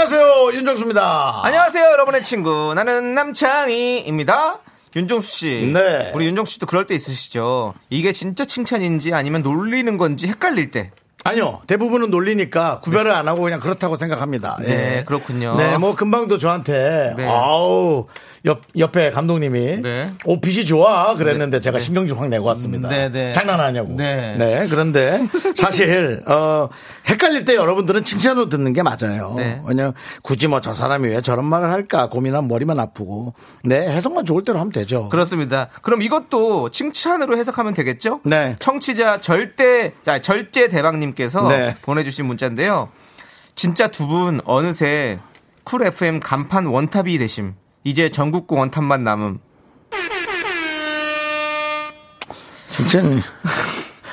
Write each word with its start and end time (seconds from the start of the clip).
안녕하세요 0.00 0.52
윤정수입니다. 0.54 1.40
안녕하세요, 1.44 1.84
여러분의 1.84 2.22
친구. 2.22 2.72
나는 2.74 3.14
남창희입니다. 3.14 4.58
윤종수 4.96 5.30
씨. 5.30 5.70
네. 5.74 6.10
우리 6.14 6.24
윤종수 6.24 6.54
씨도 6.54 6.64
그럴 6.64 6.86
때 6.86 6.94
있으시죠? 6.94 7.74
이게 7.90 8.12
진짜 8.12 8.46
칭찬인지 8.46 9.12
아니면 9.12 9.42
놀리는 9.42 9.98
건지 9.98 10.26
헷갈릴 10.26 10.70
때. 10.70 10.90
아니요 11.22 11.60
대부분은 11.66 12.10
놀리니까 12.10 12.80
구별을 12.80 13.10
안 13.10 13.28
하고 13.28 13.42
그냥 13.42 13.60
그렇다고 13.60 13.96
생각합니다. 13.96 14.56
네, 14.60 15.00
예. 15.00 15.04
그렇군요. 15.04 15.54
네, 15.58 15.76
뭐 15.76 15.94
금방도 15.94 16.38
저한테 16.38 17.12
네. 17.18 17.26
아우 17.26 18.06
옆 18.46 18.62
옆에 18.78 19.10
감독님이 19.10 19.82
네. 19.82 20.10
오 20.24 20.40
빛이 20.40 20.64
좋아 20.64 21.14
그랬는데 21.14 21.60
제가 21.60 21.78
신경 21.78 22.08
좀확 22.08 22.28
내고 22.30 22.46
왔습니다. 22.46 22.88
네, 22.88 23.10
네. 23.10 23.32
장난하냐고. 23.32 23.94
네. 23.96 24.66
그런데 24.70 25.20
사실 25.54 26.22
어 26.26 26.68
헷갈릴 27.06 27.44
때 27.44 27.54
여러분들은 27.56 28.02
칭찬으로 28.04 28.48
듣는 28.48 28.72
게 28.72 28.82
맞아요. 28.82 29.34
네. 29.36 29.60
그냥 29.66 29.92
굳이 30.22 30.46
뭐 30.46 30.60
저 30.60 30.72
사람이 30.74 31.08
왜 31.08 31.20
저런 31.20 31.44
말을 31.46 31.70
할까 31.70 32.08
고민하면 32.08 32.48
머리만 32.48 32.78
아프고 32.80 33.34
네 33.64 33.76
해석만 33.88 34.24
좋을 34.26 34.44
대로 34.44 34.58
하면 34.60 34.72
되죠. 34.72 35.08
그렇습니다. 35.10 35.68
그럼 35.82 36.00
이것도 36.02 36.68
칭찬으로 36.70 37.36
해석하면 37.36 37.74
되겠죠? 37.74 38.20
네. 38.24 38.56
청취자 38.58 39.20
절대, 39.20 39.92
자, 40.04 40.20
절제 40.20 40.68
대박님께서 40.68 41.48
네. 41.48 41.76
보내주신 41.82 42.26
문자인데요. 42.26 42.88
진짜 43.54 43.88
두 43.88 44.06
분 44.06 44.40
어느새 44.44 45.18
쿨 45.64 45.82
FM 45.84 46.20
간판 46.20 46.66
one 46.66 46.88
top이 46.88 47.18
되심. 47.18 47.54
이제 47.84 48.10
전국구 48.10 48.56
one 48.56 48.72
top만 48.72 49.04
남음. 49.04 49.38
칭찬 52.68 53.22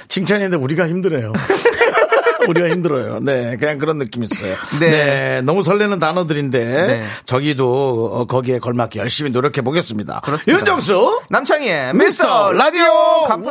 칭찬인데 0.08 0.58
우리가 0.58 0.88
힘들어요. 0.88 1.34
우리가 2.48 2.70
힘들어요. 2.70 3.20
네, 3.20 3.58
그냥 3.58 3.78
그런 3.78 3.98
느낌 3.98 4.24
있어요. 4.24 4.56
네. 4.80 4.90
네. 4.90 5.42
너무 5.42 5.64
설레는 5.64 6.00
단어들인데 6.00 6.60
네. 6.88 7.04
저기도 7.26 8.10
어, 8.14 8.26
거기에 8.26 8.60
걸맞게 8.60 9.00
열심히 9.00 9.32
노력해 9.32 9.62
보겠습니다. 9.62 10.22
윤정수 10.48 11.24
남창희의 11.30 11.94
미스터 11.94 12.54
라디오 12.54 13.26
간 13.28 13.44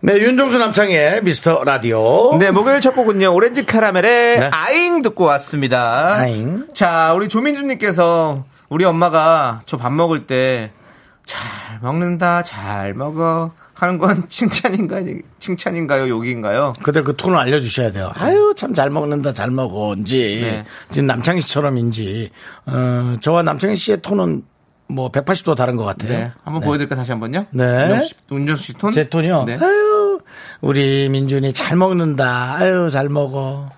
네, 0.00 0.18
윤정수 0.18 0.58
남창의 0.58 1.22
미스터 1.24 1.64
라디오. 1.64 2.36
네, 2.38 2.50
목요일 2.50 2.80
첫 2.80 2.94
곡은요, 2.94 3.32
오렌지 3.34 3.64
카라멜의 3.64 4.38
네. 4.38 4.48
아잉 4.52 5.02
듣고 5.02 5.24
왔습니다. 5.24 6.14
아잉. 6.16 6.66
자, 6.74 7.12
우리 7.14 7.28
조민주님께서 7.28 8.44
우리 8.68 8.84
엄마가 8.84 9.62
저 9.66 9.76
밥 9.78 9.92
먹을 9.92 10.26
때 10.26 10.70
잘 11.24 11.80
먹는다, 11.82 12.44
잘 12.44 12.94
먹어 12.94 13.50
하는 13.74 13.98
건 13.98 14.26
칭찬인가요? 14.30 15.06
칭찬인가요? 15.40 16.08
욕인가요? 16.08 16.72
그대 16.84 17.02
그 17.02 17.16
톤을 17.16 17.36
알려주셔야 17.36 17.90
돼요. 17.90 18.12
아유, 18.14 18.54
참 18.56 18.74
잘 18.74 18.90
먹는다, 18.90 19.32
잘 19.32 19.50
먹어인지, 19.50 20.40
네. 20.42 20.64
지금 20.92 21.06
남창희 21.08 21.40
씨처럼인지, 21.40 22.30
어, 22.66 23.16
저와 23.20 23.42
남창희 23.42 23.74
씨의 23.74 24.02
톤은 24.02 24.42
뭐 24.88 25.10
180도 25.10 25.56
다른 25.56 25.76
것 25.76 25.84
같아요. 25.84 26.10
네. 26.10 26.32
한번 26.44 26.62
보여드릴까요? 26.62 26.96
다시 26.98 27.10
한 27.12 27.20
번요? 27.20 27.46
네. 27.50 28.00
윤정수 28.30 28.62
씨, 28.62 28.72
톤? 28.74 28.92
제 28.92 29.08
톤이요. 29.08 29.44
네. 29.44 29.58
아유, 29.60 30.20
우리 30.60 31.08
민준이 31.08 31.52
잘 31.52 31.76
먹는다. 31.76 32.54
아유, 32.56 32.88
잘 32.90 33.08
먹어. 33.08 33.68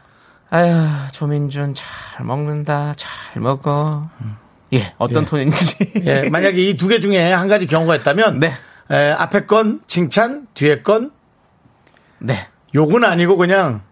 아유, 0.51 0.75
조민준 1.13 1.75
잘 1.75 2.25
먹는다, 2.25 2.95
잘 2.97 3.41
먹어. 3.43 4.09
예, 4.75 4.95
어떤 4.99 5.25
톤인지. 5.25 5.93
예, 6.05 6.29
만약에 6.29 6.61
이 6.63 6.77
두 6.77 6.89
개 6.89 7.01
중에 7.01 7.33
한 7.33 7.49
가지 7.49 7.67
경우가 7.67 7.97
있다면, 7.97 8.39
네. 8.39 8.53
에, 8.91 9.11
앞에 9.13 9.47
건 9.47 9.81
칭찬, 9.87 10.47
뒤에 10.55 10.83
건 10.83 11.11
네. 12.19 12.49
욕은 12.75 13.05
아니고 13.05 13.37
그냥, 13.37 13.83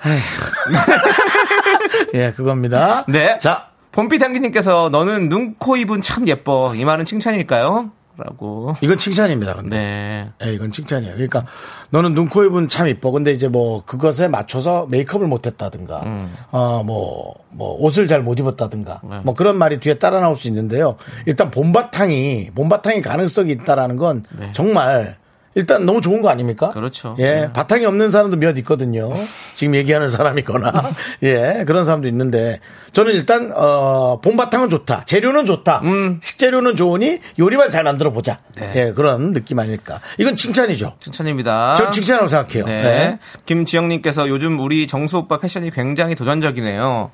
아휴. 0.00 0.18
예, 2.14 2.32
그겁니다. 2.32 3.04
네. 3.08 3.38
자, 3.38 3.68
봄빛 3.98 4.22
향기님께서 4.22 4.90
너는 4.90 5.28
눈, 5.28 5.56
코, 5.58 5.76
입은 5.76 6.00
참 6.02 6.28
예뻐. 6.28 6.72
이 6.76 6.84
말은 6.84 7.04
칭찬일까요? 7.04 7.90
라고. 8.16 8.76
이건 8.80 8.96
칭찬입니다. 8.96 9.54
근데. 9.54 9.76
네. 9.76 10.30
예, 10.44 10.52
이건 10.52 10.70
칭찬이에요. 10.70 11.14
그러니까 11.14 11.46
너는 11.90 12.14
눈, 12.14 12.28
코, 12.28 12.44
입은 12.44 12.68
참 12.68 12.86
이뻐. 12.86 13.10
근데 13.10 13.32
이제 13.32 13.48
뭐 13.48 13.84
그것에 13.84 14.28
맞춰서 14.28 14.86
메이크업을 14.88 15.26
못 15.26 15.48
했다든가, 15.48 16.28
어, 16.52 16.82
뭐, 16.84 17.34
뭐 17.50 17.74
옷을 17.80 18.06
잘 18.06 18.22
못 18.22 18.38
입었다든가, 18.38 19.00
네. 19.02 19.20
뭐 19.24 19.34
그런 19.34 19.58
말이 19.58 19.80
뒤에 19.80 19.96
따라 19.96 20.20
나올 20.20 20.36
수 20.36 20.46
있는데요. 20.46 20.94
일단 21.26 21.50
봄바탕이, 21.50 22.50
봄바탕이 22.54 23.02
가능성이 23.02 23.50
있다라는 23.50 23.96
건 23.96 24.22
네. 24.38 24.52
정말 24.52 25.16
일단 25.58 25.84
너무 25.84 26.00
좋은 26.00 26.22
거 26.22 26.28
아닙니까? 26.28 26.70
그렇죠. 26.70 27.16
예, 27.18 27.34
네. 27.34 27.52
바탕이 27.52 27.84
없는 27.84 28.12
사람도 28.12 28.36
몇 28.36 28.56
있거든요. 28.58 29.12
지금 29.56 29.74
얘기하는 29.74 30.08
사람이거나, 30.08 30.72
예, 31.24 31.64
그런 31.66 31.84
사람도 31.84 32.06
있는데, 32.06 32.60
저는 32.92 33.12
일단, 33.12 33.50
어, 33.56 34.20
봄바탕은 34.20 34.70
좋다. 34.70 35.04
재료는 35.04 35.46
좋다. 35.46 35.82
식재료는 36.22 36.76
좋으니 36.76 37.18
요리만 37.40 37.70
잘 37.70 37.82
만들어 37.82 38.12
보자. 38.12 38.38
음. 38.58 38.60
네. 38.60 38.72
예, 38.76 38.92
그런 38.92 39.32
느낌 39.32 39.58
아닐까. 39.58 40.00
이건 40.18 40.36
칭찬이죠. 40.36 40.94
칭찬입니다. 41.00 41.74
전 41.74 41.90
칭찬이라고 41.90 42.28
생각해요. 42.28 42.64
네. 42.64 42.82
네. 42.82 43.18
김지영님께서 43.44 44.28
요즘 44.28 44.60
우리 44.60 44.86
정수 44.86 45.18
오빠 45.18 45.40
패션이 45.40 45.72
굉장히 45.72 46.14
도전적이네요. 46.14 47.10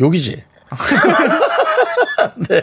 욕이지. 0.00 0.42
네. 2.48 2.60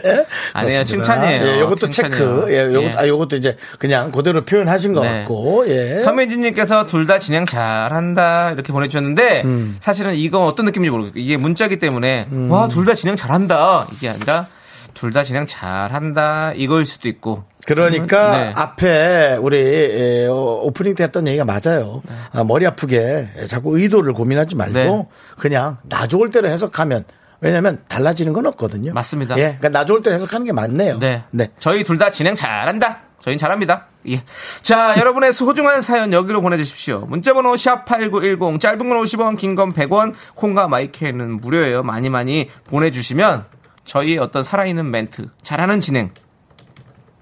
그렇습니다. 0.52 0.84
칭찬이에요. 0.84 1.42
예, 1.46 1.60
요것도 1.60 1.88
칭찬이에요. 1.88 2.40
체크. 2.46 2.52
예, 2.52 2.64
요것, 2.74 2.82
예. 2.92 2.94
아, 2.96 3.06
요것도 3.08 3.36
이제 3.36 3.56
그냥 3.78 4.10
그대로 4.10 4.44
표현하신 4.44 4.92
것 4.94 5.02
네. 5.02 5.18
같고, 5.20 5.64
예. 5.68 6.00
서민진님께서 6.00 6.86
둘 6.86 7.06
다 7.08 7.18
진행 7.18 7.46
잘한다 7.46 8.50
이렇게 8.52 8.70
보내주셨는데 8.72 9.42
음. 9.46 9.78
사실은 9.80 10.14
이건 10.14 10.42
어떤 10.42 10.66
느낌인지 10.66 10.90
모르겠어요. 10.90 11.22
이게 11.22 11.36
문자기 11.38 11.78
때문에 11.78 12.26
와둘 12.50 12.84
다 12.84 12.92
진행 12.94 13.16
잘한다 13.16 13.88
이게 13.92 14.10
아니라 14.10 14.46
둘 14.92 15.12
다 15.12 15.22
진행 15.24 15.46
잘한다 15.46 16.52
이거일 16.54 16.84
수도 16.84 17.08
있고 17.08 17.44
그러니까 17.64 18.30
네. 18.38 18.52
앞에 18.54 19.36
우리 19.40 19.56
에, 19.58 20.26
어, 20.26 20.34
오프닝 20.64 20.94
때 20.96 21.04
했던 21.04 21.26
얘기가 21.26 21.44
맞아요. 21.44 22.02
아, 22.32 22.42
머리 22.44 22.66
아프게 22.66 23.28
자꾸 23.48 23.78
의도를 23.78 24.12
고민하지 24.12 24.56
말고 24.56 24.74
네. 24.74 25.06
그냥 25.38 25.76
나 25.88 26.06
좋을 26.06 26.30
대로 26.30 26.48
해석하면 26.48 27.04
왜냐하면 27.40 27.78
달라지는 27.88 28.32
건 28.32 28.46
없거든요. 28.46 28.92
맞습니다. 28.92 29.36
예, 29.38 29.42
그러니까 29.58 29.68
나 29.68 29.84
좋을 29.84 30.02
대로 30.02 30.14
해석하는 30.16 30.46
게 30.46 30.52
맞네요. 30.52 30.98
네. 30.98 31.24
네. 31.30 31.50
저희 31.58 31.84
둘 31.84 31.98
다 31.98 32.10
진행 32.10 32.34
잘한다. 32.34 33.00
저희는 33.20 33.38
잘합니다. 33.38 33.86
예. 34.08 34.22
자, 34.62 34.94
여러분의 34.96 35.32
소중한 35.32 35.80
사연 35.82 36.12
여기로 36.12 36.40
보내주십시오. 36.40 37.00
문자번호 37.00 37.54
샵8910, 37.54 38.60
짧은 38.60 38.78
건 38.78 39.00
50원, 39.02 39.36
긴 39.36 39.56
건 39.56 39.72
100원, 39.72 40.14
콩과 40.34 40.68
마이크는 40.68 41.40
무료예요. 41.40 41.82
많이 41.82 42.08
많이 42.10 42.48
보내주시면 42.68 43.46
저희의 43.84 44.18
어떤 44.18 44.44
살아있는 44.44 44.90
멘트, 44.90 45.30
잘하는 45.42 45.80
진행 45.80 46.10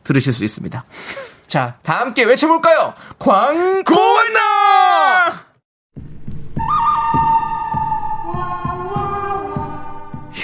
들으실 0.05 0.33
수 0.35 0.45
있습니다. 0.45 0.85
자, 1.47 1.77
다 1.83 2.01
함께 2.01 2.25
외쳐볼까요? 2.25 2.93
광고 3.19 3.95
왔나! 3.95 4.41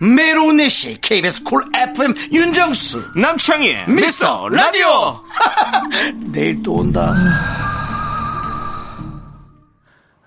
매일 0.00 0.41
오후 0.41 0.65
네시 0.65 0.98
KBS 1.00 1.42
쿨 1.44 1.64
FM 1.74 2.14
윤정수 2.32 3.12
남창희의 3.16 3.88
미스터 3.88 4.48
라디오 4.48 5.22
내일 6.32 6.62
또 6.62 6.74
온다 6.74 7.14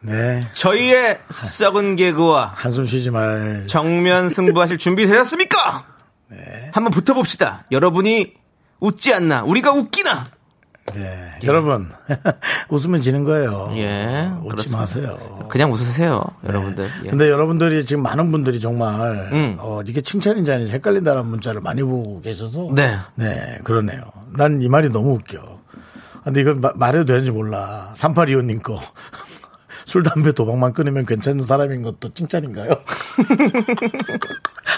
네 0.01 0.47
저희의 0.53 1.19
썩은 1.31 1.95
개그와 1.97 2.53
한숨 2.55 2.85
쉬지 2.85 3.11
말 3.11 3.65
정면 3.67 4.29
승부하실 4.29 4.77
준비 4.77 5.05
되셨습니까? 5.05 5.85
한번 6.71 6.91
붙어봅시다. 6.91 7.65
여러분이 7.71 8.33
웃지 8.79 9.13
않나? 9.13 9.43
우리가 9.43 9.71
웃기나? 9.71 10.27
네. 10.93 11.29
여러분, 11.43 11.89
웃으면 12.69 13.01
지는 13.01 13.23
거예요. 13.23 13.71
예, 13.75 14.29
웃지 14.43 14.49
그렇습니다. 14.49 14.79
마세요. 14.79 15.45
그냥 15.49 15.71
웃으세요, 15.71 16.23
여러분들. 16.45 16.89
예. 17.05 17.09
근데 17.09 17.29
여러분들이 17.29 17.85
지금 17.85 18.03
많은 18.03 18.31
분들이 18.31 18.59
정말 18.59 19.29
음. 19.31 19.57
어, 19.59 19.81
이게 19.85 20.01
칭찬인지 20.01 20.51
아닌지 20.51 20.71
헷갈린다는 20.73 21.25
문자를 21.25 21.61
많이 21.61 21.81
보고 21.83 22.21
계셔서 22.21 22.69
네. 22.73 22.95
네 23.15 23.59
그러네요. 23.63 24.01
난 24.37 24.61
이 24.61 24.67
말이 24.69 24.89
너무 24.89 25.13
웃겨. 25.15 25.59
근데 26.23 26.41
이건 26.41 26.61
마- 26.61 26.73
말해도 26.75 27.05
되는지 27.05 27.31
몰라. 27.31 27.93
3825님 27.95 28.61
거. 28.61 28.79
술, 29.89 30.03
담배, 30.03 30.31
도박만 30.31 30.73
끊으면 30.73 31.03
괜찮은 31.07 31.41
사람인 31.43 31.81
것도 31.81 32.13
칭찬인가요? 32.13 32.69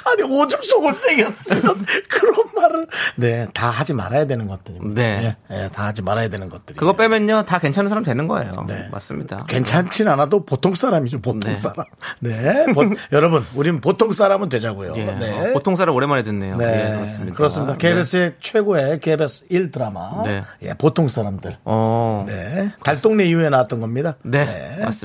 아니, 0.05 0.23
오줌 0.23 0.59
속을 0.61 0.93
새겼으면 0.93 1.85
그런 2.09 2.35
말을. 2.55 2.87
네, 3.17 3.45
다 3.53 3.69
하지 3.69 3.93
말아야 3.93 4.25
되는 4.25 4.47
것들입니다. 4.47 5.01
네. 5.01 5.35
네, 5.49 5.67
다 5.73 5.87
하지 5.87 6.01
말아야 6.01 6.29
되는 6.29 6.47
것들이. 6.49 6.77
그거 6.77 6.93
빼면요, 6.95 7.43
다 7.43 7.59
괜찮은 7.59 7.89
사람 7.89 8.03
되는 8.05 8.27
거예요. 8.27 8.51
네. 8.67 8.87
맞습니다. 8.89 9.45
괜찮진 9.49 10.07
않아도 10.07 10.45
보통 10.45 10.75
사람이죠, 10.75 11.19
보통 11.19 11.41
네. 11.41 11.55
사람. 11.57 11.85
네. 12.21 12.65
보- 12.73 12.83
여러분, 13.11 13.43
우린 13.53 13.81
보통 13.81 14.13
사람은 14.13 14.47
되자고요. 14.47 14.93
예. 14.95 15.05
네. 15.05 15.49
어, 15.49 15.53
보통 15.53 15.75
사람 15.75 15.93
오랜만에 15.93 16.23
듣네요. 16.23 16.55
네. 16.55 16.65
예, 16.93 16.95
그렇습니다. 16.95 17.35
그렇습니다. 17.35 17.77
KBS의 17.77 18.35
최고의 18.39 18.99
KBS 19.01 19.45
1 19.49 19.71
드라마. 19.71 20.21
네. 20.23 20.43
예, 20.63 20.73
보통 20.73 21.09
사람들. 21.09 21.57
어. 21.65 22.23
네. 22.27 22.71
달동네 22.85 23.25
이후에 23.25 23.49
나왔던 23.49 23.81
겁니다. 23.81 24.15
네, 24.23 24.45
맞습니다. 24.81 25.00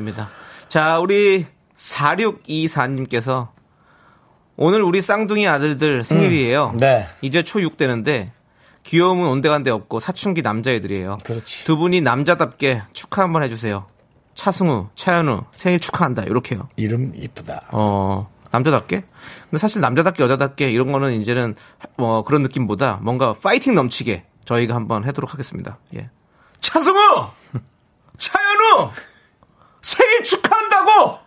자, 0.69 0.99
우리 0.99 1.47
4624님께서 1.77 3.49
오늘 4.57 4.83
우리 4.83 5.03
쌍둥이 5.03 5.47
아들들 5.47 6.03
생일이에요. 6.03 6.75
네. 6.79 7.07
이제 7.21 7.43
초6 7.43 7.77
되는데 7.77 8.33
귀여움은 8.85 9.27
온데간데 9.27 9.71
없고 9.71 10.01
사춘기 10.01 10.43
남자애들이에요. 10.43 11.19
그렇지. 11.25 11.65
두 11.65 11.77
분이 11.77 12.01
남자답게 12.01 12.83
축하 12.93 13.23
한번 13.23 13.43
해주세요. 13.43 13.87
차승우, 14.35 14.89
차현우 14.95 15.45
생일 15.53 15.81
축하한다. 15.81 16.25
이렇게요. 16.25 16.69
이름 16.77 17.13
이쁘다. 17.15 17.63
어, 17.73 18.31
남자답게? 18.51 19.03
근데 19.45 19.59
사실 19.59 19.81
남자답게 19.81 20.23
여자답게 20.23 20.71
이런 20.71 20.93
거는 20.93 21.15
이제는 21.21 21.57
뭐 21.97 22.23
그런 22.23 22.43
느낌보다 22.43 23.01
뭔가 23.03 23.33
파이팅 23.35 23.75
넘치게 23.75 24.25
저희가 24.45 24.75
한번 24.75 25.05
하도록 25.05 25.33
하겠습니다. 25.33 25.79
예. 25.97 26.11
차승우! 26.61 26.97
차현우! 28.19 28.91
축하한다고! 30.27 31.19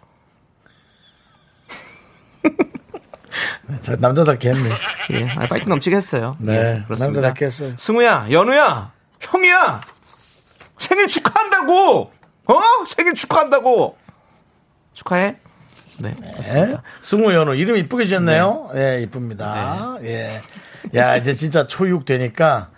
저 3.81 3.95
남자답게 3.95 4.49
했네. 4.49 4.69
예, 5.11 5.29
아, 5.37 5.47
파이팅 5.47 5.69
넘치게 5.69 5.95
했어요. 5.95 6.35
네. 6.39 6.53
예, 6.53 6.83
그렇습니다. 6.85 7.21
남자답게 7.21 7.45
했어요. 7.45 7.73
승우야, 7.77 8.27
연우야, 8.31 8.91
형이야! 9.21 9.81
생일 10.77 11.07
축하한다고! 11.07 12.11
어? 12.45 12.59
생일 12.87 13.13
축하한다고! 13.13 13.97
축하해? 14.93 15.37
네, 15.99 16.13
네. 16.19 16.31
그렇습니다. 16.31 16.83
승우 17.01 17.33
연우 17.33 17.55
이름 17.55 17.77
이쁘게 17.77 18.05
지었네요. 18.05 18.71
예, 18.75 18.99
이쁩니다. 19.01 19.97
예. 20.03 20.41
야, 20.95 21.17
이제 21.17 21.33
진짜 21.33 21.67
초6 21.67 22.05
되니까 22.05 22.69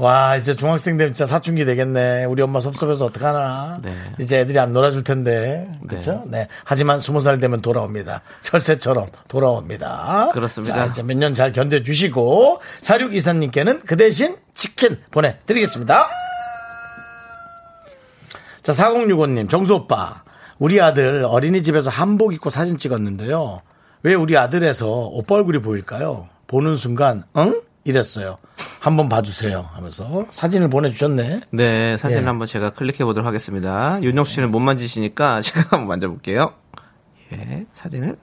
와, 0.00 0.34
이제 0.36 0.54
중학생 0.56 0.96
되면 0.96 1.12
진짜 1.12 1.26
사춘기 1.26 1.66
되겠네. 1.66 2.24
우리 2.24 2.40
엄마 2.40 2.58
섭섭해서 2.58 3.04
어떡하나. 3.04 3.80
네. 3.82 3.92
이제 4.18 4.38
애들이 4.40 4.58
안 4.58 4.72
놀아줄 4.72 5.04
텐데. 5.04 5.70
그렇죠? 5.86 6.22
네. 6.26 6.48
하지만 6.64 7.00
스무 7.00 7.20
살 7.20 7.36
되면 7.36 7.60
돌아옵니다. 7.60 8.22
철새처럼 8.40 9.06
돌아옵니다. 9.28 10.30
그렇습니다. 10.32 10.74
자, 10.74 10.86
이제 10.86 11.02
몇 11.02 11.18
년 11.18 11.34
잘 11.34 11.52
견뎌 11.52 11.82
주시고 11.82 12.62
사륙 12.80 13.14
이사님께는 13.14 13.82
그 13.84 13.96
대신 13.98 14.36
치킨 14.54 14.98
보내 15.10 15.36
드리겠습니다. 15.44 16.08
자, 18.62 18.72
4065님, 18.72 19.50
정수 19.50 19.74
오빠. 19.74 20.22
우리 20.58 20.80
아들 20.80 21.24
어린이집에서 21.24 21.90
한복 21.90 22.32
입고 22.32 22.48
사진 22.48 22.78
찍었는데요. 22.78 23.58
왜 24.02 24.14
우리 24.14 24.38
아들에서 24.38 24.86
오빠 24.88 25.34
얼굴이 25.34 25.58
보일까요? 25.58 26.28
보는 26.46 26.76
순간, 26.76 27.24
응? 27.36 27.60
이랬어요. 27.90 28.36
한번 28.80 29.08
봐주세요. 29.08 29.68
하면서 29.72 30.26
사진을 30.30 30.70
보내주셨네. 30.70 31.40
네, 31.50 31.96
사진을 31.98 32.22
예. 32.22 32.26
한번 32.26 32.46
제가 32.46 32.70
클릭해 32.70 33.04
보도록 33.04 33.26
하겠습니다. 33.26 33.98
윤정수 34.02 34.34
씨는 34.34 34.50
못 34.50 34.60
만지시니까 34.60 35.40
제가 35.42 35.60
한번 35.70 35.88
만져볼게요. 35.88 36.54
예, 37.32 37.66
사진을. 37.72 38.16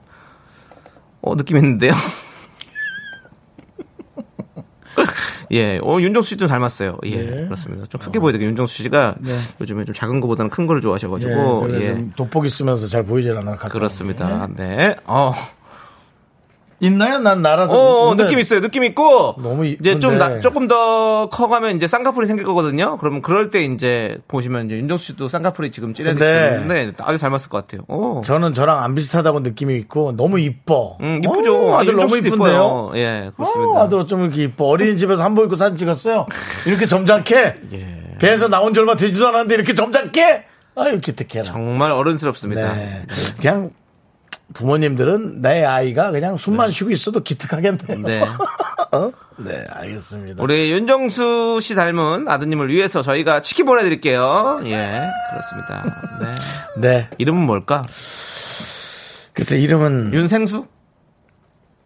어, 1.20 1.36
느낌 1.36 1.56
있는데요? 1.58 1.92
예, 5.52 5.78
어, 5.82 6.00
윤정수 6.00 6.30
씨좀 6.30 6.48
닮았어요. 6.48 6.98
예, 7.04 7.16
네. 7.16 7.44
그렇습니다. 7.44 7.86
좀 7.86 8.00
크게 8.00 8.18
보여야 8.18 8.32
되게 8.32 8.44
윤정수 8.44 8.82
씨가 8.82 9.14
요즘에 9.60 9.84
좀 9.84 9.94
작은 9.94 10.20
거보다는 10.20 10.50
큰 10.50 10.66
거를 10.66 10.80
예, 10.80 10.82
좋아하셔가지고, 10.82 11.68
제가 11.68 11.80
예. 11.80 11.94
좀 11.94 12.12
돋보기 12.16 12.48
쓰면서 12.48 12.88
잘 12.88 13.04
보이질 13.04 13.32
않아. 13.38 13.52
가까운 13.52 13.70
그렇습니다. 13.70 14.48
네. 14.56 14.96
어, 15.04 15.32
게. 15.32 15.57
있나요? 16.80 17.18
난 17.18 17.42
날아서. 17.42 17.74
어, 17.76 18.08
근데 18.10 18.24
느낌 18.24 18.38
있어요. 18.38 18.60
느낌 18.60 18.84
있고. 18.84 19.34
너무 19.38 19.66
이제 19.66 19.98
좀. 19.98 20.16
나- 20.18 20.40
조금 20.40 20.68
더 20.68 21.28
커가면 21.28 21.76
이제 21.76 21.88
쌍꺼풀이 21.88 22.26
생길 22.26 22.44
거거든요. 22.44 22.96
그러면 22.98 23.20
그럴 23.22 23.50
때 23.50 23.64
이제 23.64 24.18
보시면 24.28 24.66
이제 24.66 24.76
윤정수 24.76 25.04
씨도 25.06 25.28
쌍꺼풀이 25.28 25.70
지금 25.70 25.92
찌려져 25.94 26.18
근데 26.18 26.58
있는데 26.62 26.92
아주 27.02 27.18
닮았을 27.18 27.48
것 27.50 27.66
같아요. 27.66 27.82
오. 27.88 28.22
저는 28.24 28.54
저랑 28.54 28.82
안 28.82 28.94
비슷하다고 28.94 29.40
느낌이 29.40 29.74
있고 29.76 30.16
너무 30.16 30.38
이뻐. 30.38 30.96
음, 31.00 31.20
이쁘죠. 31.24 31.70
어, 31.72 31.78
아들 31.78 31.96
너무 31.96 32.16
이쁜데요. 32.16 32.92
예, 32.94 33.30
그렇습니다. 33.36 33.72
어, 33.72 33.82
아들 33.82 33.98
어쩜 33.98 34.22
이렇게 34.24 34.44
이뻐. 34.44 34.66
어린이집에서 34.66 35.22
한복 35.24 35.44
입고 35.44 35.56
사진 35.56 35.76
찍었어요. 35.76 36.26
이렇게 36.66 36.86
점잖게. 36.86 37.54
예. 37.72 37.98
배에서 38.18 38.48
나온 38.48 38.72
지 38.74 38.80
얼마 38.80 38.94
되지도 38.96 39.28
않았는데 39.28 39.54
이렇게 39.54 39.74
점잖게. 39.74 40.44
아유, 40.76 41.00
기특해라. 41.00 41.44
정말 41.44 41.90
어른스럽습니다. 41.90 42.72
네. 42.74 43.02
그냥 43.40 43.70
부모님들은 44.54 45.42
내 45.42 45.64
아이가 45.64 46.10
그냥 46.10 46.36
숨만 46.36 46.70
쉬고 46.70 46.90
있어도 46.90 47.20
기특하겠네요. 47.20 47.98
네. 48.04 48.22
어? 48.92 49.12
네, 49.36 49.64
알겠습니다. 49.68 50.42
우리 50.42 50.72
윤정수 50.72 51.60
씨 51.62 51.74
닮은 51.74 52.26
아드님을 52.28 52.68
위해서 52.72 53.02
저희가 53.02 53.40
치킨 53.42 53.66
보내드릴게요. 53.66 54.60
예, 54.64 55.10
그렇습니다. 55.30 55.84
네. 56.20 56.32
네. 56.80 57.10
이름은 57.18 57.42
뭘까? 57.42 57.84
글쎄 59.34 59.58
이름은 59.58 60.12
윤생수? 60.14 60.66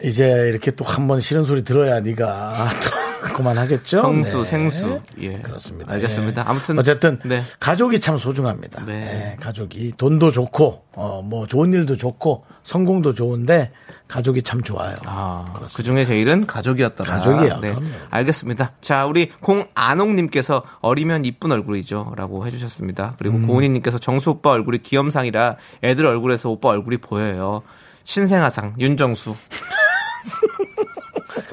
이제 0.05 0.49
이렇게 0.49 0.71
또 0.71 0.85
한 0.85 1.07
번 1.09 1.21
싫은 1.21 1.45
소리 1.45 1.63
들어야 1.63 2.01
네가 2.01 2.55
또 2.83 3.02
그만하겠죠. 3.23 4.03
정수, 4.03 4.39
네. 4.39 4.45
생수. 4.45 5.01
예. 5.21 5.39
그렇습니다. 5.39 5.93
알겠습니다. 5.93 6.43
예. 6.43 6.45
아무튼. 6.47 6.79
어쨌든 6.79 7.19
네. 7.25 7.41
가족이 7.61 8.01
참 8.01 8.19
소중합니다. 8.19 8.85
네. 8.85 9.33
예, 9.33 9.37
가족이 9.41 9.93
돈도 9.97 10.31
좋고 10.31 10.83
어, 10.95 11.23
뭐 11.23 11.47
좋은 11.47 11.73
일도 11.73 11.97
좋고 11.97 12.45
성공도 12.63 13.15
좋은데 13.15 13.73
가족이 14.09 14.43
참 14.43 14.63
좋아요. 14.63 14.97
아, 15.07 15.55
그 15.75 15.83
중에 15.83 16.05
제일은 16.05 16.47
가족이었더라. 16.47 17.15
가족이요, 17.15 17.61
네. 17.61 17.71
그럼요. 17.71 17.89
알겠습니다. 18.11 18.73
자, 18.83 19.07
우리 19.07 19.31
공안옥님께서 19.41 20.63
어리면 20.81 21.25
이쁜 21.25 21.51
얼굴이죠. 21.51 22.13
라고 22.17 22.47
해주셨습니다. 22.47 23.15
그리고 23.19 23.37
음. 23.37 23.47
고은희님께서 23.47 23.99
정수 23.99 24.31
오빠 24.31 24.51
얼굴이 24.51 24.79
귀염상이라 24.79 25.57
애들 25.83 26.05
얼굴에서 26.05 26.51
오빠 26.51 26.69
얼굴이 26.69 26.99
보여요. 26.99 27.63
신생아상, 28.05 28.75
윤정수. 28.79 29.35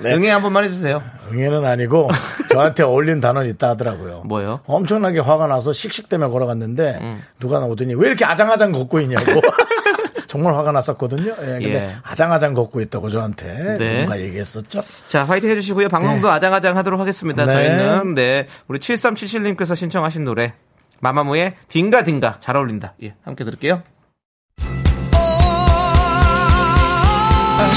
네. 0.01 0.13
응애 0.13 0.29
한 0.29 0.41
번만 0.41 0.63
해주세요. 0.65 1.01
응애는 1.31 1.65
아니고 1.65 2.09
저한테 2.51 2.83
어울린 2.83 3.19
단어는 3.19 3.49
있다 3.51 3.69
하더라고요. 3.69 4.23
뭐요? 4.25 4.61
엄청나게 4.65 5.19
화가 5.19 5.47
나서 5.47 5.73
씩씩 5.73 6.09
때문에 6.09 6.31
걸어갔는데 6.31 6.99
음. 7.01 7.23
누가 7.39 7.59
오더니 7.59 7.95
왜 7.95 8.07
이렇게 8.07 8.25
아장아장 8.25 8.71
걷고 8.71 8.99
있냐고. 9.01 9.41
정말 10.27 10.53
화가 10.53 10.71
났었거든요. 10.71 11.35
예, 11.41 11.45
근데 11.45 11.73
예. 11.73 11.95
아장아장 12.03 12.53
걷고 12.53 12.81
있다고 12.81 13.09
저한테 13.09 13.77
네. 13.77 13.93
누군가 13.93 14.19
얘기했었죠. 14.19 14.81
자, 15.07 15.23
화이팅 15.23 15.49
해주시고요. 15.49 15.89
방송도 15.89 16.29
아장아장 16.29 16.77
하도록 16.77 16.99
하겠습니다. 16.99 17.45
네. 17.45 17.51
저희는, 17.51 18.13
네. 18.13 18.47
우리 18.67 18.79
7377님께서 18.79 19.75
신청하신 19.75 20.23
노래. 20.23 20.53
마마무의 21.01 21.55
딩가딩가. 21.69 22.37
잘 22.39 22.57
어울린다. 22.57 22.93
예, 23.03 23.15
함께 23.23 23.43
들을게요. 23.43 23.81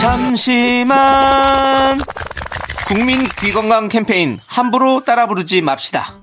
잠시만. 0.01 0.93
국민 2.87 3.27
귀건강 3.41 3.89
캠페인 3.89 4.39
함부로 4.47 5.03
따라 5.05 5.27
부르지 5.27 5.63
맙시다. 5.63 6.15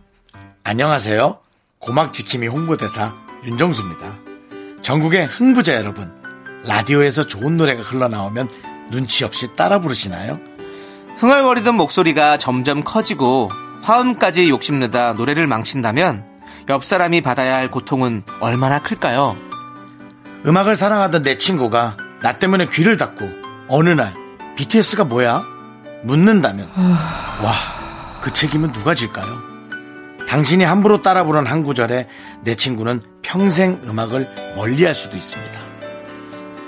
안녕하세요. 0.63 1.39
고막 1.79 2.13
지킴이 2.13 2.47
홍보대사 2.47 3.13
윤정수입니다. 3.43 4.17
전국의 4.81 5.25
흥부자 5.27 5.75
여러분, 5.75 6.11
라디오에서 6.65 7.27
좋은 7.27 7.57
노래가 7.57 7.81
흘러나오면 7.81 8.49
눈치 8.91 9.23
없이 9.23 9.55
따라 9.55 9.79
부르시나요? 9.79 10.39
흥얼거리던 11.17 11.75
목소리가 11.75 12.37
점점 12.37 12.83
커지고 12.83 13.49
화음까지 13.81 14.49
욕심내다 14.49 15.13
노래를 15.13 15.47
망친다면 15.47 16.25
옆 16.69 16.85
사람이 16.85 17.21
받아야 17.21 17.55
할 17.55 17.69
고통은 17.69 18.23
얼마나 18.39 18.81
클까요? 18.81 19.37
음악을 20.45 20.75
사랑하던 20.75 21.23
내 21.23 21.37
친구가 21.37 21.97
나 22.21 22.33
때문에 22.37 22.67
귀를 22.67 22.97
닫고 22.97 23.48
어느 23.69 23.89
날 23.89 24.13
BTS가 24.55 25.03
뭐야? 25.05 25.43
묻는다면 26.03 26.69
와 26.75 27.79
그 28.21 28.33
책임은 28.33 28.73
누가 28.73 28.93
질까요? 28.95 29.27
당신이 30.27 30.63
함부로 30.65 31.01
따라 31.01 31.23
부른 31.23 31.47
한 31.47 31.63
구절에 31.63 32.07
내 32.41 32.55
친구는 32.55 33.01
평생 33.21 33.79
음악을 33.85 34.53
멀리 34.57 34.83
할 34.83 34.93
수도 34.93 35.15
있습니다. 35.15 35.57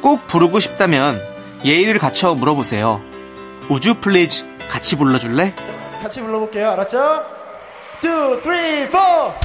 꼭 0.01 0.25
부르고 0.27 0.59
싶다면 0.59 1.21
예의를 1.65 1.99
갖춰 1.99 2.33
물어보세요. 2.33 3.01
would 3.69 3.95
you 3.95 4.12
please 4.12 4.45
같이 4.69 4.95
불러줄래? 4.95 5.53
같이 6.01 6.21
불러볼게요. 6.21 6.71
알았죠? 6.71 7.23
2, 8.01 8.07
3, 8.41 8.91
4 8.91 9.35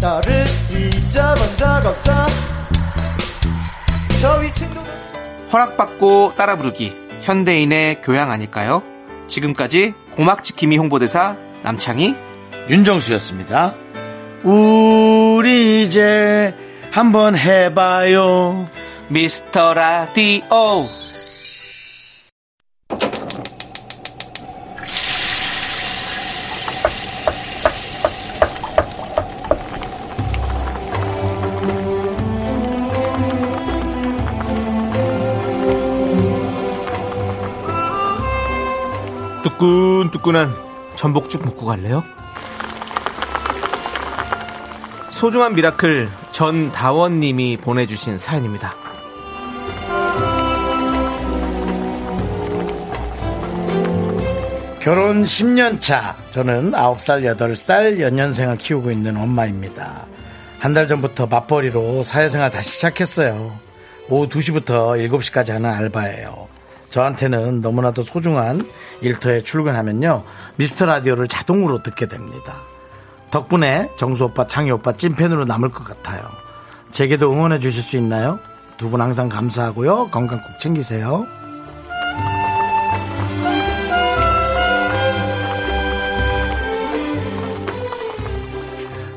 너를 0.00 0.44
잊어본 0.70 1.56
적 1.56 1.86
없어 1.86 2.10
저 4.20 4.38
위친구 4.38 4.80
허락받고 5.52 6.34
따라 6.36 6.56
부르기 6.56 6.96
현대인의 7.22 8.00
교양 8.02 8.30
아닐까요? 8.30 8.82
지금까지 9.28 9.94
고막지킴이 10.16 10.76
홍보대사 10.76 11.36
남창희 11.62 12.14
윤정수였습니다. 12.68 13.74
우리 14.42 15.82
이제 15.82 16.54
한번 16.90 17.36
해봐요. 17.36 18.66
미스터 19.08 19.74
라디오 19.74 20.44
뜨끈뜨끈한 39.60 40.54
전복죽 40.96 41.44
먹고 41.44 41.66
갈래요? 41.66 42.02
소중한 45.10 45.54
미라클 45.54 46.08
전다원님이 46.32 47.58
보내주신 47.58 48.16
사연입니다. 48.16 48.72
결혼 54.80 55.24
10년 55.24 55.80
차. 55.80 56.16
저는 56.30 56.72
9살, 56.72 57.36
8살 57.36 58.00
연년생을 58.00 58.56
키우고 58.56 58.90
있는 58.90 59.16
엄마입니다. 59.16 60.06
한 60.58 60.74
달 60.74 60.86
전부터 60.88 61.26
맞벌이로 61.26 62.02
사회생활 62.02 62.50
다시 62.50 62.70
시작했어요. 62.76 63.58
오후 64.08 64.28
2시부터 64.28 64.96
7시까지 65.08 65.50
하는 65.52 65.70
알바예요. 65.70 66.49
저한테는 66.90 67.60
너무나도 67.60 68.02
소중한 68.02 68.62
일터에 69.00 69.42
출근하면요. 69.42 70.24
미스터 70.56 70.86
라디오를 70.86 71.28
자동으로 71.28 71.82
듣게 71.82 72.06
됩니다. 72.08 72.56
덕분에 73.30 73.90
정수 73.96 74.24
오빠, 74.24 74.46
창희 74.46 74.70
오빠 74.72 74.92
찐팬으로 74.96 75.44
남을 75.44 75.70
것 75.70 75.84
같아요. 75.84 76.22
제게도 76.90 77.32
응원해 77.32 77.58
주실 77.60 77.82
수 77.82 77.96
있나요? 77.96 78.40
두 78.76 78.88
분 78.90 79.00
항상 79.02 79.28
감사하고요. 79.28 80.08
건강 80.10 80.42
꼭 80.42 80.58
챙기세요. 80.58 81.26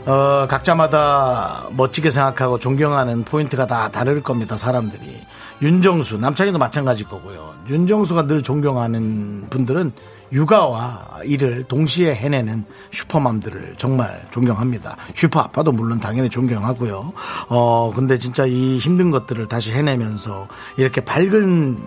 어, 0.05 0.45
각자마다 0.49 1.67
멋지게 1.71 2.11
생각하고 2.11 2.59
존경하는 2.59 3.23
포인트가 3.23 3.65
다 3.67 3.89
다를 3.89 4.21
겁니다, 4.21 4.57
사람들이. 4.57 5.21
윤정수, 5.63 6.17
남창희도 6.17 6.57
마찬가지일 6.57 7.07
거고요. 7.07 7.53
윤정수가 7.69 8.27
늘 8.27 8.43
존경하는 8.43 9.47
분들은 9.49 9.93
육아와 10.33 11.21
일을 11.23 11.63
동시에 11.69 12.13
해내는 12.13 12.65
슈퍼맘들을 12.91 13.75
정말 13.77 14.27
존경합니다. 14.29 14.97
슈퍼 15.15 15.39
아빠도 15.39 15.71
물론 15.71 16.01
당연히 16.01 16.29
존경하고요. 16.29 17.13
어, 17.47 17.93
근데 17.95 18.17
진짜 18.17 18.45
이 18.45 18.77
힘든 18.77 19.09
것들을 19.09 19.47
다시 19.47 19.71
해내면서 19.71 20.49
이렇게 20.75 20.99
밝은 20.99 21.77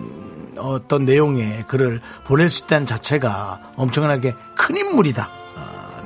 어떤 0.57 1.05
내용의 1.05 1.65
글을 1.67 2.01
보낼 2.25 2.49
수 2.49 2.63
있다는 2.63 2.87
자체가 2.87 3.73
엄청나게 3.75 4.33
큰 4.55 4.75
인물이다. 4.75 5.29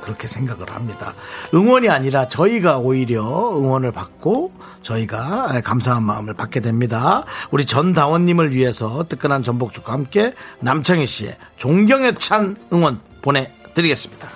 아, 0.02 0.04
그렇게 0.04 0.26
생각을 0.28 0.70
합니다. 0.70 1.14
응원이 1.54 1.88
아니라 1.88 2.28
저희가 2.28 2.78
오히려 2.78 3.22
응원을 3.56 3.92
받고 3.92 4.52
저희가 4.82 5.60
감사한 5.64 6.02
마음을 6.02 6.34
받게 6.34 6.60
됩니다. 6.60 7.24
우리 7.50 7.64
전다원님을 7.64 8.52
위해서 8.52 9.06
뜨끈한 9.08 9.42
전복죽과 9.42 9.92
함께 9.92 10.34
남창희 10.60 11.06
씨의 11.06 11.36
존경에 11.56 12.12
찬 12.14 12.56
응원 12.72 13.00
보내드리겠습니다. 13.22 14.28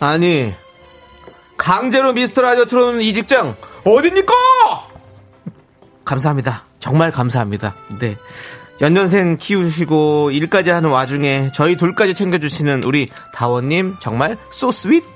아니 0.00 0.54
강제로 1.56 2.12
미스터 2.12 2.42
라디오 2.42 2.64
틀어놓는 2.66 3.00
이 3.00 3.12
직장 3.12 3.56
어딥니까? 3.84 4.34
감사합니다. 6.04 6.64
정말 6.78 7.10
감사합니다. 7.12 7.74
네. 8.00 8.16
연년생 8.80 9.36
키우시고 9.36 10.30
일까지 10.30 10.70
하는 10.70 10.90
와중에 10.90 11.50
저희 11.54 11.76
둘까지 11.76 12.14
챙겨주시는 12.14 12.82
우리 12.84 13.08
다원님 13.34 13.96
정말 14.00 14.36
so 14.52 14.68
sweet. 14.70 15.06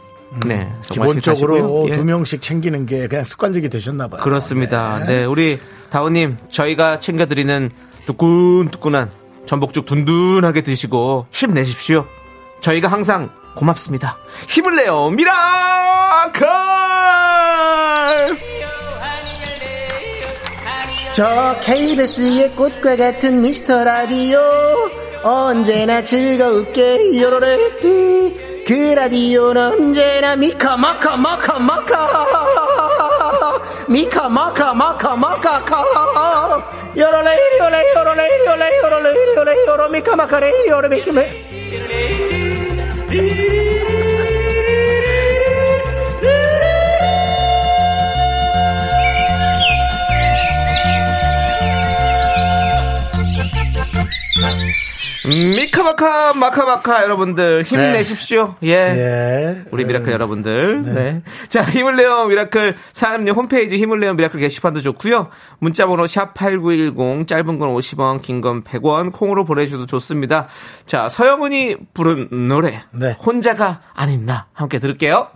네. 0.47 0.71
정말 0.83 1.09
기본적으로. 1.15 1.87
예. 1.89 1.97
두 1.97 2.05
명씩 2.05 2.43
챙기는 2.43 2.87
게 2.87 3.07
그냥 3.09 3.25
습관적이 3.25 3.69
되셨나 3.69 4.09
봐요. 4.09 4.21
그렇습니다. 4.23 5.05
네. 5.07 5.25
우리 5.25 5.59
다원님 5.91 6.37
저희가 6.51 6.99
챙겨드리는 6.99 7.71
뜨끈뜨끈한 8.07 9.11
전복죽 9.47 9.87
든든하게 9.87 10.63
드시고 10.63 11.27
힘내십시오. 11.31 12.07
저희가 12.61 12.89
항상 12.89 13.31
고맙습니다. 13.57 14.19
힘을 14.49 14.77
내요 14.77 15.11
미라클! 15.11 16.84
저 21.15 21.55
KBS의 21.61 22.51
꽃과 22.57 22.97
같은 22.97 23.41
미스터 23.41 23.85
라디오. 23.85 24.41
언제나 25.23 26.03
즐거울게 26.03 27.23
요로레 27.23 27.57
그 28.67 28.73
라디오는 28.97 29.63
언제나 29.63 30.35
미카 30.35 30.77
마카 30.77 31.17
마카 31.17 31.61
마카. 31.61 32.11
미카 33.89 34.29
마카 34.29 34.75
마카 34.75 35.15
마카 35.15 35.65
카. 35.65 35.85
요로레 36.97 37.39
요로레 37.61 37.95
요로레 37.95 38.29
요로레 38.47 38.79
요로레 38.83 39.15
요로레 39.37 39.67
요로 39.69 39.89
미카 39.91 40.17
마카레 40.17 40.53
요로 40.69 40.89
미카 40.89 41.13
미카마카 55.27 56.35
마카마카 56.35 57.03
여러분들 57.03 57.63
힘내십시오. 57.63 58.57
예. 58.63 58.69
예. 58.73 59.63
우리 59.71 59.85
미라클 59.85 60.13
여러분들. 60.13 60.83
네. 60.95 61.23
자, 61.49 61.63
힘을 61.65 61.97
내요 61.97 62.27
미라클 62.27 62.77
사연은 62.93 63.33
홈페이지 63.33 63.77
힘을 63.79 64.01
내요 64.01 64.15
미라클 64.15 64.39
게시판도 64.39 64.81
좋고요. 64.81 65.31
문자 65.59 65.87
번호 65.87 66.05
샵8910 66.05 67.27
짧은 67.27 67.59
건 67.59 67.75
50원, 67.75 68.21
긴 68.21 68.41
건 68.43 68.63
100원 68.65 69.13
콩으로 69.13 69.45
보내 69.45 69.65
주셔도 69.65 69.87
좋습니다. 69.87 70.49
자, 70.87 71.09
서영은이 71.09 71.77
부른 71.95 72.49
노래 72.49 72.83
네. 72.93 73.13
혼자가 73.25 73.81
아닌 73.95 74.27
나 74.27 74.47
함께 74.53 74.79
들을게요. 74.79 75.29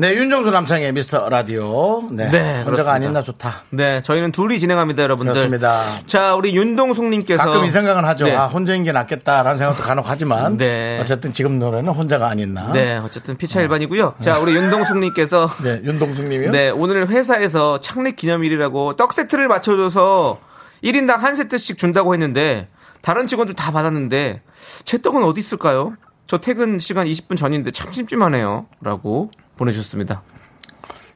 네, 0.00 0.14
윤정수 0.14 0.52
남창희의 0.52 0.92
미스터 0.92 1.28
라디오. 1.28 2.04
네. 2.12 2.30
네, 2.30 2.38
혼자가 2.58 2.64
그렇습니다. 2.64 2.92
아닌 2.92 3.12
나 3.12 3.20
좋다. 3.20 3.64
네, 3.70 4.00
저희는 4.00 4.30
둘이 4.30 4.60
진행합니다, 4.60 5.02
여러분들. 5.02 5.32
그렇습니다. 5.32 5.80
자, 6.06 6.36
우리 6.36 6.54
윤동숙 6.54 7.06
님께서 7.06 7.42
가끔 7.42 7.64
이 7.64 7.68
생각은 7.68 8.04
하죠. 8.04 8.26
네. 8.26 8.36
아, 8.36 8.46
혼자인 8.46 8.84
게 8.84 8.92
낫겠다라는 8.92 9.58
생각도 9.58 9.82
간혹 9.82 10.08
하지만. 10.08 10.56
네. 10.56 11.00
어쨌든 11.00 11.32
지금 11.32 11.58
노래는 11.58 11.92
혼자가 11.92 12.28
아닌 12.28 12.54
나. 12.54 12.70
네, 12.70 12.96
어쨌든 12.98 13.36
피차 13.36 13.60
일반이고요. 13.60 14.14
자, 14.20 14.38
우리 14.38 14.54
윤동숙 14.54 14.98
님께서 14.98 15.48
네, 15.64 15.80
윤동숙 15.82 16.26
님이요? 16.26 16.52
네, 16.52 16.70
오늘 16.70 17.08
회사에서 17.08 17.80
창립 17.80 18.14
기념일이라고 18.14 18.94
떡 18.94 19.12
세트를 19.12 19.48
맞춰줘서 19.48 20.38
1인당 20.84 21.16
한 21.16 21.34
세트씩 21.34 21.76
준다고 21.76 22.14
했는데 22.14 22.68
다른 23.02 23.26
직원들 23.26 23.56
다 23.56 23.72
받았는데 23.72 24.42
제 24.84 25.02
떡은 25.02 25.24
어디 25.24 25.40
있을까요? 25.40 25.94
저 26.28 26.38
퇴근 26.38 26.78
시간 26.78 27.08
20분 27.08 27.36
전인데 27.36 27.72
참 27.72 27.90
심심하네요. 27.90 28.66
라고 28.80 29.32
보내주셨습니다. 29.58 30.22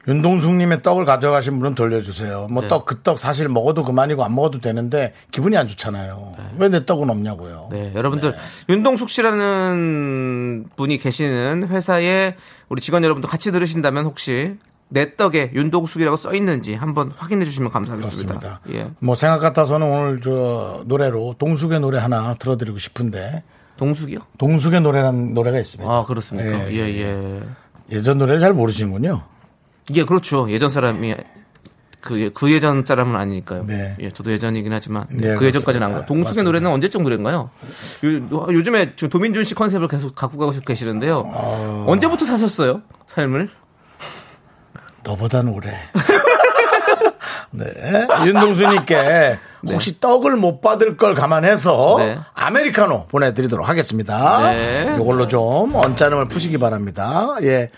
윤동숙 0.07 0.55
님의 0.55 0.83
떡을 0.83 1.05
가져가신 1.05 1.59
분은 1.59 1.75
돌려주세요. 1.75 2.47
뭐 2.51 2.63
네. 2.63 2.67
떡, 2.67 2.85
그떡 2.85 3.17
사실 3.17 3.47
먹어도 3.47 3.85
그만이고 3.85 4.23
안 4.23 4.35
먹어도 4.35 4.59
되는데 4.59 5.13
기분이 5.31 5.55
안 5.55 5.67
좋잖아요. 5.67 6.35
왜내 6.57 6.85
떡은 6.85 7.09
없냐고요. 7.09 7.69
네, 7.71 7.93
여러분들 7.95 8.35
윤동숙 8.67 9.09
씨라는 9.09 10.65
분이 10.75 10.97
계시는 10.97 11.69
회사에 11.69 12.35
우리 12.67 12.81
직원 12.81 13.03
여러분도 13.05 13.29
같이 13.29 13.51
들으신다면 13.53 14.05
혹시 14.05 14.57
내 14.89 15.15
떡에 15.15 15.51
윤동숙이라고 15.55 16.17
써 16.17 16.33
있는지 16.35 16.75
한번 16.75 17.09
확인해 17.09 17.45
주시면 17.45 17.71
감사하겠습니다. 17.71 18.39
그렇습니다. 18.39 18.77
예. 18.77 18.91
뭐 18.99 19.15
생각 19.15 19.39
같아서는 19.39 19.87
오늘 19.87 20.21
저 20.21 20.83
노래로 20.85 21.35
동숙의 21.39 21.79
노래 21.79 21.97
하나 21.97 22.33
들어드리고 22.35 22.77
싶은데 22.77 23.41
동숙이요? 23.77 24.19
동숙의 24.37 24.81
노래라는 24.81 25.33
노래가 25.33 25.59
있습니다. 25.59 25.91
아, 25.91 26.05
그렇습니까? 26.05 26.71
예, 26.71 26.75
예, 26.75 26.99
예. 26.99 27.41
예전 27.93 28.17
노래를 28.17 28.39
잘 28.39 28.53
모르시는군요. 28.53 29.21
예, 29.93 30.03
그렇죠. 30.03 30.49
예전 30.49 30.69
사람이 30.69 31.15
그, 32.01 32.31
그 32.33 32.51
예전 32.51 32.83
사람은 32.83 33.15
아니니까요. 33.15 33.65
네. 33.65 33.95
예, 33.99 34.09
저도 34.11 34.31
예전이긴 34.31 34.73
하지만 34.73 35.05
네, 35.09 35.35
그 35.35 35.45
예전까지는 35.45 35.85
안 35.85 35.91
그렇습니다. 35.91 35.99
가. 36.01 36.05
동숙의 36.05 36.23
맞습니다. 36.23 36.43
노래는 36.43 36.71
언제적 36.71 37.01
노래인가요? 37.01 37.49
요, 38.03 38.47
요 38.53 38.63
즘에 38.63 38.95
지금 38.95 39.09
도민준 39.09 39.45
씨 39.45 39.55
컨셉을 39.55 39.87
계속 39.87 40.13
갖고 40.13 40.37
가고 40.37 40.51
계시는데요. 40.51 41.31
아. 41.33 41.85
언제부터 41.87 42.25
사셨어요? 42.25 42.81
삶을? 43.07 43.49
너보단 45.05 45.47
오래. 45.47 45.69
네. 47.51 47.65
윤동수님께 48.25 49.39
혹시 49.69 49.99
떡을 49.99 50.35
못 50.35 50.61
받을 50.61 50.97
걸 50.97 51.13
감안해서 51.13 51.95
네. 51.99 52.19
아메리카노 52.33 53.05
보내드리도록 53.07 53.67
하겠습니다. 53.67 54.51
네. 54.51 54.97
이걸로 54.99 55.27
좀 55.27 55.73
언짢음을 55.73 56.27
푸시기 56.27 56.57
바랍니다. 56.57 57.35
예. 57.43 57.69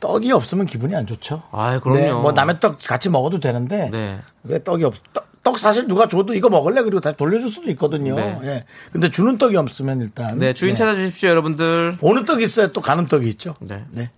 떡이 0.00 0.32
없으면 0.32 0.66
기분이 0.66 0.94
안 0.94 1.06
좋죠. 1.06 1.42
아이, 1.52 1.78
그럼요. 1.80 2.00
네, 2.00 2.12
뭐 2.12 2.32
남의 2.32 2.60
떡 2.60 2.78
같이 2.86 3.08
먹어도 3.08 3.40
되는데 3.40 3.90
네. 3.90 4.20
왜 4.44 4.62
떡이 4.62 4.84
없? 4.84 4.94
떡, 5.12 5.26
떡 5.42 5.58
사실 5.58 5.86
누가 5.86 6.06
줘도 6.06 6.34
이거 6.34 6.48
먹을래 6.48 6.82
그리고 6.82 7.00
다시 7.00 7.16
돌려줄 7.16 7.50
수도 7.50 7.70
있거든요. 7.72 8.14
네. 8.14 8.38
예. 8.44 8.64
근데 8.92 9.10
주는 9.10 9.36
떡이 9.38 9.56
없으면 9.56 10.00
일단 10.00 10.38
네, 10.38 10.54
주인 10.54 10.74
네. 10.74 10.78
찾아주십시오, 10.78 11.28
여러분들. 11.28 11.98
오는 12.00 12.24
떡이 12.24 12.44
있어야 12.44 12.68
또 12.68 12.80
가는 12.80 13.06
떡이 13.06 13.28
있죠. 13.30 13.54
네. 13.60 13.84
네. 13.90 14.10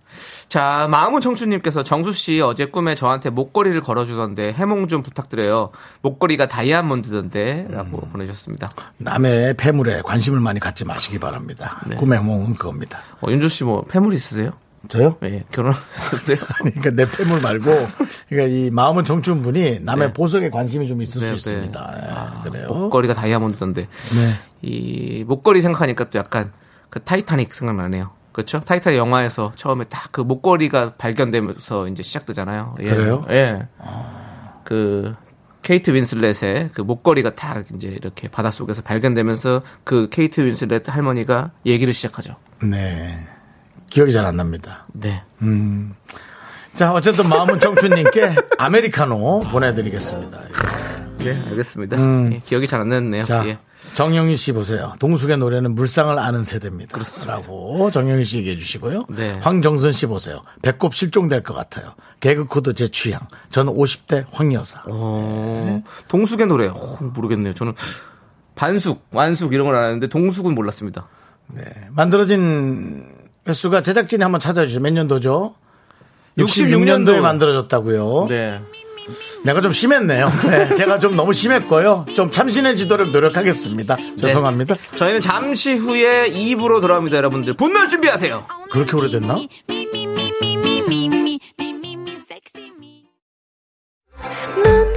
자, 0.47 0.87
마음은 0.89 1.21
청춘님께서 1.21 1.83
정수 1.83 2.13
씨 2.13 2.41
어제 2.41 2.65
꿈에 2.65 2.95
저한테 2.95 3.29
목걸이를 3.29 3.81
걸어주던데 3.81 4.53
해몽 4.53 4.87
좀 4.87 5.03
부탁드려요. 5.03 5.71
목걸이가 6.01 6.47
다이아몬드던데 6.47 7.67
라고 7.69 7.97
음. 8.03 8.11
보내주셨습니다. 8.11 8.69
남의 8.97 9.55
폐물에 9.57 10.01
관심을 10.03 10.39
많이 10.39 10.59
갖지 10.59 10.85
마시기 10.85 11.19
바랍니다. 11.19 11.81
네. 11.87 11.95
꿈의梦은 11.95 12.53
그겁니다. 12.53 12.99
어, 13.21 13.31
윤주 13.31 13.49
씨뭐 13.49 13.85
패물 13.89 14.13
있으세요? 14.13 14.51
저요? 14.87 15.17
예, 15.23 15.43
결혼하셨어요? 15.51 16.37
그러니까 16.61 16.91
내 16.91 17.09
폐물 17.09 17.41
말고, 17.41 17.71
그러니까 18.29 18.55
이 18.55 18.69
마음은 18.69 19.03
청춘 19.03 19.41
분이 19.41 19.79
남의 19.79 20.09
네. 20.09 20.13
보석에 20.13 20.49
관심이 20.49 20.87
좀 20.87 21.01
있을 21.01 21.21
네, 21.21 21.27
수 21.27 21.31
네. 21.31 21.35
있습니다. 21.35 21.93
예, 21.97 22.11
아, 22.11 22.41
그래요. 22.43 22.67
목걸이가 22.67 23.13
다이아몬드던데. 23.15 23.81
네. 23.81 23.87
이 24.61 25.23
목걸이 25.23 25.61
생각하니까 25.61 26.09
또 26.09 26.19
약간 26.19 26.51
그 26.89 27.01
타이타닉 27.01 27.53
생각나네요. 27.53 28.11
그렇죠? 28.35 28.59
타이타닉 28.59 28.97
영화에서 28.99 29.53
처음에 29.55 29.85
딱 29.85 30.05
그 30.11 30.21
목걸이가 30.21 30.93
발견되면서 30.97 31.87
이제 31.87 32.03
시작되잖아요. 32.03 32.75
예. 32.81 32.89
그래요? 32.89 33.25
예. 33.29 33.67
그 34.63 35.13
케이트 35.61 35.91
윈슬렛의 35.91 36.69
그 36.73 36.81
목걸이가 36.81 37.35
딱 37.35 37.65
이제 37.73 37.87
이렇게 37.89 38.27
바닷속에서 38.27 38.81
발견되면서 38.81 39.61
그 39.83 40.09
케이트 40.11 40.41
윈슬렛 40.41 40.83
할머니가 40.87 41.51
얘기를 41.65 41.93
시작하죠. 41.93 42.35
네. 42.61 43.25
기억이 43.89 44.11
잘 44.11 44.25
안 44.25 44.35
납니다. 44.35 44.85
네. 44.93 45.23
자, 46.73 46.91
어쨌든 46.93 47.27
마음은 47.29 47.59
청춘님께 47.59 48.35
아메리카노 48.57 49.41
보내드리겠습니다. 49.51 50.39
네, 51.19 51.41
알겠습니다. 51.49 51.97
예, 52.33 52.39
기억이 52.45 52.67
잘안 52.67 52.89
나네요. 52.89 53.21
음. 53.21 53.25
자, 53.25 53.47
예. 53.47 53.57
정영희 53.95 54.35
씨 54.35 54.51
보세요. 54.51 54.93
동숙의 54.99 55.37
노래는 55.37 55.73
물상을 55.73 56.17
아는 56.19 56.43
세대입니다. 56.43 56.99
라고 57.27 57.89
정영희 57.89 58.25
씨 58.25 58.37
얘기해 58.39 58.57
주시고요. 58.57 59.05
네. 59.09 59.39
황정선 59.41 59.93
씨 59.93 60.05
보세요. 60.05 60.41
배꼽 60.61 60.93
실종될 60.93 61.43
것 61.43 61.53
같아요. 61.53 61.93
개그 62.19 62.45
코드 62.45 62.73
제 62.73 62.89
취향. 62.89 63.21
저는 63.51 63.73
50대 63.73 64.25
황여사. 64.31 64.83
어, 64.87 65.81
동숙의 66.09 66.47
노래 66.47 66.67
어, 66.67 66.75
모르겠네요. 66.99 67.53
저는 67.53 67.73
반숙, 68.55 69.05
완숙 69.11 69.53
이런 69.53 69.65
걸 69.65 69.75
아는데 69.75 70.07
동숙은 70.07 70.53
몰랐습니다. 70.53 71.07
네. 71.47 71.63
만들어진 71.91 73.05
횟수가 73.47 73.81
제작진이 73.81 74.23
한번 74.23 74.41
찾아주죠. 74.41 74.81
몇 74.81 74.91
년도죠? 74.91 75.55
66년도에 76.37 77.05
66년도. 77.05 77.19
만들어졌다고요. 77.21 78.25
네. 78.27 78.59
내가 79.43 79.61
좀 79.61 79.71
심했네요. 79.71 80.31
네, 80.49 80.73
제가 80.75 80.99
좀 80.99 81.15
너무 81.15 81.33
심했고요. 81.33 82.05
좀 82.15 82.31
참신해지도록 82.31 83.11
노력하겠습니다. 83.11 83.97
죄송합니다. 84.19 84.75
저희는 84.97 85.21
잠시 85.21 85.73
후에 85.73 86.31
2부로 86.31 86.81
돌아옵니다, 86.81 87.17
여러분들. 87.17 87.53
분노를 87.53 87.87
준비하세요. 87.89 88.47
그렇게 88.71 88.95
오래됐나? 88.95 89.35
넌 94.55 94.93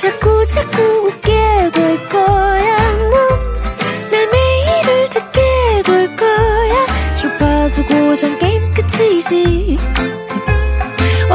자꾸 0.00 0.46
자꾸 0.46 0.82
웃게 1.08 1.70
될 1.72 2.08
거야. 2.08 2.92
넌내 2.92 4.26
매일을 4.32 5.10
듣게 5.10 5.82
될 5.84 6.16
거야. 6.16 6.86
주파수 7.14 7.84
고정 7.84 8.38
게임 8.38 8.72
끝이지. 8.72 9.78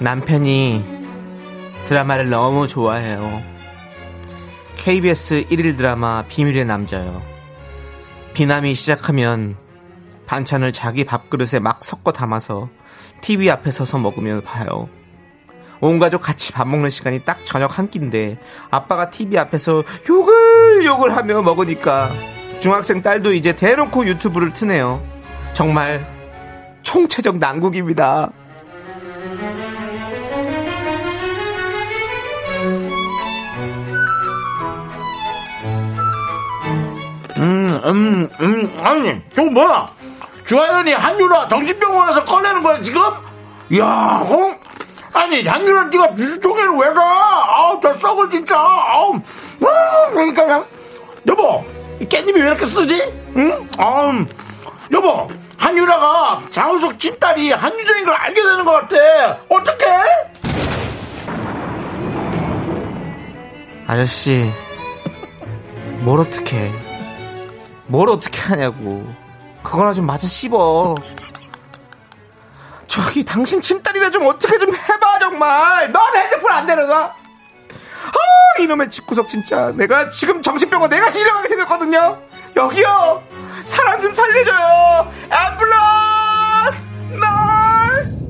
남편이 0.00 0.82
드라마를 1.84 2.30
너무 2.30 2.66
좋아해요. 2.66 3.42
KBS 4.78 5.44
1일 5.50 5.76
드라마 5.76 6.24
비밀의 6.26 6.64
남자요. 6.64 7.20
비남이 8.32 8.74
시작하면 8.74 9.56
반찬을 10.24 10.72
자기 10.72 11.04
밥그릇에 11.04 11.60
막 11.60 11.84
섞어 11.84 12.12
담아서 12.12 12.70
TV 13.20 13.50
앞에 13.50 13.70
서서 13.70 13.98
먹으며 13.98 14.40
봐요. 14.40 14.88
온 15.82 15.98
가족 15.98 16.22
같이 16.22 16.52
밥 16.52 16.66
먹는 16.66 16.88
시간이 16.88 17.24
딱 17.26 17.44
저녁 17.44 17.78
한 17.78 17.90
끼인데 17.90 18.38
아빠가 18.70 19.10
TV 19.10 19.36
앞에서 19.36 19.84
욕을 20.08 20.86
욕을 20.86 21.14
하며 21.14 21.42
먹으니까 21.42 22.10
중학생 22.58 23.02
딸도 23.02 23.34
이제 23.34 23.54
대놓고 23.54 24.06
유튜브를 24.06 24.54
트네요. 24.54 25.02
정말 25.52 26.06
총체적 26.80 27.36
난국입니다. 27.36 28.32
음, 37.70 37.84
음, 37.84 38.30
음, 38.40 38.78
아니, 38.82 39.22
저거 39.34 39.50
뭐야? 39.50 39.90
주하연이 40.44 40.92
한유라 40.92 41.48
정신병원에서 41.48 42.24
꺼내는 42.24 42.62
거야, 42.62 42.80
지금? 42.80 43.00
야, 43.78 44.22
어? 44.24 44.54
아니, 45.12 45.46
한유라 45.46 45.84
네가 45.84 46.16
유수총회를 46.16 46.70
왜 46.76 46.94
가? 46.94 47.02
아우, 47.02 47.80
저 47.80 47.96
썩을 47.98 48.30
진짜. 48.30 48.56
아우, 48.58 49.14
아, 49.16 50.10
그러니까 50.10 50.44
그냥, 50.44 50.66
여보, 51.28 51.64
이 52.00 52.06
깻잎이 52.06 52.34
왜 52.34 52.40
이렇게 52.40 52.64
쓰지? 52.64 53.12
응? 53.36 53.68
아우, 53.78 54.24
여보, 54.92 55.28
한유라가 55.58 56.42
장우석 56.50 56.98
친딸이 56.98 57.52
한유정인 57.52 58.04
걸 58.06 58.14
알게 58.14 58.42
되는 58.42 58.64
것 58.64 58.72
같아. 58.72 59.38
어떡해? 59.48 59.86
아저씨, 63.86 64.50
뭘 66.00 66.20
어떻게, 66.20 66.72
뭘 67.90 68.08
어떻게 68.08 68.40
하냐고. 68.40 69.04
그거나 69.62 69.92
좀 69.92 70.06
맞아 70.06 70.26
씹어. 70.28 70.94
저기 72.86 73.24
당신 73.24 73.60
침딸이라 73.60 74.10
좀 74.10 74.26
어떻게 74.26 74.58
좀 74.58 74.74
해봐 74.74 75.18
정말. 75.18 75.92
넌 75.92 76.16
핸드폰 76.16 76.52
안 76.52 76.66
내려가. 76.66 77.06
아 77.16 78.60
이놈의 78.60 78.90
집구석 78.90 79.28
진짜. 79.28 79.72
내가 79.72 80.08
지금 80.10 80.40
정신병원 80.40 80.88
내가 80.88 81.10
실려가게 81.10 81.48
생겼거든요. 81.48 82.18
여기요. 82.56 83.22
사람 83.64 84.00
좀 84.02 84.14
살려줘요. 84.14 85.12
앰뷸런스 85.28 86.90
너스. 87.18 88.26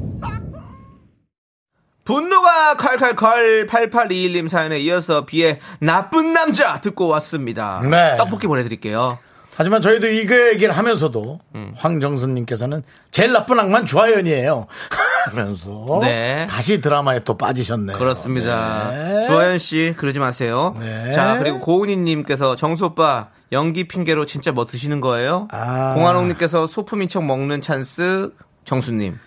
분노가 2.05 2.75
칼칼칼 2.77 3.67
8821님 3.67 4.49
사연에 4.49 4.79
이어서 4.81 5.27
비의 5.27 5.61
나쁜 5.81 6.33
남자 6.33 6.81
듣고 6.81 7.09
왔습니다. 7.09 7.81
네. 7.85 8.17
떡볶이 8.17 8.47
보내드릴게요. 8.47 9.19
하지만 9.61 9.83
저희도 9.83 10.07
이거 10.07 10.35
얘기를 10.49 10.75
하면서도 10.75 11.39
음. 11.55 11.75
황정선님께서는 11.77 12.79
제일 13.11 13.35
나쁜 13.35 13.61
악만 13.61 13.85
주하연이에요. 13.85 14.67
하면서 15.29 15.99
네. 16.01 16.47
다시 16.49 16.81
드라마에 16.81 17.21
또 17.25 17.37
빠지셨네요. 17.37 17.99
그렇습니다. 17.99 18.91
네. 18.91 19.23
주하연 19.27 19.59
씨 19.59 19.93
그러지 19.99 20.19
마세요. 20.19 20.75
네. 20.81 21.13
자 21.13 21.37
그리고 21.39 21.61
고은희님께서 21.61 22.57
정수 22.57 22.87
오빠 22.87 23.29
연기 23.53 23.87
핑계로 23.87 24.25
진짜 24.25 24.51
뭐 24.51 24.65
드시는 24.65 25.03
거예요? 25.03 25.47
아. 25.51 25.93
공한옥님께서 25.93 26.67
소품인 26.67 27.11
척 27.11 27.23
먹는 27.27 27.61
찬스 27.61 28.31
정수님. 28.65 29.19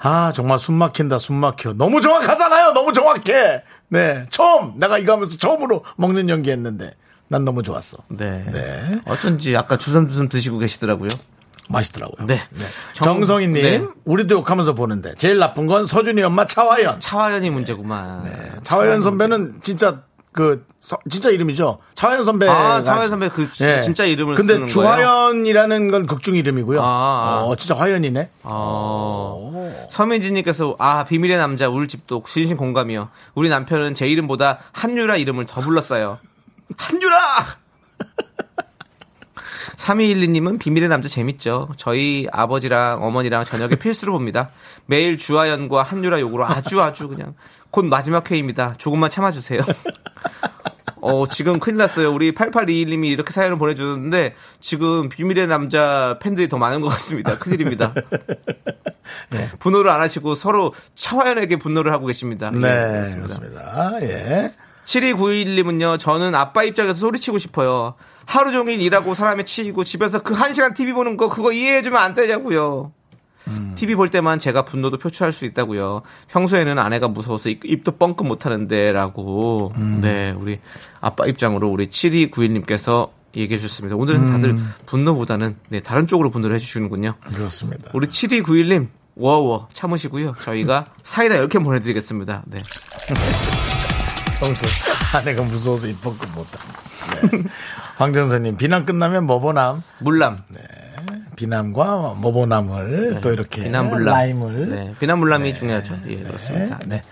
아 0.00 0.32
정말 0.34 0.58
숨 0.58 0.74
막힌다 0.74 1.20
숨 1.20 1.36
막혀. 1.36 1.74
너무 1.74 2.00
정확하잖아요. 2.00 2.72
너무 2.72 2.92
정확해. 2.92 3.62
네 3.90 4.24
처음 4.30 4.78
내가 4.78 4.98
이거 4.98 5.12
하면서 5.12 5.38
처음으로 5.38 5.84
먹는 5.96 6.28
연기했는데 6.28 6.90
난 7.28 7.44
너무 7.44 7.62
좋았어. 7.62 7.98
네. 8.08 8.44
네. 8.52 9.00
어쩐지 9.06 9.56
아까 9.56 9.76
주섬주섬 9.76 10.28
드시고 10.28 10.58
계시더라고요. 10.58 11.08
맛있더라고요. 11.68 12.26
네. 12.28 12.40
정- 12.92 13.16
정성희님 13.18 13.54
네. 13.54 13.82
우리도 14.04 14.36
욕하면서 14.36 14.74
보는데 14.74 15.14
제일 15.16 15.38
나쁜 15.38 15.66
건 15.66 15.84
서준이 15.84 16.22
엄마 16.22 16.46
차화연. 16.46 17.00
차화연이 17.00 17.50
문제구만. 17.50 18.22
네. 18.24 18.50
차화연 18.62 19.02
선배는 19.02 19.56
진짜 19.62 20.02
그 20.30 20.64
서- 20.80 20.98
진짜 21.10 21.30
이름이죠. 21.30 21.78
차화연 21.96 22.22
선배. 22.22 22.46
아, 22.46 22.82
차화연 22.82 23.08
선배 23.10 23.28
그 23.30 23.50
지- 23.50 23.64
진짜 23.82 24.04
이름을 24.04 24.36
근데 24.36 24.52
쓰는 24.54 24.68
주화연이라는 24.68 25.90
건 25.90 26.06
극중 26.06 26.36
이름이고요. 26.36 26.80
아, 26.80 26.84
아. 26.84 27.42
어, 27.44 27.56
진짜 27.56 27.74
화연이네. 27.74 28.30
어. 28.44 29.86
서민지님께서 29.90 30.76
아 30.78 31.04
비밀의 31.04 31.36
남자 31.38 31.68
울 31.68 31.88
집도 31.88 32.22
진심 32.26 32.56
공감이요. 32.56 33.08
우리 33.34 33.48
남편은 33.48 33.94
제 33.94 34.06
이름보다 34.06 34.58
한유라 34.72 35.16
이름을 35.16 35.46
더 35.46 35.60
불렀어요. 35.60 36.18
한유라. 36.76 37.16
3212님은 39.76 40.58
비밀의 40.58 40.88
남자 40.88 41.08
재밌죠. 41.08 41.68
저희 41.76 42.26
아버지랑 42.32 43.04
어머니랑 43.04 43.44
저녁에 43.44 43.76
필수로 43.76 44.12
봅니다. 44.12 44.50
매일 44.86 45.18
주하연과 45.18 45.82
한유라 45.82 46.20
욕으로 46.20 46.46
아주 46.46 46.80
아주 46.82 47.08
그냥 47.08 47.34
곧 47.70 47.84
마지막 47.84 48.30
회입니다. 48.30 48.74
조금만 48.78 49.10
참아주세요. 49.10 49.60
어, 51.02 51.26
지금 51.28 51.60
큰일 51.60 51.78
났어요. 51.78 52.12
우리 52.12 52.32
8821님이 52.32 53.06
이렇게 53.06 53.32
사연을 53.32 53.58
보내주는데 53.58 54.34
지금 54.58 55.08
비밀의 55.08 55.46
남자 55.46 56.18
팬들이 56.20 56.48
더 56.48 56.58
많은 56.58 56.80
것 56.80 56.88
같습니다. 56.88 57.38
큰일입니다. 57.38 57.94
분노를 59.60 59.90
안 59.90 60.00
하시고 60.00 60.34
서로 60.34 60.72
차화연에게 60.94 61.56
분노를 61.56 61.92
하고 61.92 62.06
계십니다. 62.06 62.50
예, 62.52 62.58
네, 62.58 63.14
그렇습니다. 63.14 63.38
그렇습니다. 63.38 63.92
예. 64.02 64.52
7291님은요, 64.86 65.98
저는 65.98 66.34
아빠 66.34 66.62
입장에서 66.64 66.94
소리치고 66.94 67.38
싶어요. 67.38 67.94
하루 68.24 68.50
종일 68.52 68.80
일하고 68.80 69.14
사람에 69.14 69.44
치이고 69.44 69.84
집에서 69.84 70.22
그 70.22 70.34
한 70.34 70.52
시간 70.52 70.74
TV 70.74 70.92
보는 70.92 71.16
거 71.16 71.28
그거 71.28 71.52
이해해주면 71.52 72.00
안 72.00 72.14
되냐고요. 72.14 72.92
TV 73.76 73.94
볼 73.94 74.08
때만 74.08 74.38
제가 74.40 74.64
분노도 74.64 74.98
표출할 74.98 75.32
수 75.32 75.44
있다고요. 75.44 76.02
평소에는 76.28 76.78
아내가 76.80 77.06
무서워서 77.06 77.48
입- 77.48 77.64
입도 77.64 77.92
뻥끗 77.92 78.26
못 78.26 78.44
하는데라고. 78.44 79.72
네, 80.00 80.34
우리 80.36 80.58
아빠 81.00 81.26
입장으로 81.26 81.68
우리 81.68 81.86
7291님께서 81.86 83.10
얘기해 83.36 83.56
주셨습니다. 83.58 83.94
오늘은 83.96 84.26
다들 84.26 84.56
분노보다는 84.86 85.56
네, 85.68 85.80
다른 85.80 86.06
쪽으로 86.08 86.30
분노를 86.30 86.56
해 86.56 86.58
주시는군요. 86.58 87.14
그렇습니다. 87.34 87.90
우리 87.92 88.08
7291님, 88.08 88.88
워워 89.14 89.68
참으시고요. 89.72 90.34
저희가 90.40 90.86
사이다 91.04 91.36
10캔 91.36 91.62
보내드리겠습니다. 91.62 92.42
네. 92.46 92.58
평소 94.38 94.66
아내가 95.14 95.42
무서워서 95.42 95.86
입번껏 95.86 96.28
못다. 96.34 96.58
네. 97.30 97.42
황정선님 97.96 98.56
비남 98.56 98.84
끝나면 98.84 99.26
머보남 99.26 99.82
물남. 100.00 100.38
비남과 101.36 102.14
머보남을 102.22 103.18
또 103.20 103.30
이렇게 103.30 103.64
비남불남. 103.64 104.06
라임을 104.14 104.70
네, 104.70 104.94
비남불남이 104.98 105.52
중요하죠. 105.52 105.94
예, 106.08 106.16
그렇습니다. 106.22 106.78
네. 106.86 107.02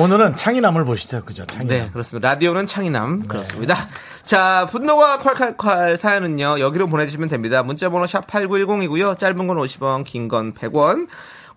오늘은 0.00 0.36
창이남을 0.36 0.86
보시죠, 0.86 1.22
그죠? 1.22 1.44
창이남. 1.44 1.68
네, 1.68 1.90
그렇습니다. 1.92 2.28
라디오는 2.30 2.66
창이남. 2.66 3.24
그렇습니다. 3.26 3.76
자, 4.24 4.66
분노가 4.70 5.18
콸콸콸 5.18 5.98
사연은요, 5.98 6.60
여기로 6.60 6.86
보내 6.86 7.04
주시면 7.04 7.28
됩니다. 7.28 7.62
문자 7.62 7.90
번호 7.90 8.06
샵 8.06 8.26
8910이고요. 8.26 9.18
짧은 9.18 9.46
건 9.46 9.58
50원, 9.58 10.04
긴 10.04 10.28
건 10.28 10.54
100원. 10.54 11.06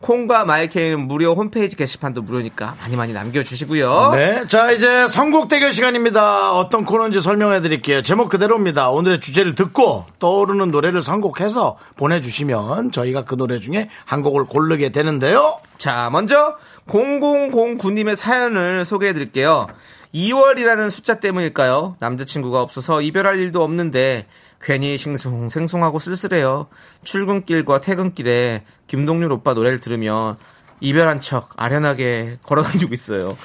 콩과 0.01 0.45
마이케이는 0.45 0.99
무료 0.99 1.33
홈페이지 1.33 1.75
게시판도 1.75 2.21
무료니까 2.21 2.75
많이 2.81 2.95
많이 2.95 3.13
남겨주시고요. 3.13 4.11
네, 4.13 4.47
자 4.47 4.71
이제 4.71 5.07
선곡 5.07 5.49
대결 5.49 5.73
시간입니다. 5.73 6.53
어떤 6.53 6.85
코너인지 6.85 7.19
설명해 7.19 7.61
드릴게요. 7.61 8.03
제목 8.03 8.29
그대로입니다. 8.29 8.89
오늘의 8.91 9.19
주제를 9.19 9.55
듣고 9.55 10.05
떠오르는 10.19 10.71
노래를 10.71 11.01
선곡해서 11.01 11.77
보내주시면 11.95 12.91
저희가 12.91 13.25
그 13.25 13.35
노래 13.35 13.59
중에 13.59 13.89
한 14.05 14.21
곡을 14.21 14.45
고르게 14.45 14.89
되는데요. 14.89 15.57
자, 15.77 16.09
먼저 16.11 16.55
0009님의 16.87 18.15
사연을 18.15 18.85
소개해 18.85 19.13
드릴게요. 19.13 19.67
2월이라는 20.13 20.89
숫자 20.89 21.19
때문일까요? 21.19 21.97
남자친구가 21.99 22.61
없어서 22.61 23.01
이별할 23.01 23.39
일도 23.39 23.61
없는데 23.63 24.25
괜히 24.61 24.97
싱숭 24.97 25.49
생숭하고 25.49 25.99
쓸쓸해요. 25.99 26.67
출근길과 27.03 27.81
퇴근길에 27.81 28.63
김동률 28.87 29.31
오빠 29.31 29.53
노래를 29.53 29.79
들으며 29.79 30.37
이별한 30.79 31.21
척 31.21 31.49
아련하게 31.55 32.37
걸어다니고 32.43 32.93
있어요. 32.93 33.35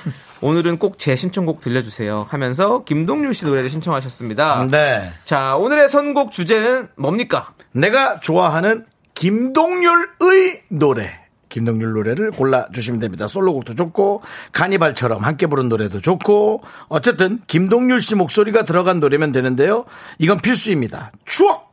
오늘은 0.42 0.78
꼭 0.78 0.98
제 0.98 1.16
신청곡 1.16 1.60
들려주세요. 1.60 2.26
하면서 2.28 2.84
김동률 2.84 3.32
씨 3.34 3.46
노래를 3.46 3.70
신청하셨습니다. 3.70 4.68
네, 4.70 5.10
자, 5.24 5.56
오늘의 5.56 5.88
선곡 5.88 6.30
주제는 6.30 6.88
뭡니까? 6.96 7.54
내가 7.72 8.20
좋아하는 8.20 8.84
김동률의 9.14 10.62
노래. 10.68 11.21
김동률 11.52 11.92
노래를 11.92 12.30
골라주시면 12.32 12.98
됩니다. 12.98 13.26
솔로곡도 13.26 13.74
좋고, 13.74 14.22
카니발처럼 14.52 15.22
함께 15.22 15.46
부른 15.46 15.68
노래도 15.68 16.00
좋고, 16.00 16.62
어쨌든, 16.88 17.40
김동률 17.46 18.00
씨 18.00 18.14
목소리가 18.14 18.64
들어간 18.64 18.98
노래면 19.00 19.30
되는데요. 19.32 19.84
이건 20.18 20.40
필수입니다. 20.40 21.12
추억! 21.26 21.70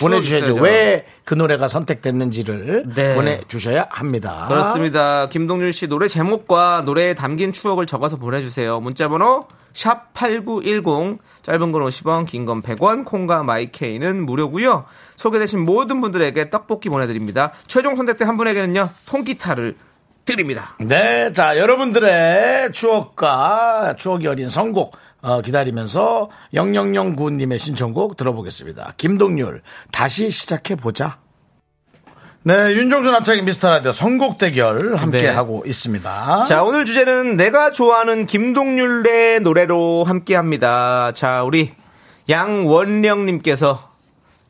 보내주셔야죠. 0.00 0.46
있어야죠. 0.46 0.62
왜 0.62 1.04
그 1.24 1.34
노래가 1.34 1.68
선택됐는지를 1.68 2.86
네. 2.94 3.14
보내주셔야 3.14 3.86
합니다. 3.90 4.46
그렇습니다. 4.48 5.28
김동률 5.28 5.72
씨 5.72 5.86
노래 5.86 6.08
제목과 6.08 6.82
노래에 6.84 7.14
담긴 7.14 7.52
추억을 7.52 7.86
적어서 7.86 8.16
보내주세요. 8.16 8.80
문자번호 8.80 9.46
샵8910 9.72 11.18
짧은 11.42 11.70
건 11.72 11.82
50원 11.82 12.26
긴 12.26 12.46
건 12.46 12.62
100원 12.62 13.04
콩과 13.04 13.44
마이케이는 13.44 14.24
무료고요. 14.26 14.86
소개되신 15.20 15.60
모든 15.60 16.00
분들에게 16.00 16.48
떡볶이 16.48 16.88
보내드립니다. 16.88 17.52
최종 17.66 17.94
선택된 17.94 18.26
한 18.26 18.38
분에게는요 18.38 18.88
통기타를 19.04 19.76
드립니다. 20.24 20.76
네, 20.80 21.30
자, 21.32 21.58
여러분들의 21.58 22.72
추억과 22.72 23.96
추억이 23.98 24.26
어린 24.26 24.48
선곡, 24.48 24.96
어, 25.20 25.42
기다리면서 25.42 26.30
0009님의 26.54 27.58
신청곡 27.58 28.16
들어보겠습니다. 28.16 28.94
김동률, 28.96 29.60
다시 29.92 30.30
시작해보자. 30.30 31.18
네, 32.42 32.72
윤종수 32.72 33.10
남창희 33.10 33.42
미스터 33.42 33.68
라디오 33.68 33.92
선곡 33.92 34.38
대결 34.38 34.96
함께 34.96 35.18
네. 35.18 35.28
하고 35.28 35.62
있습니다. 35.66 36.44
자 36.44 36.62
오늘 36.62 36.86
주제는 36.86 37.36
내가 37.36 37.70
좋아하는 37.70 38.24
김동률의 38.24 39.40
노래로 39.40 40.04
함께합니다. 40.04 41.12
자 41.12 41.42
우리 41.42 41.72
양원령님께서 42.30 43.89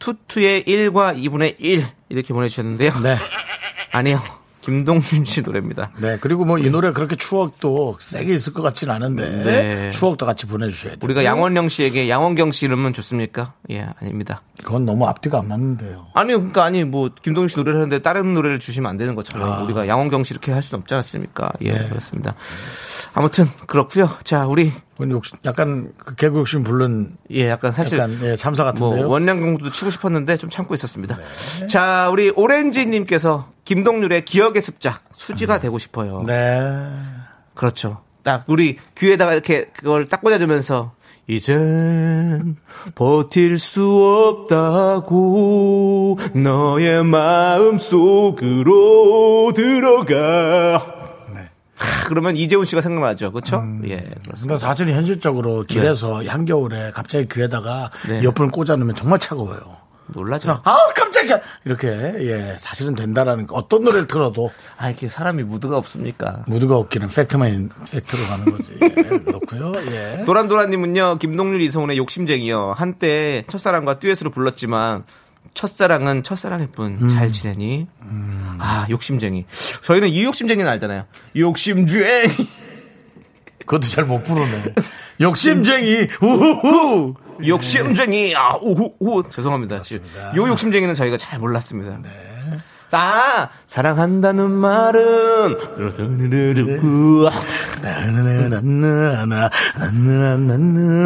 투투의 0.01 0.65
1과 0.65 1.17
2분의 1.23 1.55
1 1.59 1.87
이렇게 2.09 2.35
보내주셨는데요. 2.35 2.93
네. 3.03 3.17
아니요. 3.93 4.21
김동률 4.63 5.25
씨 5.25 5.41
노래입니다. 5.41 5.91
네, 6.03 6.19
그리고 6.21 6.45
뭐 6.45 6.59
이 6.59 6.69
노래 6.69 6.93
그렇게 6.93 7.17
추억도 7.17 7.97
세게 7.99 8.35
있을 8.35 8.53
것 8.53 8.61
같진 8.61 8.91
않은데, 8.91 9.31
네. 9.43 9.91
추억도 9.91 10.27
같이 10.27 10.45
보내주셔야 10.47 10.93
돼요. 10.93 11.01
우리가 11.03 11.25
양원령 11.25 11.71
씨에게 11.71 12.11
양원경 12.11 12.51
씨 12.53 12.67
이러면 12.67 12.93
좋습니까? 12.93 13.55
예, 13.71 13.89
아닙니다. 14.01 14.43
그건 14.63 14.85
너무 14.85 15.07
앞뒤가 15.07 15.39
안 15.39 15.49
맞는데요. 15.49 16.09
아니요, 16.15 16.37
그러니까 16.41 16.65
아니 16.65 16.85
뭐 16.85 17.09
김동률 17.23 17.49
씨 17.49 17.57
노래를 17.57 17.81
하는데 17.81 17.99
다른 18.01 18.35
노래를 18.35 18.59
주시면 18.59 18.91
안 18.91 18.99
되는 18.99 19.15
것처럼 19.15 19.65
우리가 19.65 19.89
양원경 19.89 20.25
씨 20.25 20.35
이렇게 20.35 20.53
할 20.53 20.63
수는 20.63 20.83
없지 20.83 20.95
않습니까? 20.95 21.51
예, 21.63 21.73
그렇습니다. 21.73 22.35
아무튼 23.15 23.47
그렇고요. 23.67 24.11
자, 24.25 24.45
우리 24.47 24.73
그건 25.01 25.13
욕심, 25.13 25.39
약간 25.47 25.93
그 25.97 26.15
개그 26.15 26.37
욕심 26.37 26.63
부른 26.63 27.17
예, 27.31 27.49
약간 27.49 27.73
사실 27.73 27.99
약간 27.99 28.19
예, 28.23 28.37
참사 28.37 28.65
뭐 28.65 28.73
같은데요. 28.73 29.09
원량공도 29.09 29.71
치고 29.71 29.91
싶었는데 29.91 30.37
좀 30.37 30.51
참고 30.51 30.75
있었습니다. 30.75 31.17
자, 31.71 32.11
우리 32.13 32.29
오렌지님께서 32.29 33.49
김동률의 33.65 34.27
기억의 34.27 34.61
습작 34.61 35.03
수지가 35.17 35.59
되고 35.59 35.79
싶어요. 35.79 36.23
네. 36.27 36.87
그렇죠. 37.55 38.03
딱 38.23 38.45
우리 38.47 38.77
귀에다가 38.95 39.33
이렇게 39.33 39.69
그걸 39.73 40.07
딱 40.07 40.21
꽂아주면서 40.21 40.93
이젠 41.27 42.57
버틸 42.95 43.59
수 43.59 44.45
없다고 44.51 46.19
너의 46.35 47.05
마음 47.05 47.79
속으로 47.79 49.53
들어가. 49.55 50.90
탁, 52.11 52.21
그러면 52.21 52.37
이재훈 52.37 52.65
씨가 52.65 52.81
생각나죠, 52.81 53.33
그렇죠? 53.33 53.63
예, 53.85 53.97
그렇습니다. 53.97 54.35
근데 54.41 54.57
사실 54.57 54.89
현실적으로 54.89 55.63
길에서 55.65 56.23
한겨울에 56.27 56.91
갑자기 56.93 57.29
귀에다가 57.31 57.91
네. 58.09 58.21
이어폰을 58.23 58.51
꽂아 58.51 58.77
놓으면 58.77 58.95
정말 58.97 59.19
차가워요. 59.19 59.79
놀라죠. 60.13 60.61
아 60.65 60.77
깜짝이야 60.97 61.39
이렇게 61.65 61.89
예 61.89 62.57
사실은 62.59 62.97
된다라는 62.97 63.47
거. 63.47 63.55
어떤 63.55 63.83
노래를 63.83 64.09
틀어도 64.09 64.51
아, 64.77 64.89
이렇게 64.91 65.09
사람이 65.09 65.45
무드가 65.45 65.77
없습니까? 65.77 66.43
무드가 66.49 66.77
없기는 66.77 67.07
팩트만 67.07 67.71
팩트로 67.91 68.23
가는 68.29 68.45
거지 68.57 68.73
예, 68.83 68.89
그렇고요 68.89 69.73
예. 69.87 70.25
도란도란님은요, 70.27 71.19
김동률 71.21 71.61
이성훈의 71.61 71.97
욕심쟁이요. 71.99 72.75
한때 72.77 73.45
첫사랑과 73.49 74.01
듀엣으로 74.01 74.31
불렀지만, 74.31 75.05
첫사랑은 75.55 76.23
첫사랑일 76.23 76.69
뿐, 76.69 77.09
잘 77.09 77.31
지내니? 77.33 77.87
아, 78.59 78.87
욕심쟁이. 78.91 79.47
저희는 79.83 80.09
이 80.09 80.25
욕심쟁이는 80.25 80.71
알잖아요. 80.71 81.05
욕심쟁이. 81.37 82.29
그것도 83.67 83.87
잘 83.87 84.05
못 84.05 84.23
부르네 84.25 84.75
욕심쟁이 85.21 86.09
우후후 86.21 87.15
욕심쟁이. 87.47 88.35
아, 88.35 88.57
우후, 88.61 88.95
우후. 88.99 89.29
죄송합니다. 89.31 89.79
지금 89.81 90.05
요 90.37 90.49
욕심쟁이는 90.49 90.95
저희가 90.95 91.17
잘 91.17 91.39
몰랐습니다. 91.39 92.01
자, 92.91 93.51
사랑한다는 93.67 94.51
말은 94.51 95.57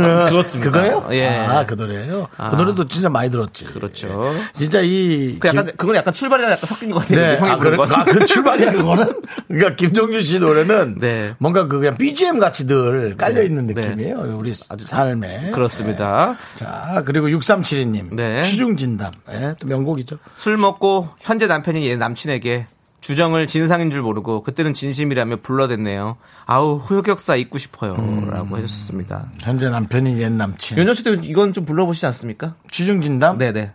아, 0.02 0.28
그렇습니다. 0.30 0.70
그거예요? 0.70 1.04
아, 1.06 1.14
예. 1.14 1.28
아, 1.28 1.66
그 1.66 1.74
노래예요. 1.74 2.28
아. 2.38 2.48
그 2.48 2.56
노래도 2.56 2.82
아. 2.84 2.86
진짜 2.88 3.10
많이 3.10 3.30
들었지. 3.30 3.66
그렇죠. 3.66 4.32
예. 4.34 4.40
진짜 4.54 4.80
이 4.82 5.36
그 5.38 5.48
약간 5.48 5.66
김... 5.66 5.76
그건 5.76 5.96
약간 5.96 6.14
출발이랑 6.14 6.52
약간 6.52 6.66
섞인 6.66 6.90
것 6.90 7.00
같아요. 7.00 7.20
네. 7.20 7.38
아, 7.50 7.58
그래? 7.58 7.76
아, 7.78 8.04
그 8.04 8.24
출발이 8.24 8.64
그거는. 8.72 9.20
그러니까 9.48 9.76
김종규 9.76 10.22
씨 10.22 10.38
노래는 10.38 10.96
네. 11.00 11.34
뭔가 11.38 11.66
그 11.66 11.80
그냥 11.80 11.98
BGM 11.98 12.38
같이 12.38 12.66
늘 12.66 13.14
깔려 13.18 13.40
네. 13.40 13.46
있는 13.46 13.66
네. 13.66 13.74
느낌이에요. 13.74 14.22
네. 14.24 14.32
우리 14.32 14.54
아주 14.70 14.86
삶에. 14.86 15.50
그렇습니다. 15.52 16.36
네. 16.56 16.64
자, 16.64 17.02
그리고 17.04 17.28
6372님. 17.28 18.14
네. 18.14 18.42
취중진담. 18.42 19.12
네, 19.28 19.54
또 19.58 19.66
명곡이죠. 19.66 20.16
술 20.34 20.56
먹고 20.56 21.10
현재 21.20 21.46
남편 21.46 21.73
이얘 21.82 21.96
남친에게 21.96 22.66
주정을 23.00 23.46
진상인 23.46 23.90
줄 23.90 24.00
모르고 24.00 24.42
그때는 24.42 24.72
진심이라며 24.72 25.36
불러댔네요. 25.42 26.16
아우 26.46 26.76
호격사 26.76 27.36
잊고 27.36 27.58
싶어요. 27.58 27.94
라고 28.30 28.56
해주셨습니다. 28.56 29.26
현재 29.42 29.68
남편이 29.68 30.20
옛 30.22 30.32
남친. 30.32 30.78
윤정 30.78 30.94
씨도 30.94 31.14
이건 31.24 31.52
좀 31.52 31.66
불러보시지 31.66 32.06
않습니까? 32.06 32.54
취중진담? 32.70 33.36
네네. 33.36 33.72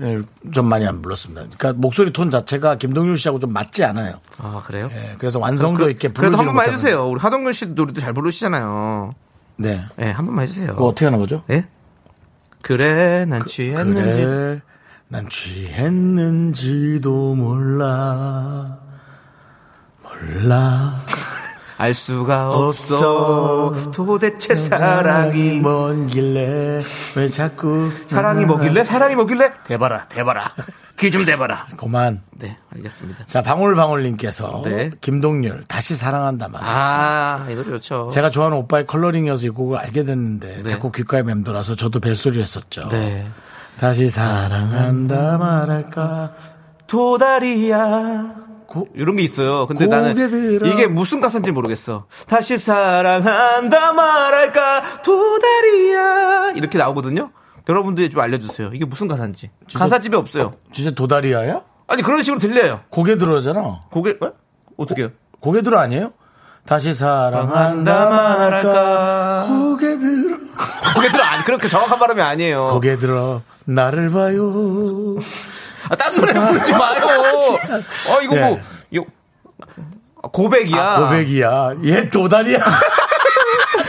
예, 0.00 0.18
좀 0.52 0.66
많이 0.66 0.86
안 0.86 1.02
불렀습니다. 1.02 1.42
그러니까 1.42 1.74
목소리 1.74 2.12
톤 2.12 2.30
자체가 2.30 2.78
김동률 2.78 3.18
씨하고 3.18 3.38
좀 3.38 3.52
맞지 3.52 3.84
않아요. 3.84 4.14
아 4.38 4.62
그래요? 4.66 4.88
예, 4.92 5.14
그래서 5.18 5.38
완성도 5.38 5.90
있게 5.90 6.08
그래도 6.08 6.32
부르지 6.32 6.36
한 6.38 6.46
번만 6.46 6.66
해주세요. 6.66 7.06
우리 7.08 7.20
하동균 7.20 7.52
씨 7.52 7.66
노래도 7.66 8.00
잘 8.00 8.12
부르시잖아요. 8.12 9.14
네. 9.56 9.84
네, 9.96 10.10
한 10.10 10.24
번만 10.24 10.44
해주세요. 10.44 10.68
그거 10.68 10.86
어떻게 10.86 11.04
하는 11.04 11.18
거죠? 11.18 11.42
예? 11.50 11.66
그래 12.62 13.24
난 13.26 13.44
취했는지 13.44 14.20
그래, 14.20 14.60
난 15.12 15.28
취했는지도 15.28 17.10
몰라. 17.34 18.78
몰라. 20.02 20.98
알 21.76 21.92
수가 21.92 22.50
없어. 22.50 23.74
도대체 23.92 24.54
사랑이 24.54 25.60
먼 25.60 26.06
길래 26.06 26.80
왜 27.14 27.28
자꾸 27.28 27.92
사랑이 28.06 28.46
뭐길래 28.46 28.84
사랑이 28.84 29.14
뭐길래 29.16 29.52
대봐라 29.66 30.06
대봐라 30.08 30.44
귀 30.96 31.10
좀 31.10 31.26
대봐라. 31.26 31.66
그만. 31.76 32.22
네 32.30 32.56
알겠습니다. 32.74 33.26
자 33.26 33.42
방울방울님께서 33.42 34.62
네. 34.64 34.92
김동률 35.02 35.64
다시 35.68 35.94
사랑한다 35.94 36.48
말. 36.48 36.62
아이 36.64 37.54
노래 37.54 37.70
좋죠. 37.72 38.08
제가 38.14 38.30
좋아하는 38.30 38.56
오빠의 38.58 38.86
컬러링이어서 38.86 39.44
이 39.46 39.50
곡을 39.50 39.76
알게 39.76 40.04
됐는데 40.04 40.62
네. 40.62 40.68
자꾸 40.68 40.90
귓가에 40.90 41.22
맴돌아서 41.22 41.74
저도 41.74 42.00
벨소리 42.00 42.40
했었죠. 42.40 42.88
네. 42.88 43.28
다시 43.78 44.08
사랑한다 44.08 45.38
말할까. 45.38 46.32
도다리야. 46.86 48.34
고- 48.66 48.88
이런 48.94 49.16
게 49.16 49.22
있어요. 49.22 49.66
근데 49.66 49.86
나는. 49.86 50.16
이게 50.66 50.86
무슨 50.86 51.20
가사인지 51.20 51.50
모르겠어. 51.52 52.06
다시 52.26 52.56
사랑한다 52.58 53.92
말할까 53.92 54.82
도다리야 55.02 56.52
이렇게 56.54 56.78
나오거든요. 56.78 57.30
여러분들이 57.68 58.08
좀 58.10 58.20
알려주세요. 58.20 58.70
이게 58.72 58.84
무슨 58.84 59.08
가사인지. 59.08 59.50
가사집에 59.74 60.16
없어요. 60.16 60.54
진짜 60.72 60.90
도다리야야? 60.92 61.62
아니 61.88 62.02
그런 62.02 62.22
식으로 62.22 62.38
들려요. 62.40 62.80
고개 62.88 63.16
들어잖아. 63.16 63.82
고개 63.90 64.16
어? 64.20 64.32
어떻게요? 64.76 65.10
고개 65.40 65.62
들어 65.62 65.78
아니에요? 65.80 66.12
다시 66.66 66.94
사랑한다. 66.94 68.08
말할까. 68.10 69.46
고개 69.48 69.96
들어. 69.98 70.11
고개 70.94 71.10
들어 71.10 71.22
아니 71.24 71.44
그렇게 71.44 71.68
정확한 71.68 71.98
발음이 71.98 72.20
아니에요. 72.22 72.68
고개 72.68 72.96
들어 72.98 73.42
나를 73.64 74.10
봐요. 74.10 75.16
아, 75.88 75.96
딴 75.96 76.14
노래 76.14 76.32
부르지 76.32 76.72
마요. 76.72 77.06
어 78.08 78.20
이거 78.22 78.34
뭐 78.36 78.58
아, 80.22 80.28
고백이야. 80.28 80.80
아, 80.80 81.00
고백이야. 81.00 81.70
얘 81.84 82.08
도다리야. 82.08 82.58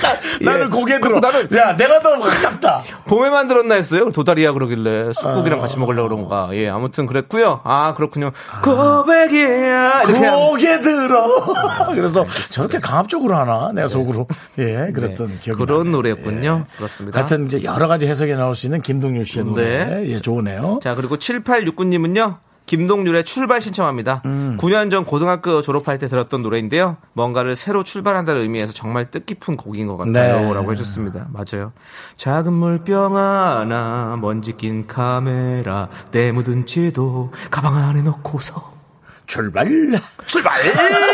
나는 0.42 0.70
고개 0.70 1.00
들어. 1.00 1.20
나는- 1.20 1.56
야, 1.58 1.76
내가 1.76 2.00
더 2.00 2.20
가깝다. 2.20 2.84
봄에 3.08 3.30
만 3.30 3.48
들었나 3.48 3.76
했어요. 3.76 4.12
도다리야 4.12 4.52
그러길래 4.54 5.10
아. 5.10 5.14
쑥국이랑 5.14 5.60
같이 5.60 5.78
먹으려고 5.80 6.10
그런가. 6.10 6.50
예, 6.54 6.70
아무튼 6.70 7.06
그랬고요. 7.06 7.62
아 7.64 7.94
그렇군요. 7.96 8.32
고백이야 8.64 10.04
고개 10.04 10.82
들어. 10.82 11.28
그래서 11.94 12.26
저렇게 12.50 12.80
강압적으로 12.80 13.36
하나? 13.36 13.72
내가 13.74 13.88
속으로. 13.88 14.28
예, 14.60 14.90
그랬던 14.94 15.40
기억이 15.42 15.60
네. 15.60 15.66
그런 15.66 15.80
나네요. 15.80 15.92
노래였군요. 15.92 16.66
그렇습니다. 16.78 17.20
하여튼 17.20 17.46
이제 17.46 17.64
여러 17.64 17.88
가지 17.88 18.08
해석이 18.08 18.34
나올 18.36 18.56
수 18.56 18.66
있는 18.66 18.82
김동률 18.82 19.26
씨의 19.26 19.46
노래. 19.46 19.86
네. 19.86 20.04
예, 20.08 20.16
좋으네요. 20.18 20.80
자 20.84 20.96
그리고 20.96 21.18
7869님은요. 21.18 22.38
김동률의 22.74 23.24
출발 23.24 23.62
신청합니다. 23.62 24.24
음. 24.26 24.58
9년 24.60 24.90
전 24.90 25.06
고등학교 25.06 25.62
졸업할 25.62 26.00
때 26.00 26.08
들었던 26.08 26.42
노래인데요. 26.42 26.98
뭔가를 27.14 27.56
새로 27.56 27.84
출발한다는 27.84 28.42
의미에서 28.42 28.74
정말 28.74 29.06
뜻깊은 29.06 29.58
곡인 29.58 29.86
것 29.86 29.98
같아요. 29.98 30.48
네. 30.48 30.54
라고 30.56 30.72
해줬습니다. 30.72 31.28
맞아요. 31.32 31.72
작은 32.18 32.52
물병 32.52 33.16
하나, 33.16 34.18
먼지 34.20 34.54
낀 34.58 34.88
카메라, 34.88 35.88
때 36.10 36.32
묻은 36.32 36.66
지도 36.66 37.32
가방 37.52 37.78
안에 37.78 38.02
넣고서 38.02 38.74
출발. 39.28 39.68
출발! 40.26 40.54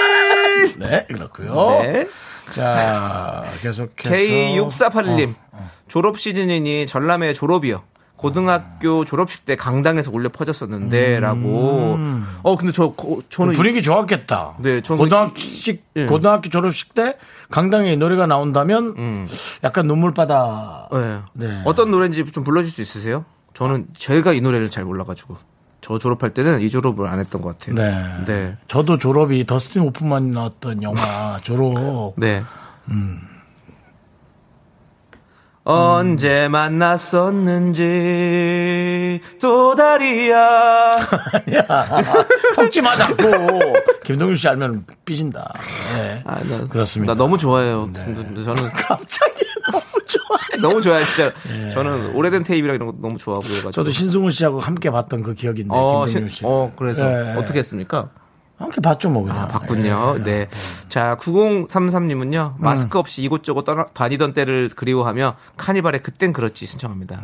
네, 0.80 1.06
그렇고요. 1.08 1.82
네. 1.82 2.08
자, 2.52 3.44
계속해서. 3.62 3.90
K6481님 3.98 5.36
어, 5.52 5.70
졸업 5.90 6.18
시즌이니 6.18 6.88
전람회 6.88 7.34
졸업이요. 7.34 7.84
고등학교 8.20 9.06
졸업식 9.06 9.46
때 9.46 9.56
강당에서 9.56 10.12
울려 10.14 10.28
퍼졌었는데라고. 10.30 11.98
어 12.44 12.58
근데 12.58 12.74
저 12.74 12.90
고- 12.92 13.22
저는 13.30 13.54
음. 13.54 13.56
분위기 13.56 13.82
좋았겠다. 13.82 14.56
네, 14.60 14.82
저는 14.82 15.00
고등학식 15.00 15.76
이- 15.96 16.02
예. 16.02 16.06
고등학교 16.06 16.50
졸업식 16.50 16.94
때 16.94 17.16
강당에 17.50 17.94
이 17.94 17.98
노래가 17.98 18.26
나온다면 18.28 19.30
약간 19.64 19.88
눈물바다. 19.88 20.90
네. 20.92 21.20
네. 21.34 21.62
어떤 21.66 21.92
노래인지 21.92 22.26
좀 22.26 22.44
불러줄 22.44 22.70
수 22.72 22.82
있으세요? 22.82 23.24
저는 23.54 23.88
제가 23.96 24.34
이 24.34 24.42
노래를 24.42 24.70
잘 24.70 24.84
몰라가지고 24.84 25.38
저 25.82 25.98
졸업할 25.98 26.32
때는 26.34 26.60
이 26.60 26.70
졸업을 26.70 27.08
안 27.08 27.20
했던 27.20 27.42
것 27.42 27.58
같아요. 27.58 27.76
네. 27.76 28.26
네. 28.26 28.58
저도 28.68 28.98
졸업이 28.98 29.46
더스틴 29.46 29.82
호프만 29.84 30.32
나왔던 30.32 30.84
영화 30.84 31.38
졸업. 31.42 32.14
네. 32.18 32.44
언제 35.72 36.48
만났었는지 36.48 37.80
또 39.40 39.76
다리야 39.76 40.98
속지 42.56 42.82
마자 42.82 43.06
않고 43.08 43.28
김동률 44.04 44.36
씨 44.38 44.48
알면 44.48 44.86
삐진다. 45.06 45.54
네. 45.96 46.24
아, 46.26 46.40
나, 46.44 46.58
그렇습니다. 46.68 47.14
나 47.14 47.18
너무 47.18 47.38
좋아해요. 47.38 47.88
근데 47.94 48.44
저는 48.44 48.70
갑자기 48.74 49.46
너무 49.72 49.84
좋아해. 50.08 50.62
너무 50.62 50.82
좋아요, 50.82 51.06
진짜. 51.06 51.32
저는 51.72 52.16
오래된 52.16 52.44
테이프랑 52.44 52.76
이런 52.76 52.88
거 52.88 52.96
너무 53.00 53.18
좋아하고 53.18 53.44
그래가지고. 53.44 53.72
저도 53.72 53.92
신승훈 53.92 54.32
씨하고 54.32 54.60
함께 54.60 54.90
봤던 54.90 55.22
그 55.24 55.34
기억인데 55.36 55.70
어, 55.72 56.06
김동률 56.06 56.30
신- 56.32 56.38
씨. 56.40 56.46
어, 56.46 56.72
그래서 56.76 57.06
네. 57.06 57.36
어떻게 57.36 57.60
했습니까? 57.60 58.10
함께 58.60 58.82
봤죠 58.82 59.10
뭐 59.10 59.24
그냥. 59.24 59.40
아, 59.44 59.48
봤군요. 59.48 60.22
네. 60.24 60.50
자, 60.90 61.16
9033님은요, 61.20 62.56
마스크 62.58 63.00
없이 63.00 63.22
이곳저곳 63.24 63.64
떠나, 63.64 63.86
다니던 63.94 64.34
때를 64.34 64.70
그리워하며, 64.76 65.36
카니발의 65.58 66.04
그땐 66.04 66.34
그렇지 66.34 66.66
신청합니다. 66.66 67.22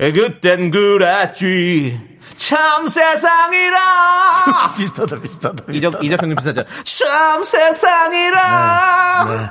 에, 0.00 0.12
그땐 0.12 0.70
그랬지. 0.70 2.18
참 2.36 2.88
세상이라! 2.88 4.72
비슷하다 4.76 5.20
비슷하다. 5.20 5.64
이적, 5.72 6.02
이적 6.04 6.22
형님 6.22 6.36
비슷하죠? 6.36 6.64
참 6.84 7.44
세상이라! 7.44 9.24
네. 9.28 9.50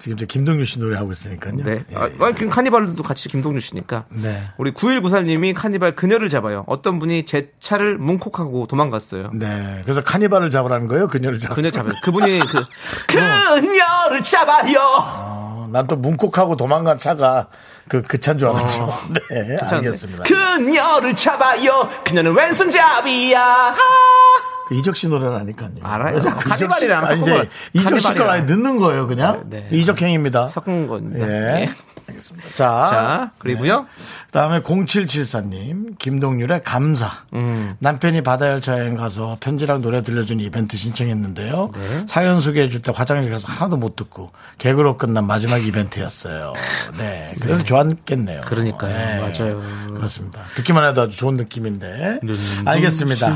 지금 0.00 0.16
저 0.16 0.26
김동률 0.26 0.66
씨 0.66 0.78
노래 0.80 0.96
하고 0.96 1.12
있으니까요. 1.12 1.56
네. 1.56 1.84
예. 1.90 1.96
아, 1.96 2.08
아, 2.20 2.32
그 2.32 2.48
카니발도 2.48 3.02
같이 3.02 3.28
김동률 3.28 3.60
씨니까. 3.60 4.04
네. 4.08 4.42
우리 4.56 4.72
9193님이 4.72 5.54
카니발 5.54 5.94
그녀를 5.94 6.28
잡아요. 6.28 6.64
어떤 6.66 6.98
분이 6.98 7.24
제 7.24 7.50
차를 7.58 7.98
뭉콕하고 7.98 8.66
도망갔어요. 8.66 9.30
네. 9.34 9.80
그래서 9.84 10.02
카니발을 10.02 10.50
잡으라는 10.50 10.88
거예요? 10.88 11.08
그녀를 11.08 11.38
잡. 11.38 11.54
그녀 11.54 11.70
잡아요. 11.70 11.92
그분이 12.02 12.40
그, 12.40 12.64
그녀를 13.06 14.22
잡아요! 14.22 14.78
아, 14.80 15.68
난또 15.70 15.96
문콕하고 15.96 16.56
도망간 16.56 16.98
차가 16.98 17.48
그, 17.88 18.02
그 18.02 18.18
차인 18.18 18.38
줄 18.38 18.48
알았죠. 18.48 18.82
어. 18.82 18.98
네, 19.30 19.58
알겠습니다. 19.58 20.24
그녀를 20.24 21.14
잡아요. 21.14 21.88
그녀는 22.04 22.34
왼손잡이야. 22.34 23.74
그 23.74 24.49
이적 24.72 24.96
씨 24.96 25.08
노래는 25.08 25.34
아니까요. 25.36 25.70
알아요. 25.82 26.12
그래서 26.12 26.36
그 26.36 26.48
카니발이랑 26.48 27.06
섞은 27.06 27.20
이제 27.20 27.32
거- 27.36 27.44
이적 27.72 28.00
씨 28.00 28.14
걸. 28.14 28.30
아예 28.30 28.42
넣는 28.42 28.78
거예요, 28.78 29.06
그냥. 29.06 29.44
네, 29.50 29.66
네. 29.70 29.76
이적행입니다. 29.78 30.48
섞은 30.48 30.86
겁니다. 30.86 31.26
예. 31.26 31.62
예. 31.62 31.68
알겠습니다. 32.08 32.48
자, 32.50 32.54
자, 32.90 33.30
그리고요. 33.38 33.86
다음에 34.32 34.60
0774님, 34.62 35.96
김동률의 35.98 36.62
감사. 36.64 37.08
음. 37.34 37.76
남편이 37.78 38.22
바다 38.22 38.48
열차 38.48 38.78
여행 38.80 38.96
가서 38.96 39.36
편지랑 39.40 39.80
노래 39.80 40.02
들려주는 40.02 40.42
이벤트 40.44 40.76
신청했는데요. 40.76 41.70
네. 41.72 42.06
사연 42.08 42.40
소개해줄 42.40 42.82
때 42.82 42.92
화장실 42.94 43.30
가서 43.30 43.46
하나도 43.52 43.76
못 43.76 43.94
듣고 43.94 44.32
개그로 44.58 44.96
끝난 44.96 45.26
마지막 45.26 45.58
이벤트였어요. 45.64 46.52
네. 46.98 47.32
그래서 47.40 47.62
좋았겠네요. 47.64 48.40
그러니까요. 48.46 48.92
네. 48.96 49.18
맞아요. 49.20 49.62
그렇습니다. 49.94 50.40
듣기만 50.56 50.88
해도 50.90 51.02
아주 51.02 51.16
좋은 51.16 51.34
느낌인데. 51.36 52.20
알겠습니다. 52.64 53.28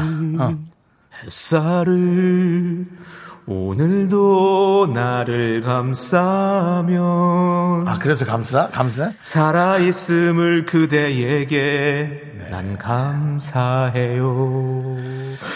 어. 0.43 0.59
햇살을 1.23 2.87
오늘도 3.47 4.93
나를 4.95 5.63
감싸면 5.63 6.99
아, 7.87 7.99
그래서 8.01 8.25
감사? 8.25 8.69
감사? 8.71 9.11
살아 9.21 9.77
있음을 9.79 10.65
그대에게 10.65 12.34
난 12.51 12.77
감사해요. 12.77 14.25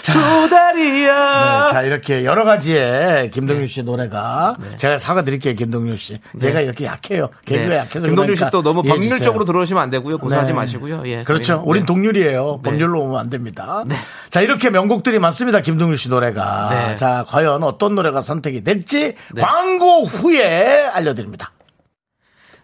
두 0.02 0.48
다리야. 0.48 1.66
네, 1.66 1.72
자, 1.72 1.82
이렇게 1.82 2.24
여러 2.24 2.44
가지의 2.44 3.30
김동률 3.30 3.68
씨 3.68 3.82
노래가 3.82 4.56
제가 4.76 4.98
사과드릴게요, 4.98 5.54
김동률 5.54 5.98
씨. 5.98 6.18
얘가 6.42 6.60
이렇게 6.60 6.84
약해요. 6.86 7.30
개그가 7.46 7.68
네. 7.68 7.76
약해서 7.76 8.06
김동률 8.06 8.34
그러니까 8.34 8.46
씨또 8.46 8.62
너무. 8.62 8.82
법률적으로 8.82 9.44
들어오시면 9.44 9.82
안 9.82 9.90
되고요. 9.90 10.18
고소하지 10.18 10.52
네. 10.52 10.56
마시고요. 10.56 11.02
예, 11.06 11.22
그렇죠. 11.22 11.62
우린 11.64 11.82
네. 11.82 11.86
동률이에요. 11.86 12.60
네. 12.62 12.70
법률로 12.70 13.02
오면 13.02 13.18
안 13.20 13.30
됩니다. 13.30 13.84
자, 14.30 14.40
이렇게 14.40 14.70
명곡들이 14.70 15.18
많습니다. 15.18 15.60
김동률 15.60 15.96
씨 15.98 16.08
노래가. 16.08 16.68
네. 16.70 16.96
자, 16.96 17.24
과연 17.28 17.62
어떤 17.62 17.94
노래가 17.94 18.20
선택이 18.20 18.64
될지 18.64 19.14
광고 19.38 20.04
후에 20.04 20.86
알려드립니다. 20.92 21.52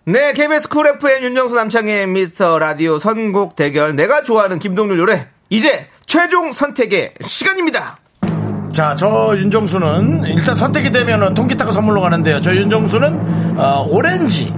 네, 0.07 0.35
KBS 0.35 0.69
쿨 0.69 0.87
FM 0.87 1.25
윤정수 1.25 1.55
남창희의 1.55 2.07
미스터 2.09 2.59
라디오 2.59 2.99
선곡 2.99 3.57
대결 3.57 3.97
내가 3.97 4.23
좋아하는 4.23 4.59
김동률 4.59 4.99
노래 4.99 5.29
이제 5.49 5.87
최종 6.05 6.53
선택의 6.53 7.15
시간입니다. 7.23 7.97
자, 8.71 8.95
저 8.97 9.35
윤정수는 9.35 10.25
일단 10.25 10.55
선택이 10.55 10.91
되면 10.91 11.33
통기타가 11.33 11.73
선물로 11.73 12.03
가는데요. 12.03 12.43
저 12.43 12.55
윤정수는 12.55 13.59
어, 13.59 13.87
오렌지 13.89 14.53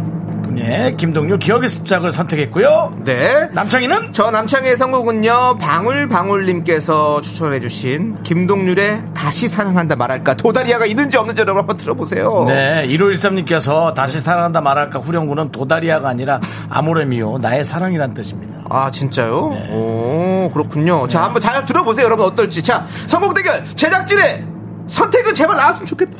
분의 0.56 0.96
김동률 0.96 1.38
기억의 1.38 1.68
습작을 1.68 2.10
선택했고요. 2.10 2.92
네. 3.04 3.48
남창희는 3.52 4.12
저 4.12 4.30
남창의 4.30 4.76
선곡은요 4.76 5.58
방울방울님께서 5.58 7.20
추천해주신 7.20 8.22
김동률의 8.22 9.04
다시 9.14 9.48
사랑한다 9.48 9.96
말할까 9.96 10.34
도다리아가 10.34 10.86
있는지 10.86 11.16
없는지 11.18 11.42
여러분 11.42 11.60
한번 11.60 11.76
들어보세요. 11.76 12.44
네, 12.48 12.86
1513님께서 12.88 13.94
다시 13.94 14.20
사랑한다 14.20 14.60
말할까 14.60 14.98
후렴구는 15.00 15.52
도다리아가 15.52 16.08
아니라 16.08 16.40
아모레미오 16.70 17.38
나의 17.38 17.64
사랑이란 17.64 18.14
뜻입니다. 18.14 18.56
아 18.70 18.90
진짜요? 18.90 19.50
네. 19.52 19.68
오 19.72 20.50
그렇군요. 20.52 21.06
자 21.08 21.22
한번 21.24 21.40
잘 21.42 21.64
들어보세요 21.66 22.06
여러분 22.06 22.26
어떨지. 22.26 22.62
자 22.62 22.86
선곡 23.06 23.34
대결 23.34 23.64
제작진의 23.74 24.46
선택은 24.86 25.34
제발 25.34 25.56
나왔으면 25.56 25.86
좋겠다. 25.86 26.16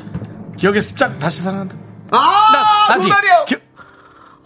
기억의 0.57 0.81
습작 0.83 1.19
다시 1.19 1.43
사랑한다. 1.43 1.75
아 2.11 2.87
나지? 2.91 3.09
도다리아. 3.09 3.45
기- 3.47 3.57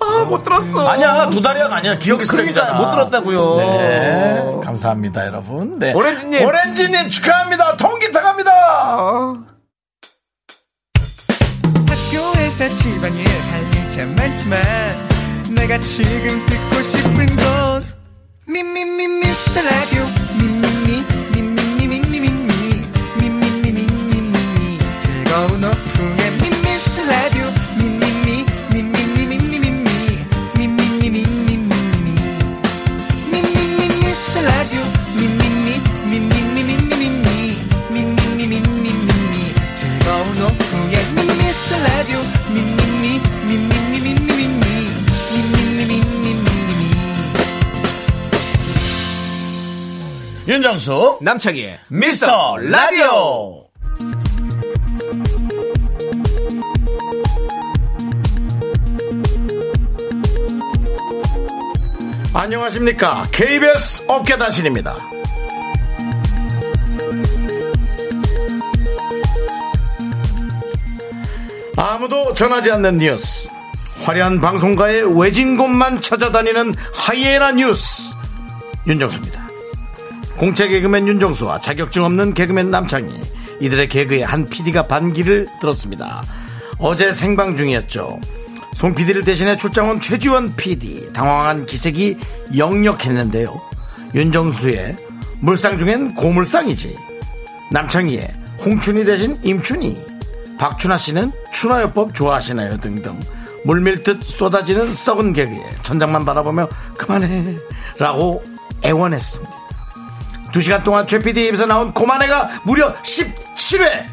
아 0.00 0.24
못 0.24 0.42
들었어. 0.42 0.88
아니야, 0.88 1.28
도다리아가 1.30 1.76
아니야. 1.76 1.98
그러니까 1.98 2.24
습작이잖아. 2.24 2.74
못 2.74 2.90
들었다고요. 2.90 3.56
네, 3.56 4.60
감사합니다, 4.64 5.26
여러분. 5.26 5.78
네. 5.78 5.92
오렌지님. 5.92 6.46
오렌지님 6.46 7.08
축하합니다. 7.10 7.76
통기타 7.76 8.20
갑니다. 8.22 8.50
아. 8.52 9.34
학교에서 11.88 12.76
집안일 12.76 13.26
할일참 13.28 14.14
많지만 14.16 14.60
내가 15.54 15.78
지금 15.78 16.44
듣고 16.46 16.82
싶은 16.82 17.36
건 17.36 17.84
미미미 18.46 19.06
미스터 19.08 19.62
라디오 19.62 20.04
윤정수, 50.50 51.20
남창희의 51.22 51.78
미스터 51.90 52.56
라디오. 52.56 53.68
안녕하십니까. 62.34 63.28
KBS 63.30 64.06
업계단신입니다. 64.08 64.96
아무도 71.76 72.34
전하지 72.34 72.72
않는 72.72 72.98
뉴스. 72.98 73.48
화려한 74.04 74.40
방송가의 74.40 75.16
외진 75.16 75.56
곳만 75.56 76.00
찾아다니는 76.00 76.74
하이에나 76.92 77.52
뉴스. 77.52 78.14
윤정수입니다. 78.88 79.49
공채 80.40 80.68
개그맨 80.68 81.06
윤정수와 81.06 81.60
자격증 81.60 82.02
없는 82.02 82.32
개그맨 82.32 82.70
남창희 82.70 83.12
이들의 83.60 83.90
개그에 83.90 84.22
한 84.22 84.46
PD가 84.46 84.86
반기를 84.86 85.46
들었습니다. 85.60 86.22
어제 86.78 87.12
생방 87.12 87.54
중이었죠. 87.54 88.18
송 88.74 88.94
PD를 88.94 89.22
대신해 89.22 89.58
출장 89.58 89.90
온 89.90 90.00
최지원 90.00 90.56
PD 90.56 91.12
당황한 91.12 91.66
기색이 91.66 92.16
역력했는데요. 92.56 93.60
윤정수의 94.14 94.96
물상 95.40 95.76
중엔 95.76 96.14
고물상이지. 96.14 96.96
남창희의 97.70 98.32
홍춘이 98.64 99.04
대신 99.04 99.38
임춘이. 99.42 100.02
박춘하 100.56 100.96
씨는 100.96 101.32
춘하요법 101.52 102.14
좋아하시나요? 102.14 102.80
등등. 102.80 103.20
물밀듯 103.66 104.24
쏟아지는 104.24 104.94
썩은 104.94 105.34
개그에 105.34 105.62
천장만 105.82 106.24
바라보며 106.24 106.66
그만해 106.96 107.58
라고 107.98 108.42
애원했습니다. 108.82 109.59
두 110.52 110.60
시간 110.60 110.82
동안 110.82 111.06
최 111.06 111.18
PD 111.20 111.46
입에서 111.48 111.66
나온 111.66 111.92
고만해가 111.92 112.62
무려 112.64 112.92
17회. 112.94 114.06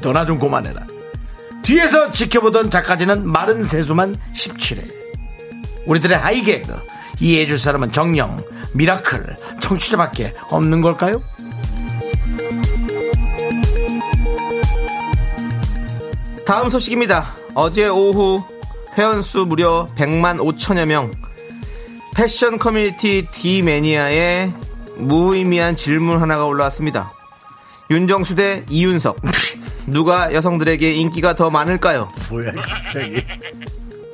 너나 0.00 0.26
좀 0.26 0.38
고만해라. 0.38 0.86
뒤에서 1.62 2.10
지켜보던 2.10 2.70
작가진은 2.70 3.26
마른 3.26 3.64
세수만 3.64 4.16
17회. 4.34 4.84
우리들의 5.86 6.18
high 6.18 6.41
개그 6.41 6.76
이해해줄 7.20 7.58
사람은 7.58 7.92
정녕, 7.92 8.42
미라클, 8.74 9.36
청취자밖에 9.60 10.34
없는 10.50 10.82
걸까요? 10.82 11.22
다음 16.46 16.68
소식입니다. 16.68 17.34
어제 17.54 17.88
오후 17.88 18.42
회원수 18.98 19.46
무려 19.46 19.86
100만 19.96 20.38
5천여 20.38 20.86
명 20.86 21.10
패션 22.14 22.58
커뮤니티 22.58 23.26
D매니아의 23.32 24.52
무의미한 24.96 25.76
질문 25.76 26.20
하나가 26.20 26.44
올라왔습니다. 26.44 27.12
윤정수 27.90 28.34
대 28.34 28.64
이윤석 28.68 29.16
누가 29.86 30.32
여성들에게 30.32 30.92
인기가 30.92 31.34
더 31.34 31.50
많을까요? 31.50 32.10
뭐야, 32.30 32.52
갑자기. 32.52 33.24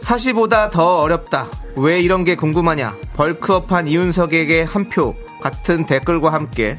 사시보다 0.01 0.71
더 0.71 0.99
어렵다. 1.01 1.49
왜 1.77 2.01
이런 2.01 2.25
게 2.25 2.35
궁금하냐? 2.35 2.97
벌크업한 3.15 3.87
이윤석에게 3.87 4.63
한 4.63 4.89
표 4.89 5.15
같은 5.41 5.87
댓글과 5.87 6.33
함께 6.33 6.77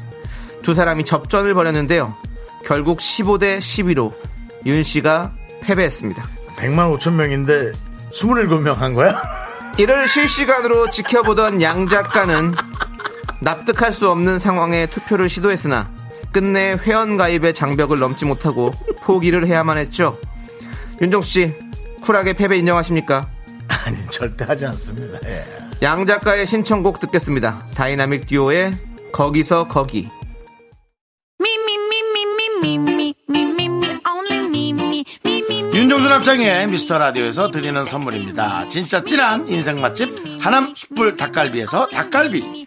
두 0.62 0.74
사람이 0.74 1.04
접전을 1.04 1.54
벌였는데요. 1.54 2.14
결국 2.64 2.98
15대 2.98 3.58
12로 3.58 4.12
윤 4.66 4.82
씨가 4.82 5.32
패배했습니다. 5.62 6.22
100만 6.56 6.96
5천 6.98 7.12
명인데 7.14 7.72
27명 8.12 8.74
한 8.74 8.94
거야? 8.94 9.20
이를 9.78 10.06
실시간으로 10.06 10.90
지켜보던 10.90 11.62
양 11.62 11.88
작가는 11.88 12.52
납득할 13.42 13.92
수 13.92 14.08
없는 14.10 14.38
상황에 14.38 14.86
투표를 14.86 15.28
시도했으나 15.28 15.90
끝내 16.32 16.72
회원가입의 16.72 17.54
장벽을 17.54 17.98
넘지 17.98 18.24
못하고 18.24 18.72
포기를 19.02 19.46
해야만 19.46 19.76
했죠. 19.78 20.18
윤정수 21.00 21.42
씨 21.42 21.54
쿨하게 22.02 22.34
패배 22.34 22.56
인정하십니까? 22.56 23.28
아니, 23.68 23.96
절대 24.10 24.44
하지 24.44 24.66
않습니다. 24.66 25.18
예. 25.28 25.44
양 25.82 26.06
작가의 26.06 26.46
신청곡 26.46 27.00
듣겠습니다. 27.00 27.66
다이나믹 27.74 28.26
듀오의 28.26 28.74
거기서 29.12 29.68
거기. 29.68 30.08
윤정수 35.74 36.08
남창희의 36.08 36.68
미스터 36.68 36.98
라디오에서 36.98 37.50
드리는 37.50 37.84
선물입니다. 37.84 38.68
진짜 38.68 39.02
찐한 39.02 39.48
인생 39.48 39.80
맛집 39.80 40.14
하남 40.40 40.74
숯불 40.76 41.16
닭갈비에서 41.16 41.88
닭갈비. 41.88 42.66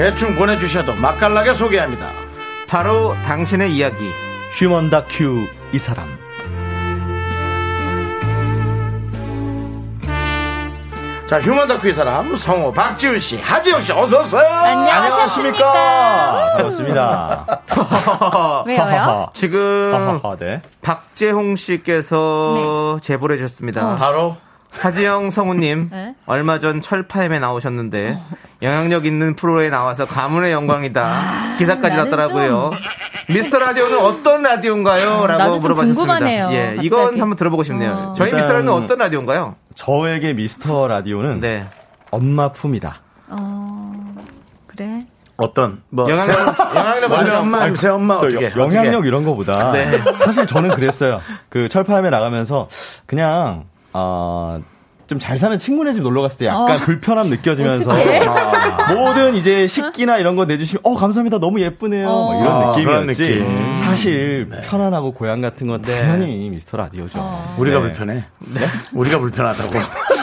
대충 0.00 0.34
보내주셔도 0.34 0.94
맛깔나게 0.94 1.52
소개합니다. 1.52 2.10
바로 2.66 3.14
당신의 3.26 3.76
이야기. 3.76 4.10
휴먼 4.52 4.88
다큐 4.88 5.46
이 5.74 5.78
사람 5.78 6.08
자, 11.26 11.38
휴먼 11.38 11.68
다큐의 11.68 11.92
사람 11.92 12.34
성우 12.34 12.72
박지훈 12.72 13.18
씨, 13.18 13.42
하지영 13.42 13.82
씨, 13.82 13.92
어서 13.92 14.20
오세요. 14.20 14.48
안녕하십니까 14.48 16.54
반갑습니다 16.56 17.60
왜요? 18.66 19.28
지금 19.34 20.18
네. 20.40 20.62
박재홍 20.80 21.56
씨께서 21.56 22.96
제보를 23.02 23.36
해주셨습니다. 23.36 23.96
바로 23.96 24.38
하지영 24.72 25.30
성우님 25.30 25.88
네. 25.92 26.14
얼마 26.26 26.58
전 26.58 26.80
철파엠에 26.80 27.38
나오셨는데 27.38 28.16
영향력 28.62 29.04
있는 29.06 29.34
프로에 29.36 29.68
나와서 29.70 30.04
가문의 30.06 30.52
영광이다 30.52 31.12
기사까지 31.58 31.96
나는 31.96 32.04
났더라고요. 32.10 32.70
미스터 33.28 33.58
라디오는 33.58 33.98
어떤 33.98 34.42
라디오인가요? 34.42 35.26
나도 35.26 35.26
라고 35.26 35.52
좀 35.54 35.60
물어봐주셨습니다. 35.62 36.52
예, 36.52 36.76
이건. 36.82 37.20
한번 37.20 37.36
들어보고 37.36 37.62
싶네요. 37.62 37.92
어. 37.92 38.12
저희 38.14 38.32
미스터 38.32 38.52
라디오는 38.54 38.72
어떤 38.84 38.98
라디오인가요? 38.98 39.56
저에게 39.74 40.32
미스터 40.34 40.88
라디오는 40.88 41.40
네. 41.40 41.66
엄마 42.10 42.50
품이다 42.52 43.00
어, 43.28 44.14
그래. 44.66 45.06
어떤 45.36 45.80
뭐 45.90 46.10
영향력, 46.10 46.36
영향력 46.74 47.40
엄마, 47.40 47.74
새 47.76 47.88
엄마 47.88 48.20
또 48.20 48.26
어떻게 48.26 48.46
여- 48.46 48.50
영향력 48.56 49.06
이런 49.06 49.24
거보다 49.24 49.72
네. 49.72 50.02
사실 50.18 50.46
저는 50.46 50.70
그랬어요. 50.70 51.20
그 51.48 51.68
철파엠에 51.68 52.10
나가면서 52.10 52.68
그냥 53.06 53.64
어, 53.92 54.60
좀잘 55.06 55.38
사는 55.38 55.58
친구네 55.58 55.92
집 55.92 56.02
놀러 56.02 56.22
갔을 56.22 56.38
때 56.38 56.46
약간 56.46 56.72
어. 56.72 56.76
불편함 56.76 57.28
느껴지면서? 57.30 57.90
아, 57.90 58.92
모든 58.94 59.34
이제 59.34 59.66
식기나 59.66 60.18
이런 60.18 60.36
거 60.36 60.44
내주시면 60.44 60.82
어 60.84 60.94
감사합니다 60.94 61.38
너무 61.40 61.60
예쁘네요 61.60 62.08
어. 62.08 62.32
뭐 62.32 62.40
이런 62.40 62.52
아, 62.52 62.76
느낌이었지 62.76 63.22
느낌. 63.22 63.76
사실 63.76 64.48
편안하고 64.68 65.12
고향 65.12 65.40
같은 65.40 65.66
건 65.66 65.82
네. 65.82 66.00
당연히 66.06 66.48
미스터 66.50 66.76
라디오죠 66.76 67.54
우리가 67.58 67.78
네. 67.78 67.82
불편해. 67.82 68.24
우리가 68.92 69.18
불편하다고. 69.18 69.70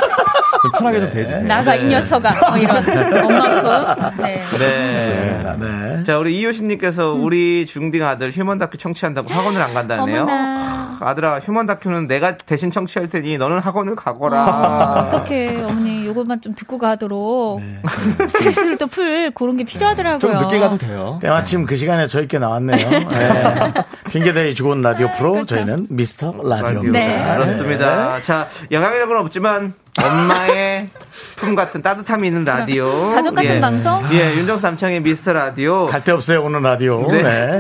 좀 0.61 0.71
편하게 0.71 0.99
좀 0.99 1.09
대주세요 1.11 1.43
나가 1.43 1.75
이 1.75 1.85
녀석아. 1.85 2.49
뭐 2.49 2.57
이런. 2.57 2.77
엄마품. 2.77 4.17
네. 4.23 4.43
네. 4.59 5.55
네. 5.59 6.03
자, 6.03 6.17
우리 6.17 6.37
이효신님께서 6.39 7.13
우리 7.13 7.65
중딩 7.65 8.03
아들 8.03 8.31
휴먼 8.31 8.57
다큐 8.59 8.77
청취한다고 8.77 9.29
학원을 9.29 9.61
안 9.61 9.73
간다네요. 9.73 10.25
하, 10.27 10.97
아들아, 11.01 11.39
휴먼 11.39 11.65
다큐는 11.65 12.07
내가 12.07 12.37
대신 12.37 12.71
청취할 12.71 13.09
테니 13.09 13.37
너는 13.37 13.59
학원을 13.59 13.95
가거라. 13.95 14.37
아, 14.39 14.99
어떡해. 15.07 15.63
어머니, 15.63 16.05
요것만 16.07 16.41
좀 16.41 16.55
듣고 16.55 16.77
가도록. 16.77 17.61
스트레스를 18.29 18.77
또 18.77 18.87
풀, 18.87 19.31
그런 19.31 19.57
게 19.57 19.63
필요하더라고요. 19.63 20.19
좀 20.19 20.37
늦게 20.37 20.59
가도 20.59 20.77
돼요 20.77 21.19
때마침 21.21 21.65
그 21.65 21.75
시간에 21.75 22.07
저희께 22.07 22.39
나왔네요. 22.39 22.89
네. 22.89 23.73
핑계대기 24.09 24.55
좋은 24.55 24.81
라디오 24.81 25.09
프로 25.17 25.45
저희는 25.45 25.87
미스터 25.89 26.33
라디오입니다. 26.43 26.99
네. 26.99 27.33
그렇습니다. 27.35 28.21
자, 28.21 28.47
영향력은 28.71 29.17
없지만 29.17 29.73
엄마의 30.03 30.89
품 31.35 31.55
같은 31.55 31.81
따뜻함이 31.81 32.27
있는 32.27 32.43
라디오. 32.45 33.11
가족 33.13 33.33
같은 33.35 33.55
예. 33.55 33.59
방송? 33.59 34.03
예, 34.11 34.35
윤정수 34.35 34.63
남창희의 34.65 35.01
미스터 35.01 35.33
라디오. 35.33 35.87
갈 35.87 36.01
데 36.03 36.11
없어요 36.11 36.41
오늘 36.43 36.61
라디오. 36.61 37.09
네. 37.11 37.21
네. 37.23 37.59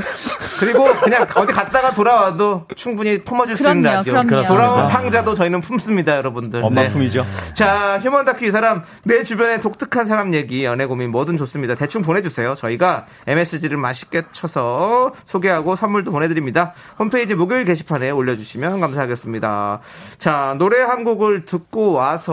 그리고 0.59 0.85
그냥 1.01 1.27
어디 1.35 1.51
갔다가 1.53 1.93
돌아와도 1.93 2.65
충분히 2.75 3.23
품어줄 3.23 3.57
수 3.57 3.63
있는 3.67 3.81
그럼요, 3.81 3.97
라디오. 3.97 4.13
그럼요. 4.13 4.29
돌아온 4.47 4.75
그렇습니다. 4.75 4.87
탕자도 4.87 5.35
저희는 5.35 5.61
품습니다, 5.61 6.15
여러분들. 6.17 6.63
엄마 6.63 6.83
네. 6.83 6.89
품이죠 6.89 7.25
자, 7.53 7.99
휴먼 8.01 8.25
다큐 8.25 8.45
이 8.45 8.51
사람, 8.51 8.83
내 9.03 9.23
주변에 9.23 9.59
독특한 9.59 10.05
사람 10.05 10.33
얘기, 10.33 10.63
연애 10.65 10.85
고민 10.85 11.11
뭐든 11.11 11.37
좋습니다. 11.37 11.75
대충 11.75 12.01
보내주세요. 12.01 12.55
저희가 12.55 13.05
MSG를 13.27 13.77
맛있게 13.77 14.23
쳐서 14.31 15.11
소개하고 15.25 15.75
선물도 15.75 16.11
보내드립니다. 16.11 16.73
홈페이지 16.99 17.35
목요일 17.35 17.65
게시판에 17.65 18.09
올려주시면 18.11 18.79
감사하겠습니다. 18.79 19.79
자, 20.17 20.55
노래 20.57 20.81
한 20.81 21.03
곡을 21.03 21.45
듣고 21.45 21.91
와서 21.93 22.26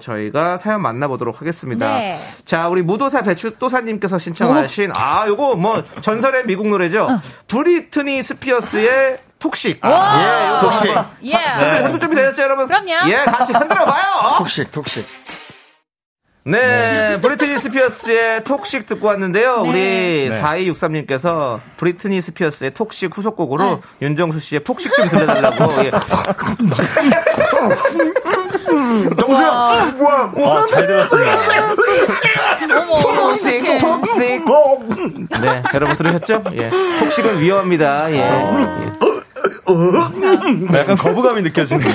저희가 0.00 0.56
사연 0.56 0.82
만나보도록 0.82 1.40
하겠습니다. 1.40 1.98
네. 1.98 2.18
자, 2.44 2.68
우리 2.68 2.82
무도사 2.82 3.22
배추또사님께서 3.22 4.18
신청하신, 4.18 4.92
아, 4.94 5.26
요거 5.28 5.56
뭐 5.56 5.82
전설의 6.00 6.46
미국 6.46 6.68
노래죠. 6.68 7.04
어. 7.04 7.20
브리트니 7.48 8.22
스피어스의 8.22 9.18
Toxic. 9.38 9.84
와. 9.84 10.22
예, 10.22 10.58
Toxic. 10.60 10.94
예. 11.24 11.36
흔들 11.82 11.98
준비 11.98 12.16
되셨죠, 12.16 12.42
여러분? 12.42 12.68
그럼요. 12.68 13.10
예, 13.10 13.16
같이 13.24 13.52
흔들어 13.52 13.84
봐요. 13.84 14.36
Toxic 14.38 14.70
Toxic. 14.70 15.04
네, 16.44 17.20
브리트니 17.20 17.56
스피어스의 17.58 18.42
Toxic 18.42 18.86
듣고 18.86 19.06
왔는데요. 19.06 19.62
네. 19.62 19.68
우리 19.68 20.28
네. 20.28 20.40
4263님께서 20.40 21.60
브리트니 21.76 22.20
스피어스의 22.20 22.74
Toxic 22.74 23.16
후속곡으로 23.16 23.64
네. 23.64 23.80
윤정수 24.02 24.40
씨의 24.40 24.64
폭식 24.64 24.92
좀 24.94 25.08
들려달라고. 25.08 25.72
예. 25.84 25.90
정수야. 29.18 29.48
아, 29.48 30.64
잘 30.68 30.86
들었습니다 30.86 31.38
폭식. 33.02 33.78
폭식. 33.78 34.44
네, 35.40 35.62
여러분 35.74 35.96
들으셨죠? 35.96 36.42
예. 36.54 36.70
폭식은 37.00 37.40
위험합니다. 37.40 38.10
예. 38.12 38.16
예. 38.18 39.11
약간 40.74 40.96
거부감이 40.96 41.42
느껴지네요 41.42 41.88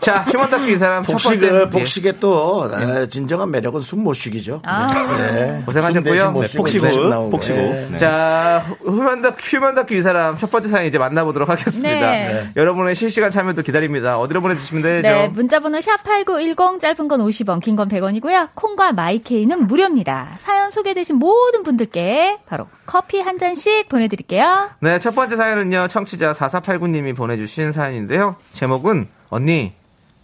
자, 0.00 0.18
human 0.30 0.50
다큐 0.50 0.68
이 0.70 0.76
사람 0.76 1.02
첫 1.02 1.12
폭식, 1.12 1.40
번째. 1.40 1.60
예. 1.62 1.70
폭식의 1.70 2.14
또 2.20 2.68
아, 2.70 3.06
진정한 3.06 3.50
매력은 3.50 3.80
숨못 3.80 4.14
쉬기죠. 4.14 4.60
아. 4.62 4.86
네. 5.16 5.62
고생하셨고요. 5.64 6.30
네, 6.32 6.46
폭식옷, 6.58 6.84
음식 6.84 7.08
나오고. 7.08 7.30
폭식옷. 7.30 7.58
네. 7.58 7.88
네. 7.92 7.96
자, 7.96 8.66
human 8.84 9.22
다큐, 9.22 9.56
human 9.56 9.74
다큐 9.74 9.94
이 9.94 10.02
사람 10.02 10.36
첫 10.36 10.50
번째 10.50 10.68
사연 10.68 10.84
이제 10.84 10.98
만나보도록 10.98 11.48
하겠습니다. 11.48 11.88
네. 12.10 12.50
여러분의 12.54 12.94
실시간 12.96 13.30
참여도 13.30 13.62
기다립니다. 13.62 14.18
어디로 14.18 14.42
보내주시면 14.42 14.82
되죠? 14.82 15.08
네, 15.08 15.28
문자번호 15.28 15.80
샵 15.80 16.02
8910 16.04 16.80
짧은 16.82 17.08
건 17.08 17.20
50원, 17.20 17.62
긴 17.62 17.74
건 17.74 17.88
100원이고요. 17.88 18.50
콩과 18.54 18.92
마이케이는 18.92 19.66
무료입니다. 19.66 20.36
사연 20.42 20.70
소개되신 20.70 21.16
모든 21.16 21.62
분들께 21.62 22.40
바로 22.46 22.68
커피 22.84 23.20
한 23.20 23.38
잔씩 23.38 23.88
보내드릴게요. 23.88 24.68
네, 24.80 24.98
첫 24.98 25.14
번째 25.14 25.36
사연은요, 25.36 25.88
청취자 25.88 26.34
4489님이 26.48 27.16
보내주신 27.16 27.72
사연인데요. 27.72 28.36
제목은, 28.52 29.08
언니, 29.30 29.72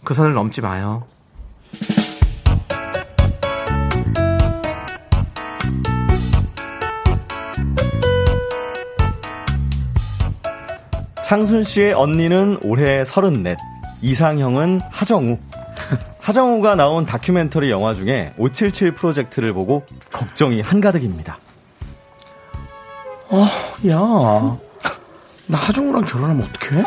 그 0.03 0.13
선을 0.13 0.33
넘지 0.33 0.61
마요. 0.61 1.03
창순 11.25 11.63
씨의 11.63 11.93
언니는 11.93 12.59
올해 12.61 13.05
34, 13.05 13.55
이상형은 14.01 14.81
하정우. 14.91 15.37
하정우가 16.19 16.75
나온 16.75 17.05
다큐멘터리 17.05 17.71
영화 17.71 17.93
중에 17.93 18.33
577 18.37 18.93
프로젝트를 18.95 19.53
보고 19.53 19.85
걱정이 20.11 20.61
한가득입니다. 20.61 21.39
야, 23.87 24.57
나 25.47 25.57
하정우랑 25.57 26.05
결혼하면 26.05 26.43
어떡해? 26.47 26.83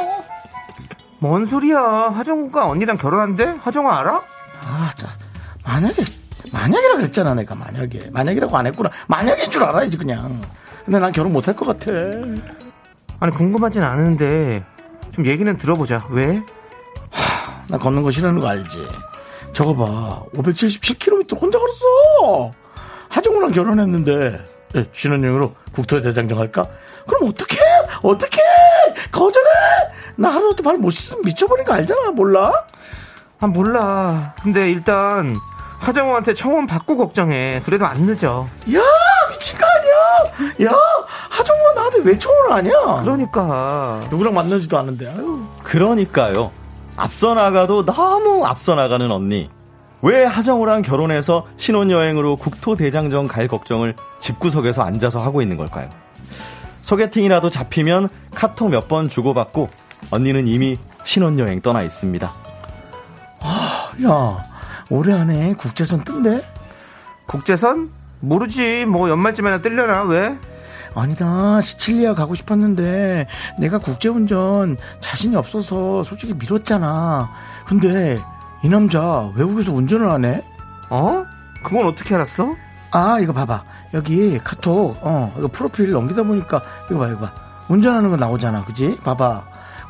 뭔 1.18 1.44
소리야? 1.46 1.78
하정우가 1.80 2.66
언니랑 2.66 2.96
결혼한대? 2.98 3.56
하정우 3.62 3.88
알아? 3.88 4.22
아, 4.60 4.92
자, 4.96 5.08
만약에, 5.64 6.02
만약이라 6.52 6.96
그랬잖아, 6.96 7.34
내가. 7.34 7.54
만약에. 7.54 8.10
만약이라고 8.12 8.56
안 8.56 8.66
했구나. 8.66 8.90
만약인 9.08 9.50
줄 9.50 9.64
알아야지, 9.64 9.96
그냥. 9.96 10.40
근데 10.84 10.98
난 10.98 11.12
결혼 11.12 11.32
못 11.32 11.46
할 11.48 11.54
것 11.56 11.66
같아. 11.66 11.90
아니 13.20 13.32
궁금하진 13.32 13.82
않은데 13.82 14.62
좀 15.12 15.24
얘기는 15.26 15.56
들어보자. 15.56 16.06
왜? 16.10 16.42
나 17.68 17.78
걷는 17.78 18.02
거 18.02 18.10
싫어하는 18.10 18.40
거 18.40 18.48
알지? 18.48 18.86
저거 19.54 19.74
봐. 19.74 20.22
577km 20.34 21.40
혼자 21.40 21.58
걸었어! 21.58 22.50
하정우랑 23.08 23.52
결혼했는데, 23.52 24.44
예, 24.76 24.90
신혼여행으로 24.92 25.54
국토 25.72 26.00
대장정 26.02 26.38
할까? 26.38 26.66
그럼 27.06 27.30
어떡해? 27.30 27.60
어떡해? 28.02 28.42
거절해! 29.10 29.48
나 30.16 30.30
하루도 30.30 30.62
발못 30.62 30.92
씻으면 30.92 31.22
미쳐버린 31.24 31.64
거 31.64 31.74
알잖아, 31.74 32.10
몰라? 32.12 32.52
아 33.40 33.46
몰라. 33.46 34.34
근데 34.42 34.70
일단 34.70 35.36
하정우한테 35.80 36.34
청혼 36.34 36.66
받고 36.66 36.96
걱정해. 36.96 37.60
그래도 37.64 37.84
안 37.86 38.02
늦어. 38.02 38.46
야, 38.74 38.80
미친 39.30 39.58
거 39.58 39.66
아니야? 39.66 40.70
야, 40.70 40.74
하정우가 41.30 41.74
나한테 41.74 41.98
왜 42.04 42.18
청혼을 42.18 42.52
하냐? 42.52 43.02
그러니까 43.02 44.02
누구랑 44.10 44.32
만나지도 44.34 44.78
않은데, 44.78 45.08
아유. 45.08 45.42
그러니까요. 45.62 46.50
앞서 46.96 47.34
나가도 47.34 47.84
너무 47.84 48.46
앞서 48.46 48.74
나가는 48.74 49.10
언니. 49.10 49.50
왜 50.00 50.24
하정우랑 50.24 50.82
결혼해서 50.82 51.46
신혼여행으로 51.56 52.36
국토대장정 52.36 53.26
갈 53.26 53.48
걱정을 53.48 53.96
집구석에서 54.20 54.82
앉아서 54.82 55.20
하고 55.22 55.42
있는 55.42 55.56
걸까요? 55.56 55.88
소개팅이라도 56.84 57.48
잡히면 57.50 58.10
카톡 58.34 58.68
몇 58.68 58.88
번 58.88 59.08
주고받고 59.08 59.70
언니는 60.10 60.46
이미 60.46 60.76
신혼여행 61.04 61.62
떠나 61.62 61.80
있습니다. 61.82 62.26
야, 64.06 64.36
올해 64.90 65.14
안에 65.14 65.54
국제선 65.54 66.04
뜬대? 66.04 66.42
국제선? 67.26 67.90
모르지. 68.20 68.84
뭐 68.84 69.08
연말쯤에나 69.08 69.62
뜰려나 69.62 70.02
왜? 70.02 70.38
아니다, 70.94 71.60
시칠리아 71.60 72.14
가고 72.14 72.34
싶었는데, 72.34 73.26
내가 73.58 73.78
국제운전 73.78 74.76
자신이 75.00 75.34
없어서 75.36 76.04
솔직히 76.04 76.34
미뤘잖아. 76.34 77.30
근데, 77.66 78.20
이 78.62 78.68
남자 78.68 79.30
외국에서 79.34 79.72
운전을 79.72 80.08
하네? 80.10 80.44
어? 80.90 81.24
그건 81.64 81.86
어떻게 81.86 82.14
알았어? 82.14 82.54
아, 82.94 83.18
이거 83.18 83.32
봐봐. 83.32 83.64
여기 83.92 84.38
카톡, 84.38 84.96
어, 85.02 85.34
이거 85.36 85.48
프로필 85.48 85.90
넘기다 85.90 86.22
보니까, 86.22 86.62
이거 86.88 87.00
봐, 87.00 87.08
이거 87.08 87.18
봐. 87.18 87.32
운전하는 87.68 88.08
거 88.10 88.16
나오잖아. 88.16 88.64
그지? 88.64 88.98
봐봐. 89.02 89.44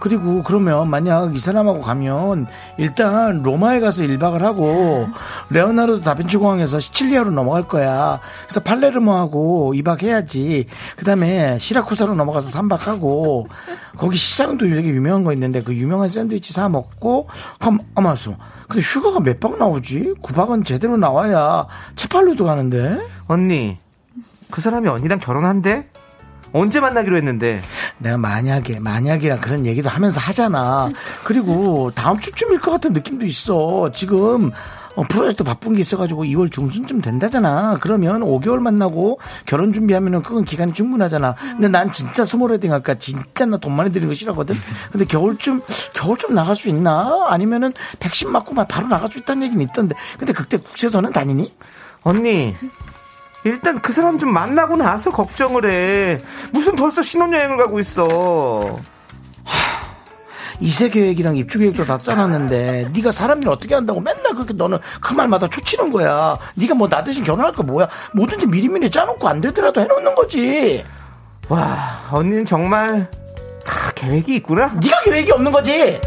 그리고 0.05 0.43
그러면 0.43 0.91
만약 0.91 1.35
이 1.35 1.39
사람하고 1.39 1.81
가면 1.81 2.47
일단 2.77 3.43
로마에 3.43 3.81
가서 3.81 4.03
1박을 4.03 4.41
하고 4.41 5.09
레오나르도 5.49 6.03
다빈치 6.03 6.37
공항에서 6.37 6.79
시칠리아로 6.79 7.31
넘어갈 7.31 7.63
거야. 7.63 8.21
그래서 8.43 8.61
팔레르모하고 8.61 9.73
2박 9.77 10.03
해야지. 10.03 10.67
그다음에 10.97 11.59
시라쿠사로 11.59 12.13
넘어가서 12.17 12.51
3박 12.51 12.81
하고 12.81 13.49
거기 13.97 14.19
시장도 14.19 14.69
되게 14.69 14.89
유명한 14.91 15.25
거 15.25 15.33
있는데 15.33 15.63
그 15.63 15.75
유명한 15.75 16.11
샌드위치 16.11 16.53
사 16.53 16.69
먹고 16.69 17.29
한 17.59 17.79
아마서 17.95 18.37
근데 18.69 18.83
휴가가 18.83 19.21
몇 19.21 19.41
박 19.41 19.59
나오지? 19.59 20.17
9박은 20.23 20.67
제대로 20.67 20.99
나와야 20.99 21.67
채팔로도 21.97 22.45
가는데. 22.45 22.99
언니. 23.27 23.79
그 24.51 24.61
사람이 24.61 24.87
언니랑 24.87 25.19
결혼한대? 25.19 25.89
언제 26.55 26.79
만나기로 26.79 27.17
했는데? 27.17 27.61
내가 27.99 28.17
만약에 28.17 28.79
만약이랑 28.79 29.41
그런 29.41 29.67
얘기도 29.67 29.89
하면서 29.89 30.21
하잖아. 30.21 30.89
그리고 31.25 31.91
다음 31.95 32.21
주쯤일 32.21 32.61
것 32.61 32.71
같은 32.71 32.93
느낌도 32.93 33.27
있어. 33.27 33.91
지금 33.93 34.53
어, 34.95 35.03
프로젝트 35.03 35.43
바쁜 35.43 35.75
게 35.75 35.81
있어가지고 35.81 36.23
2월 36.27 36.53
중순쯤 36.53 37.01
된다잖아. 37.01 37.79
그러면 37.81 38.21
5개월 38.21 38.61
만나고 38.61 39.19
결혼 39.47 39.73
준비하면은 39.73 40.23
그건 40.23 40.45
기간이 40.45 40.73
충분하잖아. 40.73 41.35
근데 41.55 41.67
난 41.67 41.91
진짜 41.93 42.25
small 42.25 42.53
wedding 42.53 42.73
할까? 42.73 42.95
진짜 42.95 43.45
나 43.47 43.57
돈 43.57 43.73
많이 43.75 43.93
드는 43.93 44.07
거 44.07 44.15
싫어하거든. 44.15 44.55
근데 44.93 45.05
겨울쯤 45.07 45.61
겨울쯤 45.95 46.35
나갈 46.35 46.55
수 46.55 46.69
있나? 46.69 47.27
아니면은 47.31 47.73
백신 47.99 48.31
맞고 48.31 48.55
막 48.55 48.69
바로 48.69 48.87
나갈 48.87 49.11
수 49.11 49.19
있다는 49.19 49.43
얘기는 49.43 49.61
있던데. 49.65 49.97
근데 50.17 50.33
그때 50.33 50.57
국제선은 50.59 51.11
다니니? 51.11 51.53
언니. 52.03 52.55
일단 53.45 53.81
그 53.81 53.93
사람 53.93 54.19
좀 54.19 54.33
만나고 54.33 54.77
나서 54.77 55.11
걱정을 55.11 55.71
해. 55.71 56.21
무슨 56.53 56.75
벌써 56.75 57.03
신혼여행을 57.03 57.57
가고 57.59 57.79
있어. 57.81 58.79
이세 60.61 60.89
계획이랑 60.89 61.37
입주 61.37 61.59
계획도 61.59 61.85
다 61.85 61.99
짜놨는데 61.99 62.91
네가 62.95 63.11
사람 63.11 63.43
일 63.43 63.49
어떻게 63.49 63.75
한다고 63.75 64.01
맨날 64.01 64.35
그렇게 64.35 64.55
너는 64.55 64.79
그 65.01 65.13
말마다 65.13 65.49
초치는 65.49 65.93
거야. 65.93 66.39
네가 66.55 66.75
뭐 66.75 66.89
나 66.89 67.03
대신 67.03 67.25
결혼할 67.25 67.53
거 67.53 67.63
뭐야? 67.65 67.89
뭐든지 68.15 68.47
미리미리 68.47 68.89
짜놓고 68.91 69.29
안 69.29 69.41
되더라도 69.41 69.81
해놓는 69.81 70.15
거지. 70.15 70.85
와, 71.49 72.01
언니는 72.11 72.45
정말 72.45 73.11
다 73.67 73.91
계획이 73.95 74.37
있구나. 74.37 74.73
네가 74.83 75.01
계획이 75.03 75.33
없는 75.33 75.51
거지. 75.53 76.01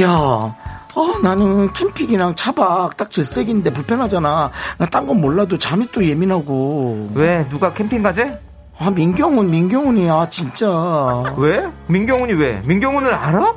야, 0.00 0.08
어, 0.10 1.18
나는 1.22 1.72
캠핑이랑 1.72 2.34
차박 2.36 2.96
딱 2.96 3.10
질색인데 3.10 3.72
불편하잖아. 3.72 4.50
나 4.78 4.86
딴 4.86 5.06
건 5.06 5.20
몰라도 5.20 5.58
잠이 5.58 5.88
또 5.92 6.04
예민하고. 6.04 7.10
왜? 7.14 7.46
누가 7.48 7.72
캠핑 7.72 8.02
가재? 8.02 8.40
아, 8.78 8.90
민경훈, 8.90 9.50
민경훈이야, 9.50 10.28
진짜. 10.30 10.68
왜? 11.36 11.68
민경훈이 11.86 12.32
왜? 12.32 12.60
민경훈을 12.64 13.12
알아? 13.14 13.54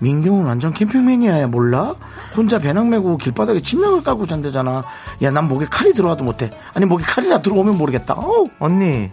민경훈 0.00 0.44
완전 0.46 0.72
캠핑맨이야, 0.72 1.46
몰라? 1.48 1.94
혼자 2.36 2.58
배낭 2.58 2.90
메고 2.90 3.16
길바닥에 3.16 3.60
침낭을 3.60 4.02
깔고 4.04 4.26
잔대잖아. 4.26 4.84
야, 5.22 5.30
난 5.30 5.48
목에 5.48 5.66
칼이 5.70 5.92
들어와도 5.94 6.24
못해. 6.24 6.50
아니, 6.74 6.84
목에 6.84 7.04
칼이나 7.04 7.40
들어오면 7.40 7.78
모르겠다. 7.78 8.14
어우. 8.14 8.46
언니, 8.58 9.10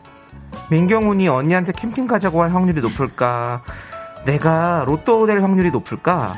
민경훈이 0.69 1.27
언니한테 1.29 1.71
캠핑 1.71 2.07
가자고 2.07 2.41
할 2.43 2.53
확률이 2.53 2.81
높을까? 2.81 3.63
내가 4.25 4.83
로또 4.87 5.25
될 5.27 5.41
확률이 5.41 5.71
높을까? 5.71 6.33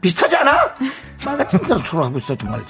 비슷하지 0.00 0.36
않아? 0.36 0.74
말 1.24 1.38
같은 1.38 1.58
소리 1.78 2.02
하고 2.02 2.18
있어, 2.18 2.34
정말. 2.34 2.60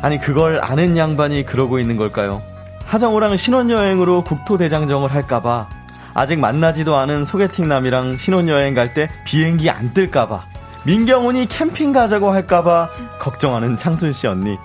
아니 0.00 0.18
그걸 0.18 0.60
아는 0.62 0.96
양반이 0.96 1.44
그러고 1.44 1.78
있는 1.78 1.96
걸까요? 1.96 2.42
하정우랑 2.86 3.36
신혼여행으로 3.36 4.24
국토대장정을 4.24 5.12
할까봐 5.14 5.68
아직 6.14 6.38
만나지도 6.40 6.96
않은 6.96 7.24
소개팅남이랑 7.24 8.16
신혼여행 8.16 8.74
갈 8.74 8.92
때 8.94 9.08
비행기 9.24 9.70
안 9.70 9.94
뜰까봐 9.94 10.44
민경훈이 10.84 11.46
캠핑 11.46 11.92
가자고 11.92 12.32
할까봐 12.32 12.90
걱정하는 13.20 13.76
창순 13.76 14.12
씨 14.12 14.26
언니 14.26 14.58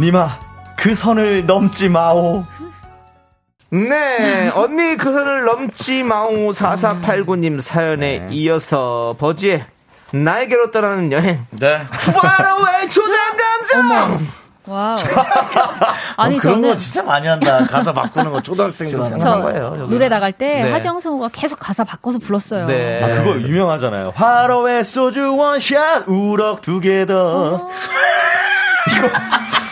니마 0.00 0.38
그 0.76 0.94
선을 0.94 1.46
넘지 1.46 1.88
마오 1.90 2.44
네, 3.70 4.48
언니 4.54 4.96
그 4.96 5.12
선을 5.12 5.44
넘지 5.44 6.02
마오 6.04 6.52
4489님 6.52 7.60
사연에 7.60 8.28
이어서 8.30 9.16
버즈의 9.18 9.64
나에게로 10.12 10.70
떠나는 10.70 11.10
여행. 11.12 11.44
네. 11.50 11.80
바로의 12.22 12.88
초장간장! 12.88 14.26
와우. 14.68 14.96
아니 16.16 16.36
어, 16.36 16.40
그런 16.40 16.54
저는 16.56 16.68
거 16.70 16.76
진짜 16.76 17.02
많이 17.02 17.26
한다. 17.28 17.64
가사 17.68 17.92
바꾸는 17.92 18.30
거 18.32 18.40
초등학생들 18.40 19.00
하는. 19.02 19.18
거예요, 19.18 19.76
여기. 19.80 19.90
노래 19.92 20.08
나갈 20.08 20.32
때 20.32 20.62
네. 20.64 20.72
하정성우가 20.72 21.28
계속 21.32 21.58
가사 21.60 21.82
바꿔서 21.84 22.18
불렀어요. 22.18 22.66
네. 22.66 23.00
아 23.02 23.22
그거 23.22 23.40
유명하잖아요 23.40 24.12
화로에 24.14 24.82
소주 24.84 25.36
원샷 25.36 26.04
우럭 26.08 26.62
두 26.62 26.80
개 26.80 27.04
더 27.06 27.68
이거 28.96 29.08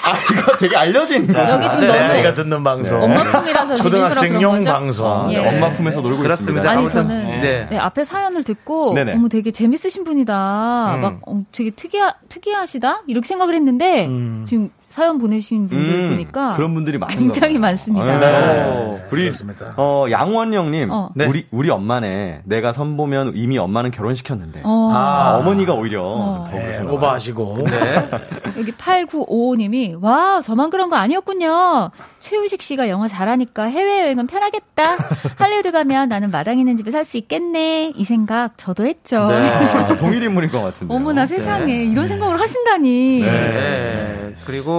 아 0.05 0.12
이거 0.32 0.57
되게 0.57 0.76
알려진 0.76 1.22
여기 1.22 1.70
지금 1.70 1.80
내 1.80 1.86
너무 1.86 2.12
아이가 2.12 2.34
듣는 2.34 2.62
방송. 2.64 3.02
엄마 3.02 3.22
품이라서 3.24 3.76
초등학생용 3.76 4.40
재밌더라 4.40 4.78
그런 4.78 4.86
거죠? 4.86 5.02
방송. 5.05 5.32
예. 5.32 5.38
아, 5.38 5.48
엄마 5.48 5.70
품에서 5.70 6.00
놀고 6.00 6.22
그렇습니다. 6.22 6.62
있습니다 6.62 6.70
아니 6.70 6.88
저는 6.88 7.40
네. 7.40 7.66
네, 7.70 7.78
앞에 7.78 8.05
사연을 8.05 8.44
듣고 8.44 8.94
네네. 8.94 9.12
어머 9.14 9.28
되게 9.28 9.50
재밌으신 9.50 10.05
분이다. 10.05 10.94
음. 10.96 11.00
막 11.00 11.18
어, 11.26 11.42
되게 11.52 11.70
특이하, 11.70 12.14
특이하시다 12.28 13.02
이렇게 13.07 13.26
생각을 13.26 13.55
했는데 13.55 14.07
음. 14.07 14.44
지금 14.46 14.70
사연 14.95 15.18
보내신 15.18 15.66
분들 15.66 16.05
음, 16.05 16.11
보니까 16.11 16.53
그런 16.53 16.72
분들이 16.72 16.99
많은가 16.99 17.18
굉장히. 17.20 17.59
많습니다. 17.59 18.20
네. 18.20 19.03
우리 19.11 19.24
그렇습니다. 19.24 19.74
어 19.76 20.07
양원영님, 20.09 20.88
어. 20.88 21.11
네. 21.16 21.26
우리 21.26 21.47
우리 21.51 21.68
엄마네. 21.68 22.42
내가 22.45 22.72
선보면 22.72 23.32
이미 23.34 23.59
엄마는 23.59 23.90
결혼시켰는데. 23.90 24.61
어. 24.62 24.90
아, 24.95 25.38
어머니가 25.40 25.74
오히려 25.74 26.03
어. 26.05 26.45
더 26.49 26.57
네, 26.57 26.62
그러시나 26.62 26.84
봐요. 26.84 26.95
오버하시고. 26.95 27.59
여기 28.57 28.70
8955님이 28.70 30.01
와 30.01 30.40
저만 30.42 30.70
그런 30.70 30.90
거 30.90 30.95
아니었군요. 30.97 31.90
최우식 32.20 32.62
씨가 32.62 32.88
영어 32.88 33.09
잘하니까 33.09 33.64
해외 33.64 34.03
여행은 34.03 34.28
편하겠다. 34.28 34.97
할리우드 35.38 35.72
가면 35.72 36.09
나는 36.09 36.30
마당 36.30 36.61
있는 36.61 36.76
집에 36.76 36.92
살 36.92 37.05
수 37.05 37.16
있겠네. 37.16 37.92
이 37.97 38.05
생각 38.05 38.57
저도 38.57 38.86
했죠. 38.86 39.26
네. 39.26 39.34
아, 39.51 39.97
동일 39.97 40.22
인물인 40.22 40.51
것 40.51 40.62
같은데. 40.62 40.95
어머나 40.95 41.26
세상에 41.26 41.82
이런 41.84 42.07
생각을 42.07 42.40
하신다니. 42.40 43.20
네. 43.22 43.30
네. 43.30 44.34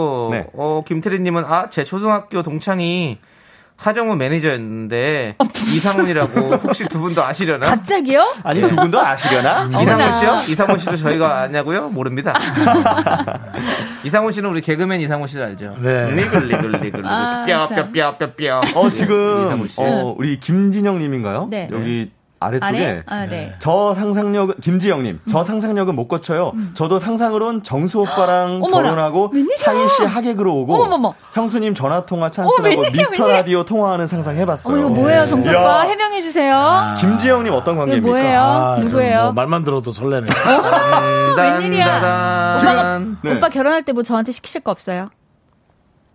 그리고 0.06 0.30
네. 0.32 0.48
어 0.54 0.84
김태리님은 0.86 1.44
아 1.46 1.70
제 1.70 1.84
초등학교 1.84 2.44
동창이 2.44 3.18
하정우 3.78 4.16
매니저였는데 4.16 5.36
이상훈이라고 5.76 6.56
혹시 6.64 6.86
두 6.88 7.00
분도 7.02 7.24
아시려나? 7.24 7.68
갑자기요? 7.68 8.36
아니 8.44 8.62
두 8.62 8.74
분도 8.76 9.00
아시려나? 9.02 9.70
이상훈 9.82 10.14
씨요? 10.14 10.36
이상훈 10.54 10.78
씨도 10.78 10.96
저희가 10.96 11.42
아냐고요? 11.42 11.90
모릅니다. 11.90 12.40
이상훈 14.06 14.32
씨는 14.32 14.50
우리 14.50 14.62
개그맨 14.62 15.02
이상훈 15.02 15.28
씨를 15.28 15.44
알죠? 15.46 15.76
네. 15.82 16.12
니글 16.12 16.48
니글 16.48 16.72
니글 16.84 17.06
아, 17.06 17.46
참. 17.48 17.68
뼈뼈뼈뼈뼈. 17.92 18.62
어 18.76 18.90
지금 18.92 19.46
이상훈 19.46 19.68
씨. 19.68 19.82
어, 19.82 20.16
우리 20.18 20.40
김진영 20.40 21.00
님인가요? 21.00 21.48
네. 21.50 21.68
여기 21.72 22.12
아래쪽에 22.40 22.66
아래? 22.68 23.04
아, 23.08 23.26
네. 23.26 23.56
저 23.60 23.94
상상력 23.96 24.60
김지영님 24.62 25.22
저 25.32 25.44
상상력은 25.44 25.96
못 25.96 26.08
거쳐요. 26.08 26.52
저도 26.74 27.00
상상으론 27.00 27.64
정수 27.64 28.00
오빠랑 28.00 28.58
음. 28.58 28.64
어머나, 28.66 28.90
결혼하고? 28.90 29.32
차희 29.58 29.88
씨 29.88 30.04
하객으로 30.04 30.54
오고 30.62 30.76
어머머머. 30.76 31.14
형수님 31.34 31.74
전화 31.74 32.06
통화 32.06 32.26
어머, 32.26 32.32
찬스라고 32.32 32.64
웬일이야, 32.64 32.92
미스터 32.92 33.24
웬일이야? 33.24 33.38
라디오 33.42 33.64
통화하는 33.64 34.08
상상 34.08 34.36
해봤어요. 34.36 34.74
어머 34.74 34.82
이거 34.86 34.90
뭐예요, 34.94 35.26
정수. 35.28 35.50
오빠 35.50 35.82
해명해 35.84 36.22
주세요. 36.22 36.96
김지영님 37.00 37.54
어떤 37.54 37.78
관계입니까? 37.78 38.08
뭐예요? 38.08 38.40
아, 38.42 38.76
전 38.76 38.86
누구예요? 38.90 39.24
뭐 39.24 39.32
말만 39.34 39.64
들어도 39.64 39.92
설레네. 39.92 40.28
웬일이야? 41.38 42.58
단 42.58 43.18
네. 43.24 43.36
오빠 43.38 43.50
결혼할 43.50 43.84
때 43.84 43.94
뭐 43.96 44.04
저한테 44.04 44.32
시키실 44.34 44.60
거 44.62 44.72
없어요? 44.72 45.10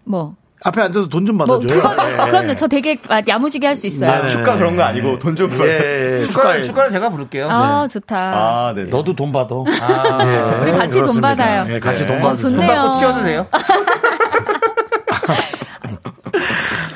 뭐? 0.05 0.35
앞에 0.63 0.81
앉아서 0.83 1.09
돈좀뭐 1.09 1.47
받아줘요. 1.47 1.81
그거, 1.81 2.11
예. 2.11 2.17
그럼요. 2.31 2.55
저 2.55 2.67
되게 2.69 2.99
아, 3.09 3.23
야무지게 3.27 3.67
할 3.67 3.77
수 3.77 3.87
있어요. 3.87 4.11
네네. 4.13 4.29
축가 4.29 4.57
그런 4.59 4.77
거 4.77 4.83
아니고 4.83 5.19
돈 5.19 5.35
좀 5.35 5.49
벌. 5.57 5.67
예, 5.69 5.73
예, 6.21 6.25
축가를 6.25 6.27
축하해. 6.27 6.63
축가를 6.63 6.91
제가 6.93 7.09
부를게요. 7.09 7.49
아 7.51 7.89
좋다. 7.91 8.17
아, 8.17 8.73
네. 8.77 8.85
너도 8.85 9.15
돈 9.15 9.33
받아. 9.33 9.55
아, 9.81 10.19
예, 10.23 10.61
우리 10.63 10.73
같이 10.73 10.91
돈 10.91 11.01
그렇습니다. 11.03 11.29
받아요. 11.29 11.67
예, 11.75 11.81
같이 11.81 12.03
네. 12.05 12.09
돈 12.09 12.19
어, 12.19 12.29
받으세요. 12.29 12.51
좋네요. 12.51 12.67
돈 12.69 12.77
받고 12.77 12.99
튀어도 13.01 13.23
돼요? 13.25 13.47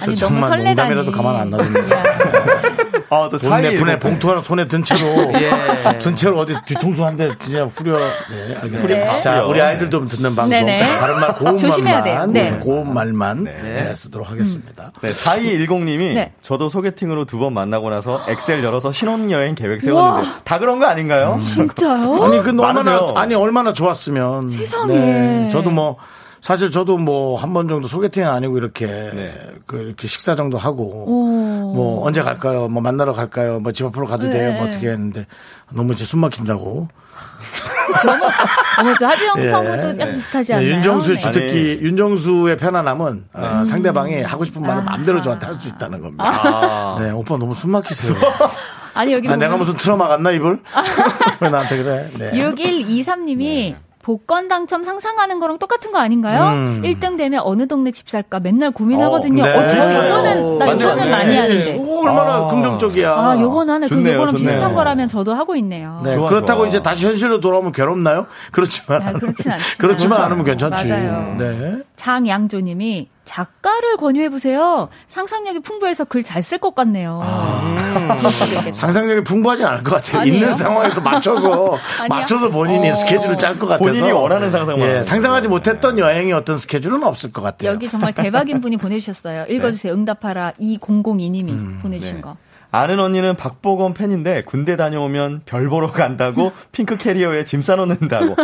아니 0.02 0.16
저 0.16 0.26
너무 0.28 0.40
설레다니. 0.40 0.64
농담이라도 0.74 1.12
가만 1.12 1.36
안. 1.36 1.52
야. 1.52 1.64
아, 3.14 3.28
또돈 3.28 3.50
사이 3.50 3.62
내분에 3.62 3.98
봉투 3.98 4.30
하나 4.30 4.40
손에 4.40 4.66
든 4.66 4.82
채로 4.82 5.32
예. 5.40 5.98
든 5.98 6.16
채로 6.16 6.38
어디 6.38 6.54
뒤통수 6.66 7.04
한대 7.04 7.30
그냥 7.38 7.70
후려 7.74 7.98
네 7.98 8.56
알겠습니다. 8.62 9.12
네. 9.14 9.20
자 9.20 9.44
우리 9.44 9.60
아이들도 9.60 10.08
듣는 10.08 10.34
방송 10.34 10.50
네네. 10.50 10.98
다른 10.98 11.20
말 11.20 11.34
고운 11.34 11.60
말만. 11.60 12.32
네. 12.32 12.58
고운 12.58 12.92
말만 12.94 13.44
네. 13.44 13.52
네, 13.62 13.94
쓰도록 13.94 14.30
하겠습니다. 14.30 14.92
네, 15.00 15.10
4210님이 15.10 16.14
네. 16.14 16.32
저도 16.42 16.68
소개팅으로 16.68 17.24
두 17.26 17.38
번 17.38 17.52
만나고 17.52 17.90
나서 17.90 18.20
엑셀 18.28 18.62
열어서 18.64 18.90
신혼여행 18.92 19.54
계획 19.54 19.82
세웠는데 19.82 20.28
다 20.44 20.58
그런 20.58 20.78
거 20.78 20.86
아닌가요? 20.86 21.36
진짜요? 21.40 22.22
아니 22.24 22.42
그 22.42 22.50
얼마나. 22.60 23.12
아니 23.16 23.34
얼마나 23.34 23.72
좋았으면 23.72 24.50
세상에. 24.50 25.48
저도 25.50 25.70
뭐 25.70 25.96
사실 26.45 26.70
저도 26.70 26.99
뭐 26.99 27.38
한 27.38 27.55
번 27.55 27.68
정도 27.68 27.88
소개팅은 27.88 28.28
아니고 28.28 28.59
이렇게 28.59 28.86
네. 28.86 29.34
그 29.64 29.78
이렇게 29.78 30.07
식사 30.07 30.36
정도 30.36 30.59
하고 30.59 30.84
오. 31.07 31.72
뭐 31.74 32.07
언제 32.07 32.20
갈까요? 32.22 32.68
뭐 32.68 32.82
만나러 32.82 33.14
갈까요? 33.14 33.61
뭐 33.61 33.72
집 33.72 33.86
앞으로 33.86 34.07
가도 34.07 34.28
돼요? 34.28 34.53
뭐 34.53 34.64
네. 34.64 34.68
어떻게 34.68 34.88
했는데 34.90 35.26
너무 35.70 35.95
이제 35.95 36.05
숨 36.05 36.20
막힌다고. 36.20 36.86
너무 38.05 38.24
어머 38.80 38.95
저 38.99 39.07
하지영 39.07 39.38
예. 39.42 39.51
성우도 39.51 39.99
약 39.99 40.12
비슷하지 40.12 40.53
네, 40.53 40.59
않나요? 40.59 40.70
윤정수의 40.74 41.16
네. 41.16 41.22
주특기, 41.22 41.78
윤정수의 41.80 42.57
편안함은 42.59 43.24
어, 43.32 43.64
상대방이 43.66 44.20
하고 44.22 44.45
싶은 44.45 44.61
말을 44.61 44.82
마음대로 44.84 45.22
저한테 45.22 45.47
할 45.47 45.55
수 45.55 45.68
있다는 45.68 46.03
겁니다. 46.03 46.24
아. 46.28 46.97
네, 47.01 47.11
오빠 47.11 47.38
너무 47.38 47.55
숨 47.55 47.70
막히세요. 47.70 48.14
아니 48.92 49.14
여기 49.14 49.28
아, 49.28 49.36
내가 49.36 49.53
보면 49.53 49.61
무슨 49.66 49.76
트라우마 49.78 50.09
갔나 50.09 50.30
입을? 50.32 50.61
왜 51.40 51.49
나한테 51.49 51.82
그래? 51.82 52.11
네. 52.18 52.30
6123님이 52.32 53.76
복권 54.05 54.48
당첨 54.48 54.84
상상하는 54.84 55.40
거랑 55.40 55.59
똑같은 55.59 55.90
거 55.90 55.98
아닌가요? 55.98 56.52
음. 56.52 56.82
1등 56.84 57.16
되면 57.16 57.40
어느 57.42 57.66
동네 57.66 57.90
집 57.90 58.11
살까 58.11 58.38
맨날 58.38 58.70
고민하거든요. 58.70 59.42
어, 59.42 59.46
어, 59.46 59.61
네. 59.62 59.68
저 59.68 59.76
요거는 60.09 60.59
나 60.59 60.66
맞아요. 60.66 60.78
요거는 60.78 61.05
네. 61.05 61.11
많이 61.11 61.36
하는데. 61.38 61.76
오, 61.78 62.07
얼마나 62.07 62.46
긍정적이야. 62.48 63.11
아, 63.11 63.40
요거는 63.40 63.72
하네. 63.72 63.88
그럼 63.88 64.02
좋네요, 64.02 64.14
요거는 64.16 64.32
좋네요. 64.34 64.52
비슷한 64.52 64.74
거라면 64.74 65.09
저도 65.09 65.32
하고 65.32 65.57
있네요. 65.57 65.98
네, 66.05 66.16
좋아, 66.16 66.28
그렇다고 66.28 66.61
좋아. 66.61 66.68
이제 66.68 66.82
다시 66.82 67.07
현실로 67.07 67.40
돌아오면 67.40 67.72
괴롭나요? 67.72 68.26
그렇지만. 68.52 69.02
아, 69.02 69.12
그렇진 69.14 69.50
않지만. 69.50 69.59
그렇지만 69.78 70.20
않으면 70.20 70.44
괜찮지. 70.44 70.86
맞아요. 70.86 71.36
네. 71.38 71.78
장양조님이 71.96 73.09
작가를 73.25 73.97
권유해 73.97 74.29
보세요. 74.29 74.89
상상력이 75.09 75.61
풍부해서 75.61 76.05
글 76.05 76.22
잘 76.22 76.43
쓸 76.43 76.59
것 76.59 76.75
같네요. 76.75 77.20
그러시겠다. 78.20 78.72
상상력이 78.75 79.25
풍부하지 79.25 79.64
않을 79.64 79.83
것 79.83 79.97
같아요. 79.97 80.20
아니에요? 80.22 80.35
있는 80.37 80.55
상황에서 80.55 81.01
맞춰서? 81.01 81.79
맞춰서 82.09 82.51
본인이 82.51 82.91
어. 82.91 82.95
스케줄을 82.95 83.39
짤 83.39 83.59
것 83.59 83.66
같아서 83.66 83.85
본인이 83.91 84.11
원하는 84.12 84.51
상상만 84.51 84.89
예, 84.89 85.03
상상하지 85.03 85.49
못했던 85.49 85.99
여행의 85.99 86.33
어떤 86.33 86.57
스케줄은 86.59 87.03
없을 87.05 87.33
것 87.33 87.43
같아요. 87.43 87.70
여기 87.70 87.89
정말 87.89 88.12
대박인 88.12 88.61
분이 88.62 88.77
보내주셨어요. 88.77 89.47
읽어주세요. 89.49 89.93
응답하라 89.95 90.53
2002님이 90.61 91.51
음, 91.51 91.79
보내주신 91.83 92.16
네. 92.16 92.20
거. 92.22 92.37
아는 92.75 92.99
언니는 92.99 93.37
박보검 93.37 93.95
팬인데 93.95 94.43
군대 94.47 94.75
다녀오면 94.77 95.43
별 95.47 95.68
보러 95.68 95.91
간다고 95.93 96.51
핑크 96.72 96.97
캐리어에 96.97 97.45
짐 97.45 97.62
싸놓는다고 97.62 98.35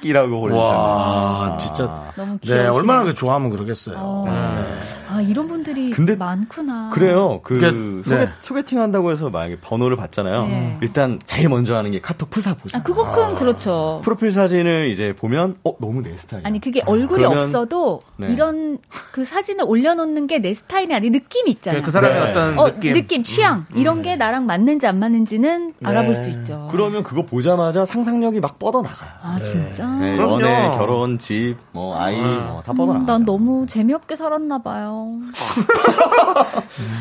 캣이라고 0.00 0.40
올리잖아요. 0.40 0.68
와, 0.70 1.56
진짜. 1.58 1.84
너무 2.16 2.32
네, 2.34 2.38
귀여우시네요. 2.42 2.72
얼마나 2.72 3.02
그 3.02 3.12
좋아하면 3.14 3.50
그러겠어요. 3.50 3.96
어. 3.98 4.24
네. 4.26 4.62
아 5.10 5.20
이런 5.20 5.48
분들이 5.48 5.90
근데 5.90 6.14
많구나. 6.14 6.90
그래요. 6.94 7.40
그 7.42 7.54
그게- 7.58 7.70
소개, 8.04 8.16
네. 8.24 8.28
소개팅 8.40 8.80
한다고 8.80 9.10
해서 9.10 9.30
만약에 9.30 9.58
번호를 9.60 9.96
받잖아요. 9.96 10.46
네. 10.46 10.78
일단 10.80 11.18
제일 11.26 11.48
먼저 11.48 11.74
하는 11.74 11.90
게 11.90 12.00
카톡 12.00 12.30
프사 12.30 12.54
보죠. 12.54 12.78
아 12.78 12.82
그거큰 12.82 13.34
그렇죠. 13.34 14.00
프로필 14.04 14.30
사진을 14.32 14.90
이제 14.90 15.14
보면 15.18 15.56
어 15.64 15.74
너무 15.80 16.02
내 16.02 16.16
스타일이야. 16.16 16.46
아니 16.46 16.60
그게 16.60 16.82
얼굴이 16.86 17.22
그러면- 17.24 17.38
없어도 17.40 18.00
네. 18.16 18.28
이런 18.32 18.78
그 19.12 19.24
사진을 19.24 19.64
올려놓는 19.66 20.26
게 20.28 20.42
내 20.42 20.54
스타일이 20.54 20.92
아니 20.92 21.08
느낌이 21.10 21.50
있잖아요. 21.52 21.82
그 21.82 21.90
사람의 21.92 22.20
네. 22.24 22.30
어떤 22.30 22.58
어, 22.58 22.68
느낌. 22.80 23.22
취향 23.22 23.64
이런 23.74 24.02
게 24.02 24.16
나랑 24.16 24.46
맞는지 24.46 24.86
안 24.86 24.98
맞는지는 24.98 25.74
알아볼 25.84 26.14
수 26.14 26.28
있죠. 26.30 26.68
그러면 26.70 27.02
그거 27.02 27.22
보자마자 27.24 27.84
상상력이 27.84 28.40
막 28.40 28.58
뻗어 28.58 28.82
나가요. 28.82 29.10
아 29.22 29.38
진짜. 29.42 29.86
네, 29.98 30.14
그럼요. 30.16 30.40
연애, 30.42 30.70
결혼, 30.76 31.18
집, 31.18 31.56
뭐 31.72 31.96
아이, 31.98 32.16
뭐 32.16 32.62
다 32.64 32.72
뻗어 32.72 32.92
음, 32.92 32.98
나가요. 33.00 33.06
난 33.18 33.24
너무 33.24 33.66
재미없게 33.66 34.16
살았나 34.16 34.58
봐요. 34.62 35.08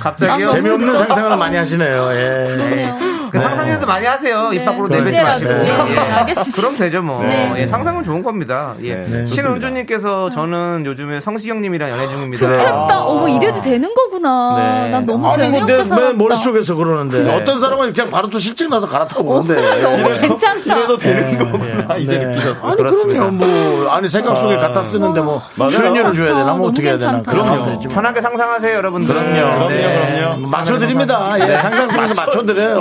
갑자기요? 0.01 0.47
아, 0.47 0.49
재미없는 0.49 0.97
상상을 0.97 1.37
많이 1.37 1.55
하시네요. 1.57 2.11
예. 2.13 2.55
그러네요. 2.55 3.20
그 3.31 3.39
상상력도 3.39 3.85
많이 3.87 4.05
하세요. 4.05 4.49
네, 4.49 4.57
입 4.57 4.65
밖으로 4.65 4.87
내뱉지. 4.87 5.21
마시고. 5.21 5.51
네, 5.51 5.97
알겠습니다. 5.97 6.51
그럼 6.55 6.77
되죠 6.77 7.01
뭐. 7.01 7.21
네. 7.23 7.53
예, 7.57 7.67
상상은 7.67 8.03
좋은 8.03 8.21
겁니다. 8.23 8.73
예. 8.83 8.95
네, 8.95 9.25
신은주님께서 9.25 10.29
저는 10.29 10.83
요즘에 10.85 11.21
성시경님이랑 11.21 11.89
연애 11.89 12.07
중입니다. 12.09 12.45
좋겠다. 12.45 13.03
어머 13.03 13.27
이래도 13.29 13.61
되는 13.61 13.93
거구나. 13.93 14.55
네. 14.57 14.89
난 14.89 15.05
너무 15.05 15.27
아니, 15.27 15.43
재미없게 15.43 15.83
살았다. 15.83 16.07
왜 16.07 16.13
머릿속에서 16.13 16.75
그러는데. 16.75 17.23
네. 17.23 17.35
어떤 17.35 17.59
사람은 17.59 17.93
그냥 17.93 18.09
바로 18.09 18.29
또 18.29 18.39
실증 18.39 18.69
나서 18.69 18.87
갈아타고 18.87 19.23
그러는데. 19.23 19.81
너무 19.81 20.03
괜찮다. 20.19 20.75
이래도 20.77 20.97
되는 20.97 21.37
거구나 21.39 21.95
이제 21.97 22.17
네. 22.19 22.25
느끼셨어요. 22.25 22.57
아니, 22.63 22.77
그럼요. 22.77 23.31
뭐, 23.31 23.89
아니, 23.89 24.09
생각 24.09 24.35
속에 24.35 24.57
갖다 24.57 24.81
쓰는데 24.81 25.21
뭐. 25.21 25.41
출연료를 25.69 26.13
줘야 26.13 26.35
되나? 26.35 26.53
뭐, 26.53 26.69
어떻게 26.69 26.89
해야 26.89 26.97
되나? 26.97 27.21
그럼 27.21 27.45
그럼요. 27.45 27.65
뭐. 27.65 27.79
편하게 27.79 28.21
상상하세요, 28.21 28.75
여러분들. 28.75 29.13
그럼요. 29.13 29.69
네. 29.69 30.17
그럼요. 30.19 30.47
맞춰드립니다. 30.47 31.35
예, 31.39 31.57
상상 31.57 31.87
속에서 31.89 32.13
맞춰드려요. 32.15 32.79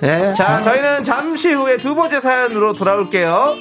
네. 0.00 0.28
예. 0.30 0.34
자, 0.34 0.62
저희는 0.62 1.04
잠시 1.04 1.52
후에 1.52 1.78
두 1.78 1.94
번째 1.94 2.20
사연으로 2.20 2.72
돌아올게요. 2.72 3.56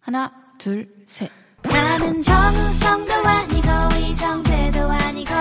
하나, 0.00 0.30
둘, 0.58 0.86
셋. 1.06 1.30
나는 1.62 2.20
정우성도 2.22 3.12
아니고 3.14 3.68
이정재도 3.98 4.80
아니고 4.80 5.32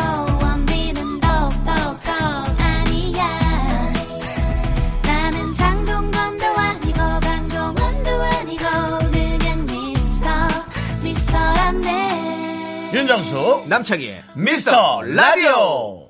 윤정수, 13.13 13.65
남창희, 13.67 14.21
미스터 14.33 15.03
라디오. 15.03 16.02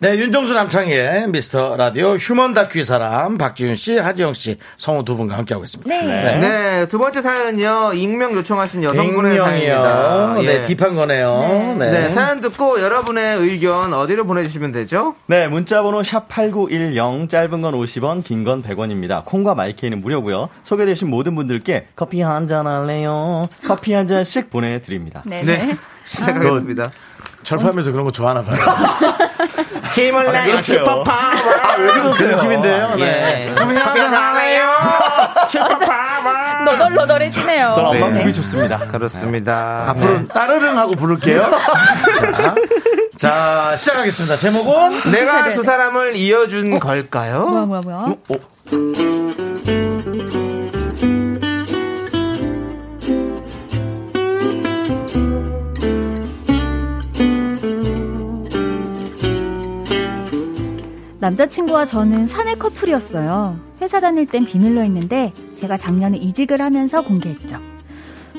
네, 0.00 0.16
윤정수 0.18 0.52
남창희의 0.54 1.28
미스터 1.28 1.76
라디오 1.76 2.14
휴먼 2.16 2.52
다큐 2.52 2.78
의 2.80 2.84
사람 2.84 3.38
박지윤 3.38 3.74
씨, 3.76 3.96
하지영 3.96 4.34
씨, 4.34 4.58
성우 4.76 5.04
두 5.04 5.16
분과 5.16 5.38
함께하고 5.38 5.64
있습니다. 5.64 5.88
네. 5.88 6.36
네, 6.36 6.88
두 6.88 6.98
번째 6.98 7.22
사연은요, 7.22 7.92
익명 7.94 8.34
요청하신 8.34 8.82
여성분의 8.82 9.34
익명이요. 9.36 9.44
사연입니다. 9.44 10.34
네, 10.42 10.46
예. 10.46 10.62
딥한 10.66 10.94
거네요. 10.96 11.76
네. 11.78 11.90
네, 11.90 12.08
사연 12.10 12.40
듣고 12.40 12.82
여러분의 12.82 13.38
의견 13.38 13.94
어디로 13.94 14.26
보내주시면 14.26 14.72
되죠? 14.72 15.14
네, 15.26 15.46
문자번호 15.48 16.02
샵8910, 16.02 17.28
짧은 17.30 17.62
건 17.62 17.74
50원, 17.74 18.24
긴 18.24 18.44
건 18.44 18.62
100원입니다. 18.62 19.24
콩과 19.24 19.54
마이케이는 19.54 20.02
무료고요 20.02 20.50
소개되신 20.64 21.08
모든 21.08 21.34
분들께 21.34 21.86
커피 21.96 22.20
한 22.20 22.46
잔 22.48 22.66
할래요? 22.66 23.48
커피 23.66 23.94
한 23.94 24.06
잔씩 24.06 24.50
보내드립니다. 24.50 25.22
네네. 25.24 25.44
네, 25.66 25.76
시작하겠습니다. 26.04 26.90
철파하면서 27.44 27.92
그런 27.92 28.04
거 28.04 28.10
좋아하나 28.10 28.42
봐요. 28.42 28.58
힘을 29.94 30.32
내 30.32 30.60
슈퍼파워. 30.60 31.04
아, 31.06 31.76
왜 31.78 31.86
그러세요? 31.92 32.36
느낌인데요. 32.36 32.94
네. 32.96 33.46
예. 33.48 33.54
할래요? 33.54 34.70
슈퍼파워. 35.48 36.64
너덜너덜해지네요. 36.64 37.72
저는 37.74 37.92
네. 37.92 38.02
엉망 38.02 38.28
이 38.28 38.32
좋습니다. 38.32 38.78
그렇습니다. 38.78 39.84
앞으로 39.88 40.26
따르릉 40.28 40.78
하고 40.78 40.92
부를게요. 40.92 41.42
자, 43.18 43.70
자, 43.70 43.76
시작하겠습니다. 43.76 44.36
제목은 44.36 45.12
내가 45.12 45.44
네, 45.44 45.54
두 45.54 45.60
네. 45.60 45.66
사람을 45.66 46.16
이어준 46.16 46.80
걸까요? 46.80 47.46
뭐야 47.46 47.66
뭐야 47.66 47.80
뭐야? 47.82 49.53
남자친구와 61.24 61.86
저는 61.86 62.26
사내 62.26 62.54
커플이었어요. 62.54 63.58
회사 63.80 63.98
다닐 63.98 64.26
땐 64.26 64.44
비밀로 64.44 64.82
했는데 64.82 65.32
제가 65.58 65.78
작년에 65.78 66.18
이직을 66.18 66.60
하면서 66.60 67.02
공개했죠. 67.02 67.58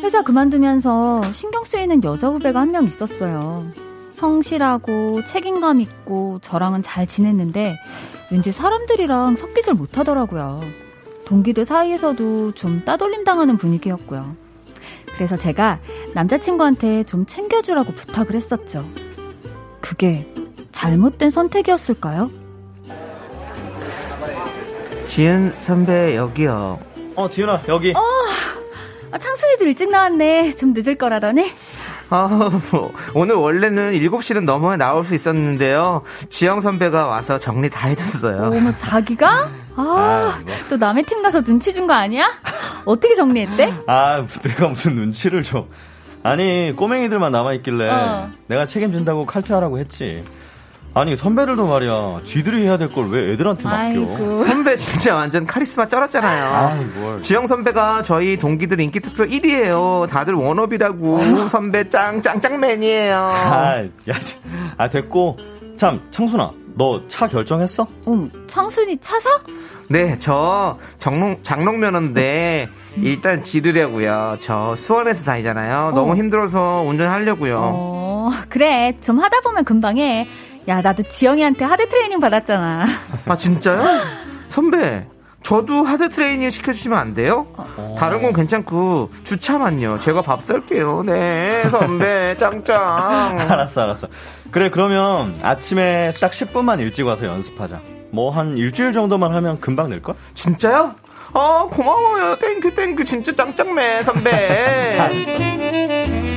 회사 0.04 0.22
그만두면서 0.22 1.24
신경 1.34 1.64
쓰이는 1.66 2.04
여자 2.04 2.28
후배가 2.28 2.60
한 2.62 2.70
명 2.70 2.86
있었어요. 2.86 3.66
성실하고 4.14 5.24
책임감 5.26 5.82
있고 5.82 6.38
저랑은 6.44 6.84
잘 6.84 7.08
지냈는데 7.08 7.76
왠지 8.32 8.52
사람들이랑 8.52 9.36
섞이질 9.36 9.74
못하더라고요. 9.74 10.62
동기들 11.26 11.66
사이에서도 11.66 12.52
좀 12.52 12.86
따돌림 12.86 13.24
당하는 13.24 13.58
분위기였고요. 13.58 14.36
그래서 15.16 15.36
제가 15.38 15.80
남자친구한테 16.14 17.04
좀 17.06 17.26
챙겨주라고 17.26 17.94
부탁을 17.94 18.36
했었죠. 18.36 18.88
그게 19.82 20.32
잘못된 20.72 21.32
선택이었을까요? 21.32 22.45
지은 25.08 25.54
선배 25.62 26.16
여기요. 26.16 26.80
어, 27.16 27.30
지윤아, 27.30 27.62
여기. 27.70 27.94
아, 27.96 29.18
창순이도 29.18 29.66
일찍 29.66 29.90
나왔네. 29.90 30.56
좀 30.56 30.74
늦을 30.74 30.96
거라더니. 30.98 31.52
아, 32.10 32.50
뭐, 32.72 32.92
오늘 33.14 33.36
원래는 33.36 33.94
7시는 33.94 34.44
넘어야 34.44 34.78
나올 34.78 35.06
수 35.06 35.16
있었는데요. 35.16 36.04
지영 36.30 36.62
선배가 36.62 37.08
와서 37.08 37.40
정리 37.40 37.70
다 37.70 37.88
해줬어요. 37.88 38.52
어머, 38.56 38.72
자기가? 38.72 39.50
아, 39.76 39.82
아, 39.82 40.40
뭐. 40.46 40.54
또 40.70 40.78
남의 40.78 41.04
팀 41.04 41.22
가서 41.24 41.42
눈치 41.42 41.72
준 41.74 41.88
거 41.88 41.94
아니야? 41.94 42.30
어떻게 42.86 43.16
정리했대? 43.16 43.74
아, 43.88 44.26
내가 44.44 44.68
무슨 44.70 44.96
눈치를 44.96 45.44
줘. 45.44 45.66
아니, 46.24 46.74
꼬맹이들만 46.76 47.32
남아있길래 47.32 47.90
어. 47.90 48.30
내가 48.48 48.66
책임진다고 48.66 49.26
칼퇴하라고 49.26 49.78
했지. 49.80 50.24
아니, 50.98 51.18
선배들도 51.18 51.68
말이야. 51.68 52.22
쥐들이 52.24 52.64
해야 52.64 52.78
될 52.78 52.88
걸 52.90 53.10
왜 53.10 53.34
애들한테 53.34 53.64
맡겨. 53.66 53.78
아이고. 53.78 54.46
선배 54.46 54.78
진짜 54.78 55.14
완전 55.16 55.46
카리스마 55.46 55.88
쩔었잖아요. 55.90 56.46
아이, 56.46 56.86
뭘. 56.86 57.22
지영 57.22 57.48
선배가 57.48 58.02
저희 58.04 58.38
동기들 58.38 58.80
인기 58.80 59.02
투표 59.02 59.24
1위에요. 59.26 60.08
다들 60.08 60.36
원업이라고. 60.36 61.50
선배 61.50 61.90
짱, 61.90 62.22
짱짱맨이에요. 62.22 63.16
아, 63.18 63.84
야, 63.84 64.14
아, 64.78 64.88
됐고. 64.88 65.36
참, 65.76 66.00
창순아, 66.12 66.52
너 66.76 67.02
차 67.10 67.28
결정했어? 67.28 67.86
음, 68.08 68.32
창순이 68.48 68.98
차 69.02 69.20
사? 69.20 69.30
네, 69.90 70.18
저 70.18 70.78
정롱, 71.00 71.38
장롱 71.44 71.80
면허인데 71.82 72.70
일단 73.02 73.44
지르려고요. 73.44 74.38
저 74.40 74.74
수원에서 74.78 75.26
다니잖아요. 75.26 75.92
너무 75.94 76.14
어. 76.14 76.16
힘들어서 76.16 76.84
운전하려고요. 76.88 77.60
어, 77.62 78.30
그래. 78.48 78.98
좀 79.02 79.20
하다 79.20 79.42
보면 79.42 79.66
금방 79.66 79.98
해. 79.98 80.28
야, 80.68 80.82
나도 80.82 81.04
지영이한테 81.04 81.64
하드 81.64 81.88
트레이닝 81.90 82.20
받았잖아. 82.20 82.86
아, 83.26 83.38
진짜요? 83.38 83.84
선배, 84.48 85.06
저도 85.44 85.84
하드 85.84 86.10
트레이닝 86.10 86.50
시켜주시면 86.50 86.98
안 86.98 87.14
돼요? 87.14 87.46
다른 88.00 88.24
건 88.24 88.34
괜찮고, 88.34 89.12
주차만요. 89.24 90.00
제가 90.00 90.24
밥 90.24 90.44
쌀게요. 90.44 91.04
네, 91.06 91.64
선배, 91.70 92.36
짱짱. 92.40 93.40
알았어, 93.40 93.82
알았어. 93.84 94.08
그래, 94.50 94.70
그러면 94.72 95.36
아침에 95.44 96.12
딱 96.20 96.32
10분만 96.32 96.80
일찍 96.80 97.06
와서 97.06 97.26
연습하자. 97.26 97.82
뭐 98.12 98.32
한 98.32 98.58
일주일 98.58 98.92
정도만 98.92 99.34
하면 99.36 99.60
금방 99.60 99.90
늘걸? 99.90 100.16
진짜요? 100.34 100.96
아, 101.34 101.68
고마워요. 101.70 102.38
Thank 102.38 102.74
you, 102.74 102.83
thank 102.83 102.95
you. 102.95 103.04
진짜 103.04 103.32
짱짱맨, 103.36 104.04
선배. 104.06 104.96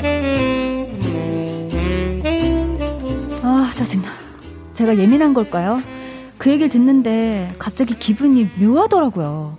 제가 4.78 4.96
예민한 4.96 5.34
걸까요? 5.34 5.82
그 6.38 6.50
얘기를 6.50 6.68
듣는데 6.68 7.52
갑자기 7.58 7.98
기분이 7.98 8.48
묘하더라고요. 8.60 9.58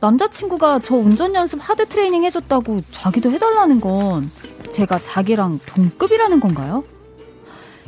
남자친구가 0.00 0.78
저 0.78 0.94
운전 0.96 1.34
연습 1.34 1.58
hard 1.60 1.86
training 1.86 2.24
해줬다고 2.24 2.80
자기도 2.90 3.30
해달라는 3.30 3.82
건 3.82 4.22
제가 4.70 4.98
자기랑 4.98 5.60
동급이라는 5.66 6.40
건가요? 6.40 6.84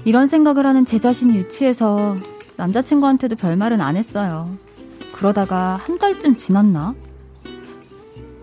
이런 0.05 0.29
생각을 0.29 0.67
하는 0.67 0.85
제 0.85 0.99
자신이 0.99 1.37
유치해서 1.37 2.19
남자친구한테도 2.59 3.37
별말은 3.37 3.81
안 3.81 3.97
했어요. 3.97 4.51
그러다가 5.13 5.81
한 5.83 5.99
달쯤 5.99 6.37
지났나? 6.37 6.95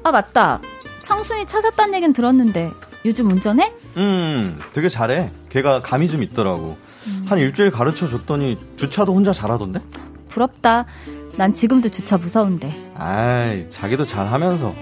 아, 0.02 0.12
맞다. 0.12 0.62
창순이 1.04 1.46
차 1.46 1.62
샀다는 1.62 1.94
얘긴 1.94 2.12
들었는데 2.12 2.72
요즘 3.06 3.30
운전해? 3.30 3.72
음, 3.98 4.58
되게 4.74 4.90
잘해. 4.90 5.30
걔가 5.50 5.82
감이 5.82 6.10
좀 6.10 6.24
있더라고. 6.24 6.76
한 7.26 7.39
일주일 7.39 7.72
가르쳐 7.72 8.08
줬더니 8.08 8.58
주차도 8.78 9.14
혼자 9.14 9.32
잘하던데? 9.34 9.82
부럽다. 10.28 10.86
난 11.38 11.53
지금도 11.53 11.89
주차 11.89 12.18
무서운데. 12.18 12.72
아이, 12.95 13.70
자기도 13.70 14.06
잘하면서. 14.06 14.74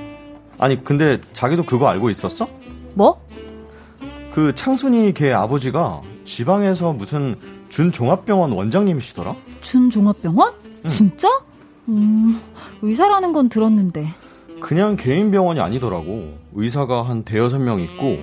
아니, 0.60 0.84
근데 0.84 1.20
자기도 1.34 1.64
그거 1.64 1.88
알고 1.88 2.10
있었어? 2.10 2.48
뭐? 2.94 3.26
그 4.34 4.54
창순이 4.56 5.14
걔 5.14 5.32
아버지가 5.34 6.02
지방에서 6.26 6.94
무슨 6.94 7.36
준종합병원 7.70 8.52
원장님이시더라? 8.52 9.36
준종합병원? 9.62 10.54
진짜? 10.88 11.28
음, 11.90 12.40
의사라는 12.82 13.34
건 13.34 13.50
들었는데. 13.50 14.08
그냥 14.62 14.96
개인 14.96 15.32
병원이 15.32 15.60
아니더라고. 15.60 16.38
의사가 16.54 17.04
한 17.04 17.24
대여섯 17.24 17.60
명 17.60 17.80
있고 17.82 18.20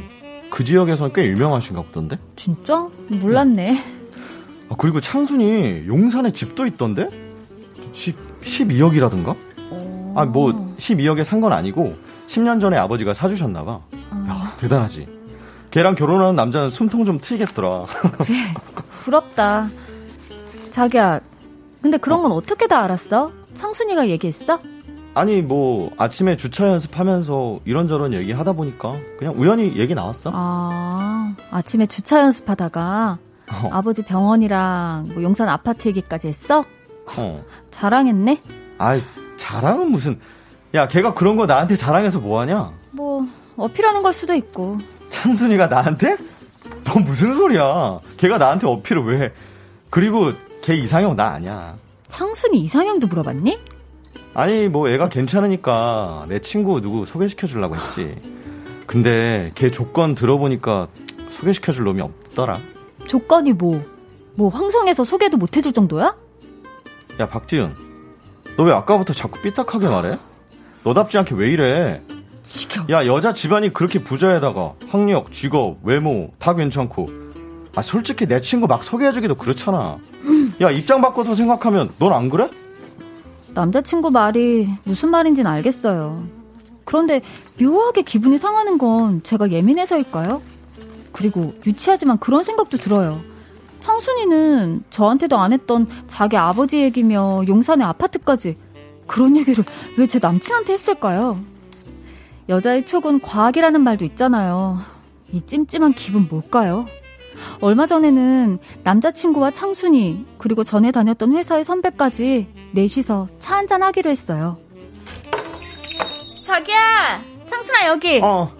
그 0.51 0.65
지역에서는 0.65 1.13
꽤 1.13 1.27
유명하신가 1.27 1.83
보던데? 1.83 2.19
진짜? 2.37 2.87
몰랐네. 3.09 3.77
아, 4.69 4.75
그리고 4.79 5.01
창순이 5.01 5.85
용산에 5.87 6.33
집도 6.33 6.67
있던데? 6.67 7.09
집 7.93 8.17
12억이라든가? 8.43 9.37
아, 10.15 10.25
뭐 10.25 10.75
12억에 10.79 11.25
산 11.25 11.41
건 11.41 11.53
아니고 11.53 11.95
10년 12.27 12.61
전에 12.61 12.77
아버지가 12.77 13.15
사주셨나봐. 13.15 13.73
야, 14.29 14.57
대단하지. 14.59 15.07
걔랑 15.71 15.95
결혼하는 15.95 16.35
남자는 16.35 16.71
숨통 16.71 17.05
좀 17.05 17.19
트이겠더라. 17.21 17.87
부럽다. 19.03 19.69
자기야, 20.73 21.21
근데 21.81 21.97
그런 21.97 22.23
건 22.23 22.33
어떻게 22.33 22.67
다 22.67 22.83
알았어? 22.83 23.31
창순이가 23.55 24.09
얘기했어? 24.09 24.59
아니, 25.15 25.43
뭐 25.43 25.91
아침에 25.97 26.37
주차 26.37 26.69
연습하면서 26.69 27.61
이런저런 27.65 28.13
얘기 28.15 28.33
하다 28.33 28.53
보니까 28.53 28.95
그냥 29.19 29.35
우연히 29.37 29.77
얘기 29.77 29.95
나왔어. 29.95 30.31
아, 30.33 31.35
아침에 31.51 31.87
주차 31.87 32.21
연습하다가 32.21 33.19
어. 33.53 33.69
아버지 33.73 34.03
병원이랑 34.03 35.11
뭐 35.13 35.23
용산 35.23 35.49
아파트 35.49 35.89
얘기까지 35.89 36.29
했어? 36.29 36.65
어. 37.19 37.45
자랑했네? 37.73 38.41
아이, 38.79 39.03
자랑은 39.37 39.91
무슨. 39.91 40.21
야, 40.75 40.87
걔가 40.87 41.15
그런 41.15 41.37
거 41.37 41.47
나한테 41.47 41.75
자랑해서 41.75 42.21
뭐하냐? 42.21 42.73
뭐, 42.93 43.27
어필하는 43.57 44.03
걸 44.03 44.13
수도 44.13 44.35
있고. 44.35 44.79
창순이가 45.09 45.67
나한테? 45.67 46.17
너 46.85 47.01
무슨 47.01 47.35
소리야? 47.35 47.99
걔가 48.17 48.39
나한테 48.39 48.69
어필을 48.69 49.03
왜 49.07 49.21
해? 49.25 49.33
그리고 49.91 50.31
걔 50.63 50.75
이상형 50.75 51.17
나 51.17 51.31
아니야. 51.31 51.75
창순이 52.09 52.59
이상형도 52.61 53.09
물어봤니? 53.09 53.59
아니, 54.35 54.69
뭐 54.69 54.89
애가 54.89 55.09
괜찮으니까 55.09 56.27
내 56.29 56.41
친구 56.41 56.81
누구 56.81 57.05
소개시켜 57.05 57.47
주려고 57.47 57.75
했지. 57.77 58.17
근데 58.87 59.51
걔 59.55 59.71
조건 59.71 60.15
들어보니까 60.15 60.89
소개시켜 61.31 61.73
줄 61.73 61.85
놈이 61.85 62.01
없더라. 62.01 62.57
조건이 63.07 63.53
뭐? 63.53 63.83
뭐 64.35 64.49
황송해서 64.49 65.05
소개도 65.05 65.37
못 65.37 65.57
해줄 65.57 65.73
정도야? 65.73 66.15
야, 67.19 67.27
박지은. 67.27 67.75
너왜 68.57 68.73
아까부터 68.73 69.13
자꾸 69.13 69.41
삐딱하게 69.41 69.89
말해? 69.89 70.19
너답지 70.85 71.19
않게 71.19 71.35
왜 71.35 71.51
이래? 71.51 72.03
지겨. 72.43 72.85
야, 72.91 73.07
여자 73.07 73.35
집안이 73.35 73.73
그렇게 73.73 74.03
부자에다가 74.03 74.75
학력, 74.89 75.33
직업, 75.33 75.79
외모 75.83 76.31
다 76.39 76.55
괜찮고. 76.55 77.09
아, 77.75 77.83
솔직히 77.83 78.27
내 78.27 78.41
친구 78.41 78.67
막 78.67 78.83
소개해주기도 78.83 79.35
그렇잖아. 79.35 79.99
야, 80.61 80.71
입장 80.71 81.01
바꿔서 81.01 81.35
생각하면 81.37 81.91
넌 81.99 82.13
안 82.13 82.29
그래? 82.29 82.49
남자친구 83.55 84.11
말이 84.11 84.69
무슨 84.85 85.11
말인지는 85.11 85.51
알겠어요. 85.51 86.25
그런데 86.85 87.21
묘하게 87.61 88.03
기분이 88.03 88.39
상하는 88.39 88.79
건 88.79 89.23
제가 89.23 89.51
예민해서일까요? 89.51 90.43
그리고 91.13 91.53
유치하지만 91.67 92.19
그런 92.19 92.45
생각도 92.45 92.79
들어요. 92.79 93.21
청순이는 93.81 94.85
저한테도 94.91 95.39
안 95.39 95.53
했던 95.53 95.87
자기 96.07 96.37
아버지 96.37 96.79
얘기며 96.83 97.45
용산의 97.49 97.87
아파트까지 97.87 98.57
그런 99.07 99.37
얘기를 99.37 99.65
왜 99.97 100.07
제 100.07 100.19
남친한테 100.21 100.73
했을까요? 100.75 101.39
여자의 102.49 102.85
촉은 102.87 103.21
과학이라는 103.21 103.81
말도 103.83 104.05
있잖아요. 104.07 104.77
이 105.33 105.41
찜찜한 105.41 105.93
기분 105.95 106.27
뭘까요? 106.29 106.87
얼마 107.61 107.87
전에는 107.87 108.59
남자친구와 108.85 109.51
창순이 109.53 110.27
그리고 110.39 110.65
전에 110.65 110.91
다녔던 110.91 111.33
회사의 111.33 111.65
선배까지 111.65 112.49
넷이서 112.73 113.29
차 113.39 113.57
한잔 113.57 113.83
하기로 113.83 114.11
했어요. 114.11 114.59
자기야, 116.47 117.23
창순아 117.49 117.87
여기. 117.87 118.21
어. 118.23 118.60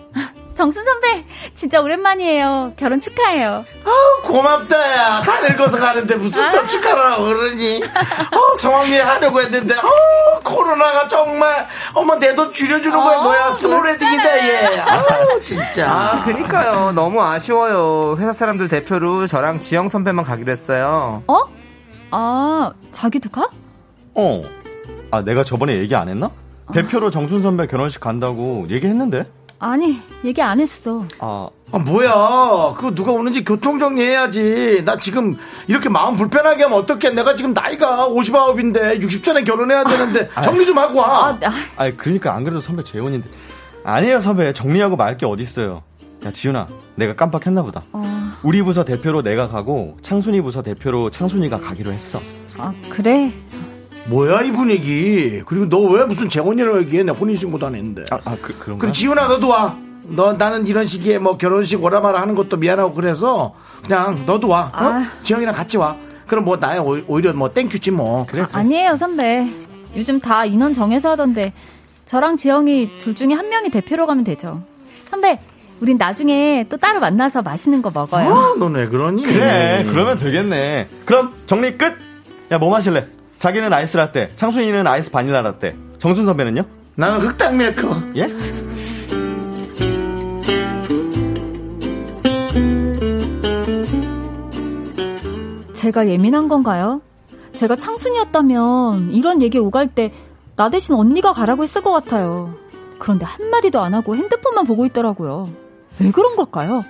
정순 0.61 0.85
선배, 0.85 1.25
진짜 1.55 1.81
오랜만이에요. 1.81 2.75
결혼 2.77 3.01
축하해요. 3.01 3.65
고맙다, 4.23 4.77
야. 4.95 5.23
다 5.23 5.41
늙어서 5.41 5.79
가는데 5.79 6.17
무슨 6.17 6.51
또 6.51 6.67
축하라고 6.67 7.25
그러니. 7.25 7.83
어, 7.83 8.57
성황리 8.59 8.99
하려고 8.99 9.41
했는데, 9.41 9.75
어, 9.75 10.39
코로나가 10.45 11.09
정말, 11.09 11.67
어머, 11.95 12.17
내 12.17 12.35
돈 12.35 12.53
줄여주는 12.53 12.95
거야, 12.95 13.17
어, 13.21 13.23
뭐야. 13.23 13.51
small 13.53 13.87
wedding이다, 13.87 14.49
얘. 14.49 14.79
아우, 14.81 15.41
진짜. 15.41 15.91
아, 15.91 16.25
그니까요. 16.27 16.93
너무 16.93 17.23
아쉬워요. 17.23 18.17
회사 18.19 18.35
사람들 18.35 18.69
대표로 18.69 19.27
저랑 19.27 19.61
지영 19.61 19.89
선배만 19.89 20.27
가기로 20.27 20.53
했어요. 20.53 21.23
어? 21.27 21.39
아, 22.11 22.71
자기도 22.93 23.31
가? 23.31 23.49
어. 24.15 24.43
아, 25.11 25.23
내가 25.23 25.43
저번에 25.43 25.79
얘기 25.79 25.95
안 25.97 26.11
했나? 26.11 26.31
대표로 26.75 27.11
정순 27.11 27.41
선배 27.41 27.67
결혼식 27.67 27.99
간다고 28.01 28.67
얘기했는데? 28.69 29.27
아니, 29.63 30.01
얘기 30.25 30.41
안 30.41 30.59
했어. 30.59 31.05
아, 31.19 31.49
아, 31.71 31.79
뭐야. 31.79 32.75
그거 32.77 32.93
누가 32.95 33.13
오는지 33.13 33.45
교통정리 33.45 34.01
해야지. 34.03 34.83
나 34.87 34.97
지금 34.99 35.37
이렇게 35.69 35.91
마음 35.91 36.17
불편하게 36.17 36.63
하면 36.65 36.79
어떡해. 36.79 37.11
내가 37.11 37.37
지금 37.37 37.53
나이가 37.53 38.09
59인데 38.09 39.03
60전에 39.03 39.45
결혼해야 39.45 39.85
되는데 39.85 40.31
정리 40.43 40.65
좀 40.65 40.79
하고 40.79 40.99
와. 41.01 41.29
아, 41.29 41.39
나, 41.39 41.51
아니 41.77 41.95
그러니까 41.97 42.35
안 42.35 42.43
그래도 42.45 42.59
선배 42.61 42.83
재혼인데 42.83 43.29
아니에요 43.85 44.21
선배 44.23 44.53
정리하고 44.53 44.97
말 44.97 45.17
게 45.17 45.27
어딨어요 45.27 45.83
야 46.25 46.31
지윤아 46.33 46.67
내가 46.97 47.15
깜빡했나 47.15 47.63
보다 47.63 47.83
어, 47.93 48.03
우리 48.43 48.63
부서 48.63 48.85
대표로 48.85 49.23
내가 49.23 49.49
가고 49.49 49.97
창순이 50.03 50.41
부서 50.43 50.63
대표로 50.63 51.11
창순이가 51.11 51.61
가기로 51.61 51.93
했어 51.93 52.21
아, 52.59 52.73
그래. 52.91 53.31
뭐야, 54.11 54.43
이 54.43 54.53
분위기. 54.53 55.43
그리고 55.47 55.69
너 55.69 55.79
왜 55.91 56.05
무슨 56.05 56.29
재혼이라고 56.29 56.81
얘기해. 56.83 57.03
내 57.05 57.13
혼인신고도 57.13 57.67
안 57.67 57.75
했는데. 57.75 58.05
아, 58.11 58.19
아 58.25 58.37
그, 58.41 58.57
그런가? 58.59 58.81
그리고 58.81 58.93
지훈아, 58.93 59.29
너도 59.29 59.49
와. 59.49 59.77
너, 60.05 60.33
나는 60.33 60.67
이런 60.67 60.85
시기에 60.87 61.19
뭐 61.19 61.37
결혼식 61.39 61.83
오라마라 61.83 62.21
하는 62.21 62.35
것도 62.35 62.57
미안하고 62.57 62.93
그래서 62.95 63.55
그냥 63.85 64.25
너도 64.27 64.49
와. 64.49 64.63
어? 64.67 64.71
아. 64.73 65.03
지영이랑 65.23 65.55
같이 65.55 65.77
와. 65.77 65.97
그럼 66.27 66.45
뭐 66.45 66.57
나야 66.57 66.81
오- 66.81 67.01
오히려 67.07 67.33
뭐 67.33 67.53
thank 67.53 67.72
you지 67.72 67.91
뭐. 67.93 68.27
그래. 68.29 68.45
아니에요, 68.53 68.97
선배. 68.97 69.47
요즘 69.97 70.21
다 70.21 70.45
인원 70.45 70.73
정해서 70.73 71.11
하던데, 71.11 71.53
저랑 72.07 72.37
지영이 72.37 72.99
둘 72.99 73.15
중에 73.15 73.33
한 73.35 73.49
명이 73.49 73.71
대표로 73.71 74.07
가면 74.07 74.23
되죠. 74.25 74.63
선배, 75.09 75.41
우린 75.81 75.97
나중에 75.97 76.67
또 76.69 76.77
따로 76.77 77.01
만나서 77.01 77.43
맛있는 77.43 77.83
거 77.83 77.91
먹어요. 77.93 78.29
어, 78.29 78.55
넌 78.57 78.74
왜 78.74 78.87
그러니? 78.89 79.25
그래 79.25 79.85
그러면 79.91 80.19
되겠네 80.19 80.89
그럼 81.05 81.33
정리 81.47 81.77
끝! 81.77 81.93
야 82.53 82.59
뭐 82.59 82.71
마실래? 82.71 83.07
자기는 83.41 83.73
아이스 83.73 83.97
라떼 83.97 84.31
창순이는 84.35 84.87
아이스 84.87 85.11
바닐라 85.11 85.41
라떼 85.41 85.75
정순 85.99 86.25
선배는요? 86.27 86.63
나는 86.95 87.19
흑당 87.21 87.57
밀크. 87.57 87.89
예? 88.17 88.29
제가 95.75 96.09
예민한 96.09 96.49
건가요? 96.49 97.01
제가 97.55 97.77
창순이었다면 97.77 99.13
이런 99.13 99.43
얘기 99.43 99.59
오갈 99.59 99.89
때 99.89 100.13
나 100.61 100.69
대신 100.69 100.95
언니가 100.95 101.33
가라고 101.33 101.63
했을 101.63 101.81
것 101.81 101.91
같아요. 101.91 102.55
그런데 102.99 103.25
한마디도 103.25 103.81
안 103.81 103.95
하고 103.95 104.15
핸드폰만 104.15 104.67
보고 104.67 104.85
있더라고요. 104.85 105.49
왜 105.99 106.11
그런 106.11 106.37
걸까요? 106.37 106.85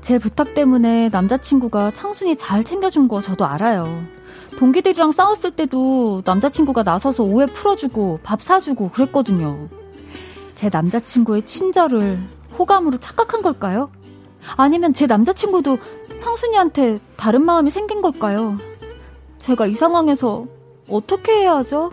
제 0.00 0.18
부탁 0.18 0.54
때문에 0.54 1.08
남자친구가 1.10 1.92
창순이 1.92 2.34
잘 2.38 2.64
챙겨준 2.64 3.06
거 3.06 3.20
저도 3.20 3.46
알아요. 3.46 3.86
동기들이랑 4.62 5.10
싸웠을 5.10 5.50
때도 5.50 6.22
남자친구가 6.24 6.84
나서서 6.84 7.24
오해 7.24 7.46
풀어주고 7.46 8.20
밥 8.22 8.40
사주고 8.40 8.90
그랬거든요. 8.90 9.68
제 10.54 10.68
남자친구의 10.68 11.44
친절을 11.46 12.20
호감으로 12.56 12.98
착각한 12.98 13.42
걸까요? 13.42 13.90
아니면 14.56 14.92
제 14.92 15.08
남자친구도 15.08 15.78
창순이한테 16.20 17.00
다른 17.16 17.44
마음이 17.44 17.72
생긴 17.72 18.02
걸까요? 18.02 18.56
제가 19.40 19.66
이 19.66 19.74
상황에서 19.74 20.46
어떻게 20.88 21.32
해야 21.32 21.56
하죠? 21.56 21.90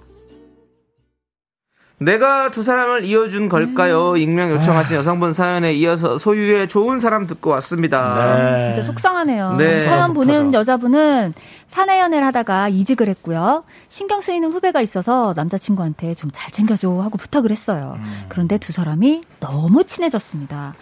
내가 2.00 2.50
두 2.50 2.64
사람을 2.64 3.04
이어준 3.04 3.50
걸까요? 3.50 4.16
익명 4.16 4.52
요청하신 4.52 4.96
여성분 4.96 5.34
사연에 5.34 5.74
이어서 5.74 6.18
소유의 6.18 6.70
좋은 6.70 7.00
사람 7.00 7.28
듣고 7.28 7.50
왔습니다. 7.52 8.36
네. 8.58 8.68
진짜 8.74 8.84
속상하네요. 8.84 9.56
네. 9.58 9.84
사연 9.86 10.14
보낸 10.14 10.54
여자분은 10.54 11.34
사내 11.68 12.00
연애를 12.00 12.26
하다가 12.28 12.70
이직을 12.70 13.10
했고요. 13.10 13.64
신경 13.90 14.22
쓰이는 14.22 14.52
후배가 14.52 14.82
있어서 14.82 15.34
남자친구한테 15.36 16.14
좀 16.16 16.30
잘 16.32 16.52
챙겨줘 16.52 16.90
하고 17.02 17.18
부탁을 17.18 17.52
했어요. 17.52 17.98
그런데 18.30 18.58
두 18.58 18.72
사람이 18.72 19.24
너무 19.42 19.84
친해졌습니다. 19.84 20.76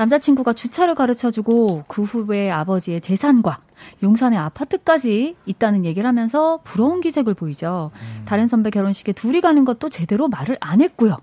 남자친구가 0.00 0.54
주차를 0.54 0.94
가르쳐주고 0.94 1.84
그 1.86 2.02
후배 2.04 2.50
아버지의 2.50 3.02
재산과 3.02 3.58
용산의 4.02 4.38
아파트까지 4.38 5.36
있다는 5.44 5.84
얘기를 5.84 6.08
하면서 6.08 6.60
부러운 6.64 7.02
기색을 7.02 7.34
보이죠. 7.34 7.90
다른 8.24 8.46
선배 8.46 8.70
결혼식에 8.70 9.12
둘이 9.12 9.42
가는 9.42 9.62
것도 9.64 9.90
제대로 9.90 10.28
말을 10.28 10.56
안 10.60 10.80
했고요. 10.80 11.18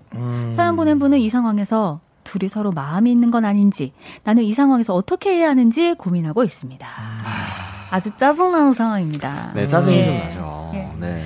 사연 0.54 0.76
보낸 0.76 1.00
분은 1.00 1.18
이 1.18 1.28
상황에서 1.28 2.00
둘이 2.22 2.48
서로 2.48 2.70
마음이 2.70 3.10
있는 3.10 3.32
건 3.32 3.44
아닌지 3.44 3.92
나는 4.22 4.44
이 4.44 4.54
상황에서 4.54 4.94
어떻게 4.94 5.34
해야 5.34 5.48
하는지 5.48 5.94
고민하고 5.94 6.44
있습니다. 6.44 6.86
아주 7.90 8.10
짜증나는 8.16 8.74
상황입니다. 8.74 9.52
네 9.54 9.66
짜증이 9.66 9.96
예. 9.96 10.04
좀 10.04 10.14
나죠 10.14 10.70
예. 10.74 10.88
네. 11.00 11.24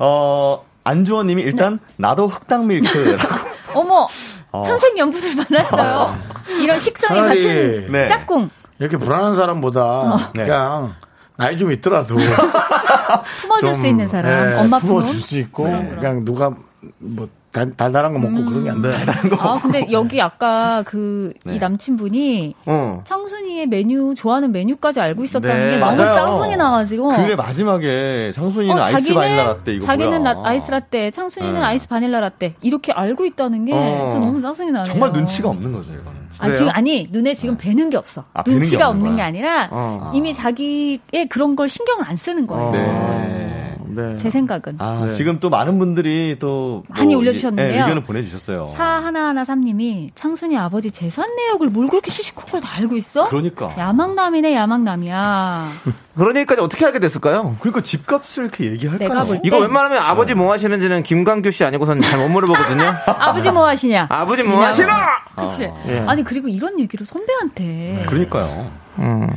어 0.00 0.62
안주원님이 0.84 1.42
일단 1.42 1.78
나도 1.96 2.28
흑당 2.28 2.66
밀크라고 2.66 3.34
어머 3.74 4.06
어. 4.52 4.62
천생연분을 4.62 5.34
만났어요. 5.34 6.16
이런 6.60 6.78
식성이 6.78 7.20
같은 7.20 7.90
네. 7.90 8.08
짝꿍 8.08 8.50
이렇게 8.78 8.96
불안한 8.96 9.34
사람보다 9.34 10.30
네. 10.34 10.44
그냥 10.44 10.94
나이 11.36 11.56
좀 11.56 11.72
있더라도 11.72 12.16
품어줄 13.40 13.74
수 13.74 13.86
있는 13.88 14.06
사람, 14.06 14.52
예, 14.52 14.56
엄마 14.56 14.78
품. 14.78 14.88
품어줄 14.90 15.20
수 15.20 15.38
있고 15.38 15.64
그냥 15.64 16.24
누가 16.24 16.54
뭐 16.98 17.28
달, 17.54 17.70
달달한 17.76 18.12
거 18.12 18.18
먹고 18.18 18.44
그런 18.44 18.64
게 18.64 18.70
안 18.70 18.82
돼. 18.82 18.90
아 19.38 19.60
근데 19.62 19.86
여기 19.92 20.20
아까 20.20 20.82
그이 20.82 21.32
네. 21.44 21.58
남친분이 21.58 22.54
어. 22.66 23.00
창순이의 23.04 23.68
메뉴 23.68 24.12
좋아하는 24.16 24.50
메뉴까지 24.52 25.00
알고 25.00 25.22
있었다는 25.24 25.54
네. 25.56 25.70
게 25.70 25.76
너무 25.78 25.96
맞아요. 25.96 26.14
짜증이 26.14 26.56
나가지고. 26.56 27.08
그래 27.16 27.36
마지막에 27.36 28.32
창순이는 28.34 28.76
어, 28.76 28.82
아이스 28.82 29.14
바닐라 29.14 29.44
라떼 29.44 29.72
이거 29.74 29.86
자기는 29.86 30.22
라- 30.24 30.40
아이스 30.42 30.70
라떼, 30.70 31.10
창순이는 31.12 31.54
네. 31.60 31.60
아이스 31.64 31.88
바닐라 31.88 32.20
라떼 32.20 32.54
이렇게 32.60 32.92
알고 32.92 33.24
있다는 33.24 33.64
게 33.66 33.72
어. 33.72 34.10
저 34.12 34.18
너무 34.18 34.40
짜증이 34.42 34.72
나네요. 34.72 34.84
정말 34.92 35.12
눈치가 35.12 35.48
없는 35.50 35.72
거죠 35.72 35.92
이거는 35.92 36.24
아, 36.40 36.50
지금 36.52 36.68
아니 36.72 37.06
눈에 37.12 37.34
지금 37.36 37.56
뵈는 37.56 37.90
게 37.90 37.96
없어. 37.96 38.24
아, 38.34 38.42
뵈는 38.42 38.58
게 38.58 38.64
눈치가 38.64 38.88
없는 38.88 39.02
없는 39.02 39.16
게. 39.16 39.22
아니라 39.22 39.68
어. 39.70 40.10
이미 40.12 40.34
자기의 40.34 40.98
그런 41.30 41.54
걸 41.54 41.68
신경을 41.68 42.04
안 42.08 42.16
쓰는 42.16 42.46
거예요. 42.48 43.63
네. 43.86 44.12
네. 44.12 44.16
제 44.18 44.30
생각은. 44.30 44.76
아, 44.78 45.08
지금 45.16 45.40
또 45.40 45.50
많은 45.50 45.78
분들이 45.78 46.36
또 46.38 46.82
많이 46.88 47.08
뭐 47.14 47.18
올려주셨는데요. 47.18 47.68
이- 47.68 47.72
네, 47.76 47.80
의견을 47.82 48.02
보내주셨어요. 48.04 48.72
사 48.76 48.84
하나하나 48.84 49.44
삼님이 49.44 50.10
창순이 50.14 50.56
아버지 50.58 50.90
재산 50.90 51.34
내역을 51.36 51.68
뭘 51.68 51.88
그렇게 51.88 52.10
시시콜콜 52.10 52.60
다 52.60 52.76
알고 52.78 52.96
있어? 52.96 53.28
그러니까. 53.28 53.68
야망남이네 53.76 54.54
야망남이야. 54.54 55.66
그러니까 56.16 56.54
어떻게 56.62 56.84
알게 56.86 57.00
됐을까요? 57.00 57.56
그러니까 57.60 57.82
집값을 57.82 58.44
이렇게 58.44 58.70
얘기할까요? 58.70 59.40
이거 59.44 59.56
네. 59.56 59.62
웬만하면 59.62 59.98
아버지 59.98 60.34
뭐 60.34 60.52
하시는지는 60.52 61.02
김광규 61.02 61.50
씨 61.50 61.64
아니고선 61.64 62.00
잘 62.00 62.18
못 62.20 62.28
물어보거든요. 62.28 62.84
아버지 63.18 63.50
뭐 63.50 63.66
하시냐? 63.66 64.06
아버지 64.08 64.42
뭐 64.44 64.64
하시나? 64.64 64.96
그치. 65.36 65.68
예. 65.88 65.98
아니 66.06 66.22
그리고 66.22 66.46
이런 66.48 66.78
얘기를 66.78 67.04
선배한테 67.04 68.02
그러니까요. 68.06 68.70
음. 69.00 69.28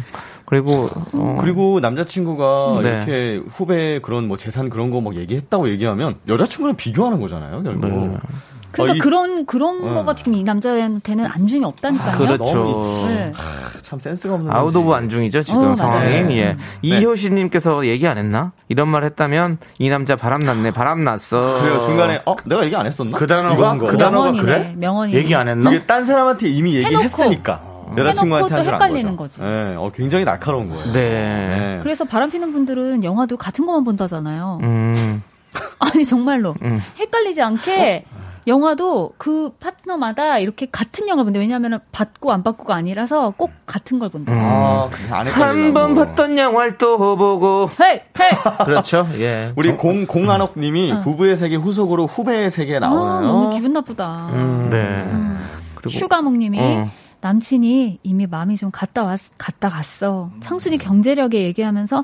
그리고 0.50 0.90
어, 1.14 1.38
그리고 1.42 1.80
남자친구가 1.82 2.80
네. 2.82 2.90
이렇게 2.90 3.42
후배 3.50 4.00
그런 4.02 4.28
뭐 4.30 4.38
재산 4.38 4.70
그런 4.70 4.90
거 4.92 5.02
막 5.02 5.16
얘기했다고 5.16 5.70
얘기하면 5.70 6.16
여자친구랑 6.28 6.76
비교하는 6.78 7.20
거잖아요, 7.22 7.62
결국. 7.64 7.88
네. 7.88 8.18
그러니까 8.72 8.94
어, 8.94 8.96
이- 8.96 9.00
그런 9.00 9.46
그런 9.46 9.82
어. 9.90 9.94
거가 9.94 10.16
지금 10.16 10.34
이 10.36 10.44
남자한테는 10.44 11.26
안중이 11.26 11.64
없다니까요. 11.66 12.18
그렇죠. 12.18 12.54
너무 12.54 13.08
네. 13.10 13.32
참 13.82 14.00
센스가 14.00 14.36
없는 14.36 14.52
out 14.52 14.76
of 14.76 14.92
안중이죠 14.94 15.42
지금 15.44 15.72
어, 15.72 15.76
상황이. 15.76 16.10
맞아요. 16.24 16.32
예. 16.32 16.58
이효신님께서 16.82 17.86
얘기 17.86 18.08
안 18.08 18.18
했나? 18.18 18.52
이런 18.70 18.88
말 18.90 19.04
했다면 19.04 19.58
이 19.80 19.90
남자 19.90 20.16
바람 20.16 20.42
났네, 20.42 20.72
바람 20.72 21.04
났어. 21.04 21.62
그래요, 21.62 21.80
중간에, 21.86 22.22
어, 22.26 22.36
내가 22.46 22.64
얘기 22.66 22.76
안 22.76 22.86
했었나? 22.86 23.18
그 23.18 23.28
단어가? 23.28 23.78
그 23.78 23.98
단어가 23.98 24.32
명언이네, 24.32 24.42
그래? 24.44 24.74
명언이네. 24.78 25.18
얘기 25.18 25.36
안 25.36 25.48
했나? 25.48 25.72
이게 25.72 25.84
딴 25.86 26.06
사람한테 26.06 26.48
이미. 26.50 26.76
얘기했으니까. 26.76 27.62
여자친구한테 27.98 28.46
해놓고 28.54 28.56
한또줄안 28.56 28.74
헷갈리는 28.82 29.16
거죠. 29.18 29.42
거지. 29.42 29.52
예, 29.52 29.76
어, 29.78 29.92
굉장히 29.94 30.26
날카로운 30.26 30.70
거예요. 30.70 30.92
네. 30.94 31.76
예. 31.78 31.80
그래서 31.84 32.06
바람 32.06 32.32
피는 32.32 32.52
분들은 32.54 33.04
영화도 33.04 33.38
같은 33.38 33.66
것만 33.66 33.84
본다잖아요. 33.84 34.60
음. 34.64 35.24
아니 35.80 36.06
정말로 36.06 36.56
음. 36.62 36.82
헷갈리지 37.00 37.42
않게 37.42 38.06
영화도 38.46 39.12
그 39.18 39.52
파트너마다 39.60 40.40
이렇게 40.40 40.68
같은 40.72 41.10
영화 41.10 41.24
본대. 41.24 41.38
왜냐하면 41.38 41.80
받고 41.92 42.32
안 42.32 42.44
받고가 42.44 42.76
아니라서 42.76 43.34
꼭 43.36 43.52
같은 43.66 44.00
걸 44.00 44.08
본다. 44.08 44.32
음. 44.32 44.40
아, 44.42 44.90
한 45.26 45.74
번 45.74 45.96
봤던 45.96 46.38
영화를 46.38 46.78
또 46.78 46.98
보고. 46.98 47.70
헤이 47.82 48.00
헤이. 48.20 48.32
그렇죠. 48.66 49.06
예. 49.20 49.52
우리 49.58 49.74
공, 49.74 50.06
공한옥 50.08 50.54
님이 50.58 50.94
부부의 51.04 51.36
세계 51.36 51.58
후속으로 51.58 52.06
후배의 52.08 52.50
세계 52.50 52.78
아, 52.78 52.80
나오나요? 52.80 53.28
너무 53.28 53.50
기분 53.50 53.74
나쁘다. 53.74 54.30
네. 54.72 55.04
그리고 55.76 56.00
휴가목님이 56.00 56.60
어. 56.62 56.90
남친이 57.22 58.00
이미 58.04 58.28
마음이 58.28 58.58
좀 58.58 58.70
갔다 58.72 59.04
왔 59.04 59.20
갔다 59.38 59.70
갔어. 59.70 60.30
창순이 60.42 60.78
경제력에 60.78 61.44
얘기하면서 61.44 62.04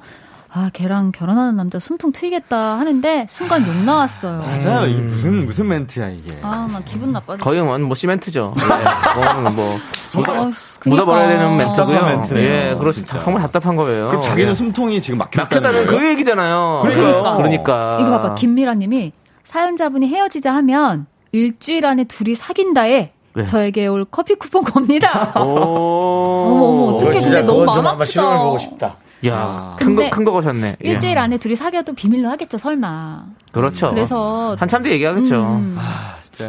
아 0.55 0.69
걔랑 0.71 1.11
결혼하는 1.11 1.55
남자 1.55 1.79
숨통 1.79 2.11
트이겠다 2.11 2.77
하는데 2.77 3.25
순간 3.27 3.65
욕 3.67 3.75
나왔어요. 3.75 4.39
맞아요. 4.39 4.85
이게 4.85 5.01
무슨, 5.01 5.45
무슨 5.47 5.67
멘트야, 5.67 6.09
이게. 6.09 6.37
아나 6.43 6.79
기분 6.85 7.11
나빠졌어. 7.11 7.43
거의 7.43 7.63
뭐, 7.63 7.75
뭐 7.79 7.95
시멘트죠. 7.95 8.53
예. 8.55 8.61
그거는 8.61 9.55
뭐 9.55 9.79
어, 10.15 10.51
묻어버려야 10.85 11.27
되는 11.27 11.57
그러니까. 11.57 11.65
멘트고요. 11.65 12.05
멘트네요, 12.05 12.43
예, 12.43 12.75
그렇 12.77 12.91
진짜. 12.91 13.17
정말 13.23 13.41
답답한 13.41 13.75
거예요. 13.75 14.09
그럼 14.09 14.21
자기는 14.21 14.51
예. 14.51 14.53
숨통이 14.53 15.01
지금 15.01 15.17
막혔다는? 15.17 15.87
그 15.87 16.07
얘기잖아요. 16.09 16.81
그러니까요. 16.83 17.37
그러니까. 17.37 17.97
이거 17.99 18.11
봐봐 18.11 18.35
김미라 18.35 18.75
님이 18.75 19.11
사연자분이 19.45 20.07
헤어지자 20.07 20.53
하면 20.53 21.07
일주일 21.31 21.87
안에 21.87 22.03
둘이 22.03 22.35
사귄다에 22.35 23.12
네. 23.35 23.45
저에게 23.45 23.87
올 23.87 24.05
커피 24.09 24.35
쿠폰 24.35 24.63
겁니다. 24.63 25.33
오. 25.41 25.43
어머, 25.43 26.65
어머, 26.65 26.83
어떡해. 26.93 27.13
그거 27.13 27.21
근데 27.25 27.41
너무 27.41 27.63
마음 27.65 27.75
좀 27.75 27.85
한번 27.85 27.91
아프다. 27.93 28.05
실험해 28.05 28.43
보고 28.43 28.57
싶다. 28.59 28.95
야, 29.25 29.75
큰 29.79 29.95
거, 29.95 30.01
근데 30.01 30.09
큰거 30.09 30.31
거셨네. 30.33 30.75
예. 30.83 30.89
일주일 30.89 31.17
안에 31.17 31.37
둘이 31.37 31.55
사귀어도 31.55 31.93
비밀로 31.93 32.27
하겠죠 32.29 32.57
설마. 32.57 33.23
그렇죠. 33.53 33.89
그래서 33.91 34.55
한참 34.59 34.83
뒤 34.83 34.91
얘기하겠죠. 34.91 35.35
음. 35.41 35.77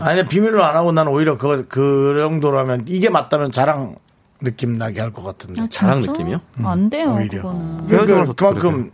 아니 0.01 0.24
비밀로 0.26 0.64
안 0.64 0.74
하고 0.74 0.91
나는 0.93 1.12
오히려 1.12 1.37
그, 1.39 1.66
그 1.68 2.16
정도라면 2.20 2.85
이게 2.87 3.11
맞다면 3.11 3.53
자랑 3.53 3.95
느낌 4.43 4.72
나게 4.72 5.01
할 5.01 5.12
것 5.12 5.22
같은데. 5.22 5.61
아, 5.62 5.68
자랑? 5.70 6.01
느낌이요? 6.01 6.41
안 6.64 6.91
돼요 6.91 7.14
오히려. 7.16 7.43
그거는. 7.43 7.87
그러니까 7.89 8.32
그만큼 8.32 8.91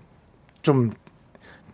좀 0.62 0.90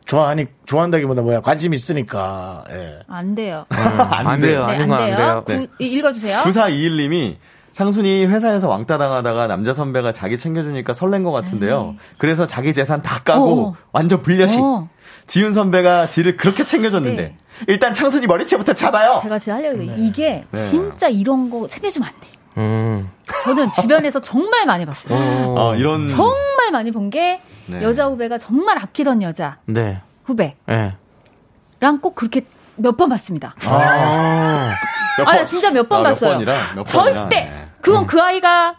좋아하니 0.07 0.47
좋아한다기보다 0.67 1.23
뭐야 1.23 1.41
관심 1.41 1.75
있으니까. 1.75 2.65
예. 2.71 3.01
안 3.09 3.35
돼요. 3.35 3.67
안 3.71 4.41
돼요. 4.41 4.65
네, 4.67 4.73
아닌 4.75 4.93
안건안 4.93 5.07
돼요. 5.07 5.17
돼요. 5.17 5.45
네. 5.47 5.67
구- 5.67 5.85
이- 5.85 5.87
읽어주세요. 5.89 6.39
9421님이 6.39 7.37
창순이 7.73 8.25
회사에서 8.27 8.69
왕따 8.69 8.97
당하다가 8.99 9.49
남자 9.49 9.75
선배가 9.75 10.13
자기 10.13 10.39
챙겨주니까 10.39 10.93
설렌 10.95 11.25
것 11.25 11.33
같은데요. 11.33 11.97
그래서 12.19 12.47
자기 12.47 12.73
재산 12.73 13.03
다 13.03 13.21
까고 13.23 13.67
어. 13.69 13.75
완전 13.93 14.23
불려시. 14.23 14.61
어. 14.63 14.89
지훈 15.27 15.53
선배가 15.53 16.07
지를 16.07 16.37
그렇게 16.37 16.65
챙겨줬는데 16.65 17.23
네. 17.23 17.37
일단 17.67 17.93
창순이 17.93 18.27
머리채부터 18.29 18.73
잡아요. 18.75 19.19
제가 19.23 19.39
지금 19.41 19.55
하려고 19.59 19.83
해요. 19.83 19.93
이게 19.99 20.45
네. 20.53 20.65
진짜 20.65 21.09
이런 21.09 21.51
거 21.51 21.67
챙겨주면 21.69 22.09
안 22.09 22.15
돼. 22.21 22.29
음. 22.59 23.11
저는 23.43 23.73
주변에서 23.73 24.21
정말 24.23 24.65
많이 24.67 24.87
봤어요. 24.87 25.15
어, 25.57 25.75
이런 25.75 26.07
정말 26.09 26.71
많이 26.73 26.93
본 26.93 27.11
게 27.11 27.41
네. 27.67 27.81
여자 27.83 28.07
후배가 28.07 28.39
정말 28.39 28.79
아끼던 28.79 29.23
여자 29.23 29.59
네. 29.67 30.01
후배랑 30.25 30.55
예. 30.71 30.95
꼭 32.01 32.15
그렇게 32.15 32.43
몇 32.77 32.97
번 32.97 33.09
봤습니다. 33.09 33.55
몇 33.59 33.69
아, 33.73 34.71
나 35.25 35.37
번- 35.37 35.47
진짜 35.47 35.71
몇번 35.71 36.01
아, 36.01 36.03
몇 36.03 36.09
봤어요. 36.11 36.39
몇? 36.75 36.85
절대. 36.85 37.37
네. 37.45 37.67
그건 37.81 38.07
그 38.07 38.21
아이가 38.21 38.77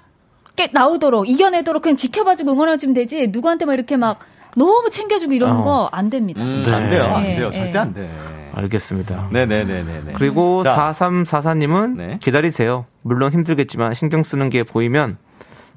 깨 0.55 0.69
나오도록 0.71 1.27
이겨내도록 1.29 1.81
그냥 1.83 1.95
지켜봐주고 1.95 2.51
응원해주면 2.51 2.93
되지. 2.93 3.27
누구한테 3.27 3.65
막 3.65 3.73
이렇게 3.73 3.97
막 3.97 4.19
너무 4.55 4.89
챙겨주고 4.89 5.33
이러는 5.33 5.57
어. 5.57 5.89
거안 5.91 6.09
됩니다. 6.09 6.41
음, 6.43 6.65
네. 6.67 6.73
안 6.75 6.89
돼요. 6.89 7.03
안 7.05 7.23
네, 7.23 7.35
돼요. 7.35 7.49
네. 7.49 7.55
절대 7.55 7.77
안 7.79 7.93
돼. 7.93 8.09
알겠습니다. 8.55 9.29
네네네네. 9.31 10.13
그리고 10.15 10.63
자. 10.63 10.91
4344님은 10.91 11.95
네. 11.95 12.17
기다리세요. 12.21 12.85
물론 13.03 13.31
힘들겠지만 13.31 13.93
신경 13.93 14.23
쓰는 14.23 14.49
게 14.49 14.63
보이면 14.63 15.17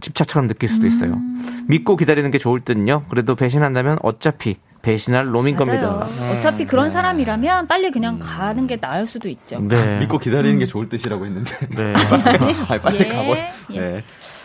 집착처럼 0.00 0.48
느낄 0.48 0.68
수도 0.68 0.86
있어요. 0.86 1.14
음. 1.14 1.66
믿고 1.68 1.96
기다리는 1.96 2.30
게 2.30 2.38
좋을 2.38 2.60
듯요. 2.60 3.04
그래도 3.08 3.34
배신한다면 3.34 3.98
어차피 4.02 4.56
배신할 4.82 5.26
놈인 5.26 5.56
맞아요. 5.56 5.66
겁니다. 5.66 6.06
어차피 6.32 6.64
그런 6.64 6.90
사람이라면 6.90 7.66
빨리 7.66 7.90
그냥 7.90 8.18
가는 8.18 8.66
게 8.66 8.78
나을 8.78 9.06
수도 9.06 9.28
있죠. 9.28 9.60
네. 9.60 9.98
믿고 10.00 10.18
기다리는 10.18 10.58
게 10.58 10.66
좋을 10.66 10.88
뜻이라고 10.88 11.26
했는데. 11.26 11.56
네. 11.68 11.92
아, 12.68 12.80
빨리 12.80 13.00
예, 13.00 13.08
가버. 13.08 13.36
예. 13.72 13.80
네. 13.80 14.04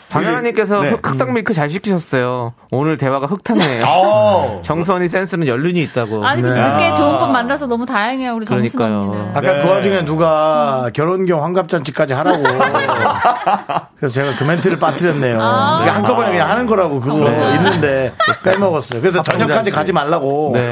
박연아님께서 0.10 0.82
네. 0.82 0.89
흑, 0.91 1.08
흑당 1.08 1.34
밀크 1.34 1.53
잘 1.53 1.70
시키셨어요. 1.70 2.53
오늘 2.72 2.97
대화가 2.97 3.26
흑탕이에요. 3.26 3.84
어. 3.88 4.62
정선이 4.64 5.08
센스는 5.08 5.47
연륜이 5.47 5.82
있다고. 5.82 6.26
아니 6.26 6.41
네. 6.41 6.49
늦게 6.49 6.93
좋은 6.93 7.18
분 7.18 7.32
만나서 7.32 7.66
너무 7.68 7.86
다행이에요 7.86 8.36
우리 8.36 8.45
그러니까요. 8.45 9.01
언니는. 9.01 9.30
아까 9.32 9.41
네. 9.41 9.62
그 9.64 9.70
와중에 9.70 10.06
누가 10.06 10.89
결혼경 10.93 11.43
환갑잔치까지 11.43 12.14
하라고. 12.14 12.43
그래서 13.97 14.14
제가 14.14 14.36
그 14.38 14.43
멘트를 14.43 14.78
빠뜨렸네요. 14.78 15.39
아. 15.41 15.80
이게 15.82 15.89
한꺼번에 15.89 16.32
그냥 16.32 16.49
하는 16.49 16.66
거라고 16.66 16.99
그거 16.99 17.30
있는데 17.56 18.14
빼먹었어요. 18.43 19.01
그래서 19.01 19.24
저녁까지 19.24 19.72
가지 19.72 19.91
말라고. 19.93 20.51
네. 20.53 20.72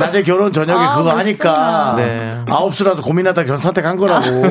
낮에 0.00 0.22
결혼 0.22 0.52
저녁에 0.52 0.84
아, 0.84 0.96
그거. 0.96 1.10
하니까 1.10 1.94
네. 1.96 2.40
아홉 2.48 2.74
수라서 2.74 3.02
고민하다 3.02 3.44
결 3.44 3.58
선택한 3.58 3.96
거라고. 3.96 4.42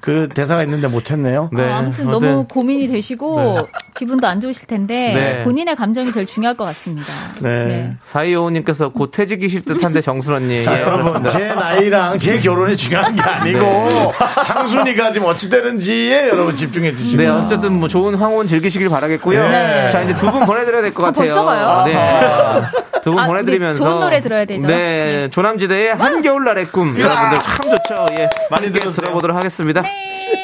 그 0.00 0.28
대사가 0.28 0.62
있는데 0.64 0.88
못했네요. 0.88 1.48
네. 1.52 1.70
아, 1.70 1.78
아무튼 1.78 2.02
아무튼 2.02 2.10
너무 2.10 2.46
고민이 2.46 2.88
되시고 2.88 3.61
기분도 3.94 4.26
안 4.26 4.40
좋으실 4.40 4.66
텐데 4.66 5.12
네. 5.14 5.44
본인의 5.44 5.76
감정이 5.76 6.12
제일 6.12 6.26
중요할 6.26 6.56
것 6.56 6.64
같습니다. 6.64 7.06
네. 7.40 7.92
사이오님께서 8.04 8.88
곧 8.88 9.10
퇴직이실 9.12 9.64
듯한데 9.64 10.00
정순언니. 10.00 10.62
자, 10.62 10.76
예, 10.76 10.82
여러분, 10.82 11.04
그렇습니다. 11.22 11.30
제 11.30 11.54
나이랑 11.54 12.18
제 12.18 12.40
결혼이 12.40 12.76
중요한 12.76 13.14
게 13.14 13.22
아니고, 13.22 14.12
창순이가 14.44 15.12
지금 15.12 15.28
어찌 15.28 15.48
되는지에 15.48 16.28
여러분 16.28 16.56
집중해 16.56 16.96
주시고. 16.96 17.22
네, 17.22 17.28
어쨌든 17.28 17.72
뭐 17.74 17.88
좋은 17.88 18.14
황혼 18.14 18.46
즐기시길 18.46 18.88
바라겠고요. 18.88 19.48
네. 19.48 19.88
자, 19.90 20.02
이제 20.02 20.16
두 20.16 20.32
분 20.32 20.46
보내드려야 20.46 20.82
될것 20.82 21.04
아, 21.04 21.06
같아요. 21.12 21.26
벌써 21.26 21.44
가요? 21.44 21.84
네. 21.86 22.62
두분 23.04 23.22
아, 23.22 23.26
보내드리면서. 23.26 23.82
좋은 23.84 24.00
노래 24.00 24.20
들어야 24.20 24.44
되죠? 24.44 24.66
네. 24.66 25.28
조남지대의 25.30 25.94
한겨울날의 25.94 26.66
꿈. 26.68 26.98
여러분들 26.98 27.38
참 27.38 27.56
좋죠. 27.76 28.06
예. 28.18 28.28
많이. 28.50 28.72
들어보도록 28.72 29.36
하겠습니다. 29.36 29.82
네. 29.82 30.41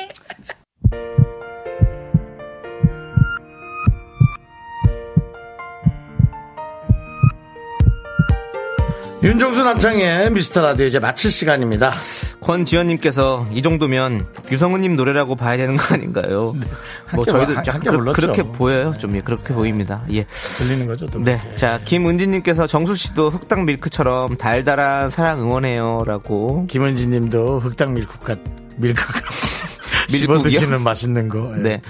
윤정수 9.20 9.64
남창의 9.64 10.30
미스터 10.30 10.62
라디오 10.62 10.86
이제 10.86 11.00
마칠 11.00 11.32
시간입니다. 11.32 11.92
권지현님께서 12.40 13.46
이 13.50 13.62
정도면 13.62 14.26
유성우님 14.52 14.94
노래라고 14.94 15.34
봐야 15.34 15.56
되는 15.56 15.76
거 15.76 15.94
아닌가요? 15.94 16.54
뭐 17.12 17.24
함께 17.24 17.32
저희도 17.32 17.54
와- 17.54 17.62
좀 17.64 17.74
함께 17.74 17.90
그. 17.90 18.12
그렇게 18.12 18.42
보여요. 18.44 18.94
좀 18.96 19.16
예, 19.16 19.20
그렇게 19.20 19.52
보입니다. 19.52 20.04
예. 20.12 20.24
들리는 20.58 20.86
거죠, 20.86 21.06
또. 21.06 21.18
네. 21.18 21.40
자, 21.56 21.80
김은지님께서 21.84 22.68
정수 22.68 22.94
씨도 22.94 23.30
흑당 23.30 23.64
밀크처럼 23.64 24.36
달달한 24.36 25.10
사랑 25.10 25.40
응원해요라고. 25.40 26.66
김은지 26.70 27.08
님도 27.08 27.58
흑당 27.58 27.94
밀크가, 27.94 28.36
밀크가. 28.76 29.20
씹어 30.10 30.28
밀국이요? 30.34 30.42
드시는 30.60 30.80
맛있는 30.82 31.28
거. 31.28 31.52
예. 31.58 31.60
네. 31.62 31.80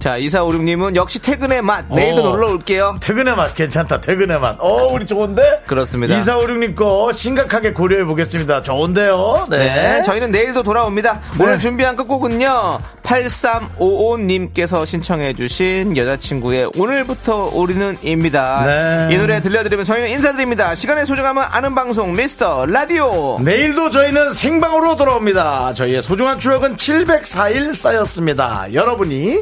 자, 0.00 0.16
이사오륙님은 0.16 0.96
역시 0.96 1.20
퇴근의 1.20 1.60
맛. 1.60 1.84
내일도 1.90 2.22
오. 2.22 2.24
놀러 2.30 2.48
올게요. 2.52 2.96
퇴근의 3.02 3.36
맛 3.36 3.54
괜찮다. 3.54 4.00
퇴근의 4.00 4.40
맛. 4.40 4.56
어, 4.58 4.86
우리 4.90 5.04
좋은데? 5.04 5.60
그렇습니다. 5.66 6.18
이사오륙님 6.18 6.74
거 6.74 7.12
심각하게 7.12 7.74
고려해 7.74 8.04
보겠습니다. 8.06 8.62
좋은데요? 8.62 9.46
네. 9.50 9.58
네. 9.58 10.02
저희는 10.02 10.30
내일도 10.30 10.62
돌아옵니다. 10.62 11.20
오늘 11.38 11.58
준비한 11.58 11.96
끝곡은요. 11.96 12.78
8355님께서 13.02 14.86
신청해 14.86 15.34
주신 15.34 15.94
여자친구의 15.96 16.70
오늘부터 16.78 17.50
우리는입니다. 17.52 18.62
네. 18.64 19.14
이 19.14 19.18
노래 19.18 19.42
들려드리면 19.42 19.84
저희는 19.84 20.08
인사드립니다. 20.10 20.74
시간의 20.74 21.04
소중함을 21.06 21.42
아는 21.50 21.74
방송 21.74 22.14
미스터 22.14 22.64
라디오. 22.66 23.38
내일도 23.40 23.90
저희는 23.90 24.32
생방으로 24.32 24.96
돌아옵니다. 24.96 25.74
저희의 25.74 26.00
소중한 26.02 26.38
추억은 26.38 26.76
704일 26.76 27.74
쌓였습니다. 27.74 28.66
여러분이 28.72 29.40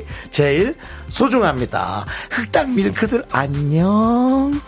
제일 0.49 0.75
소중합니다. 1.11 2.07
흑당 2.31 2.75
밀크들 2.75 3.23
안녕. 3.31 4.59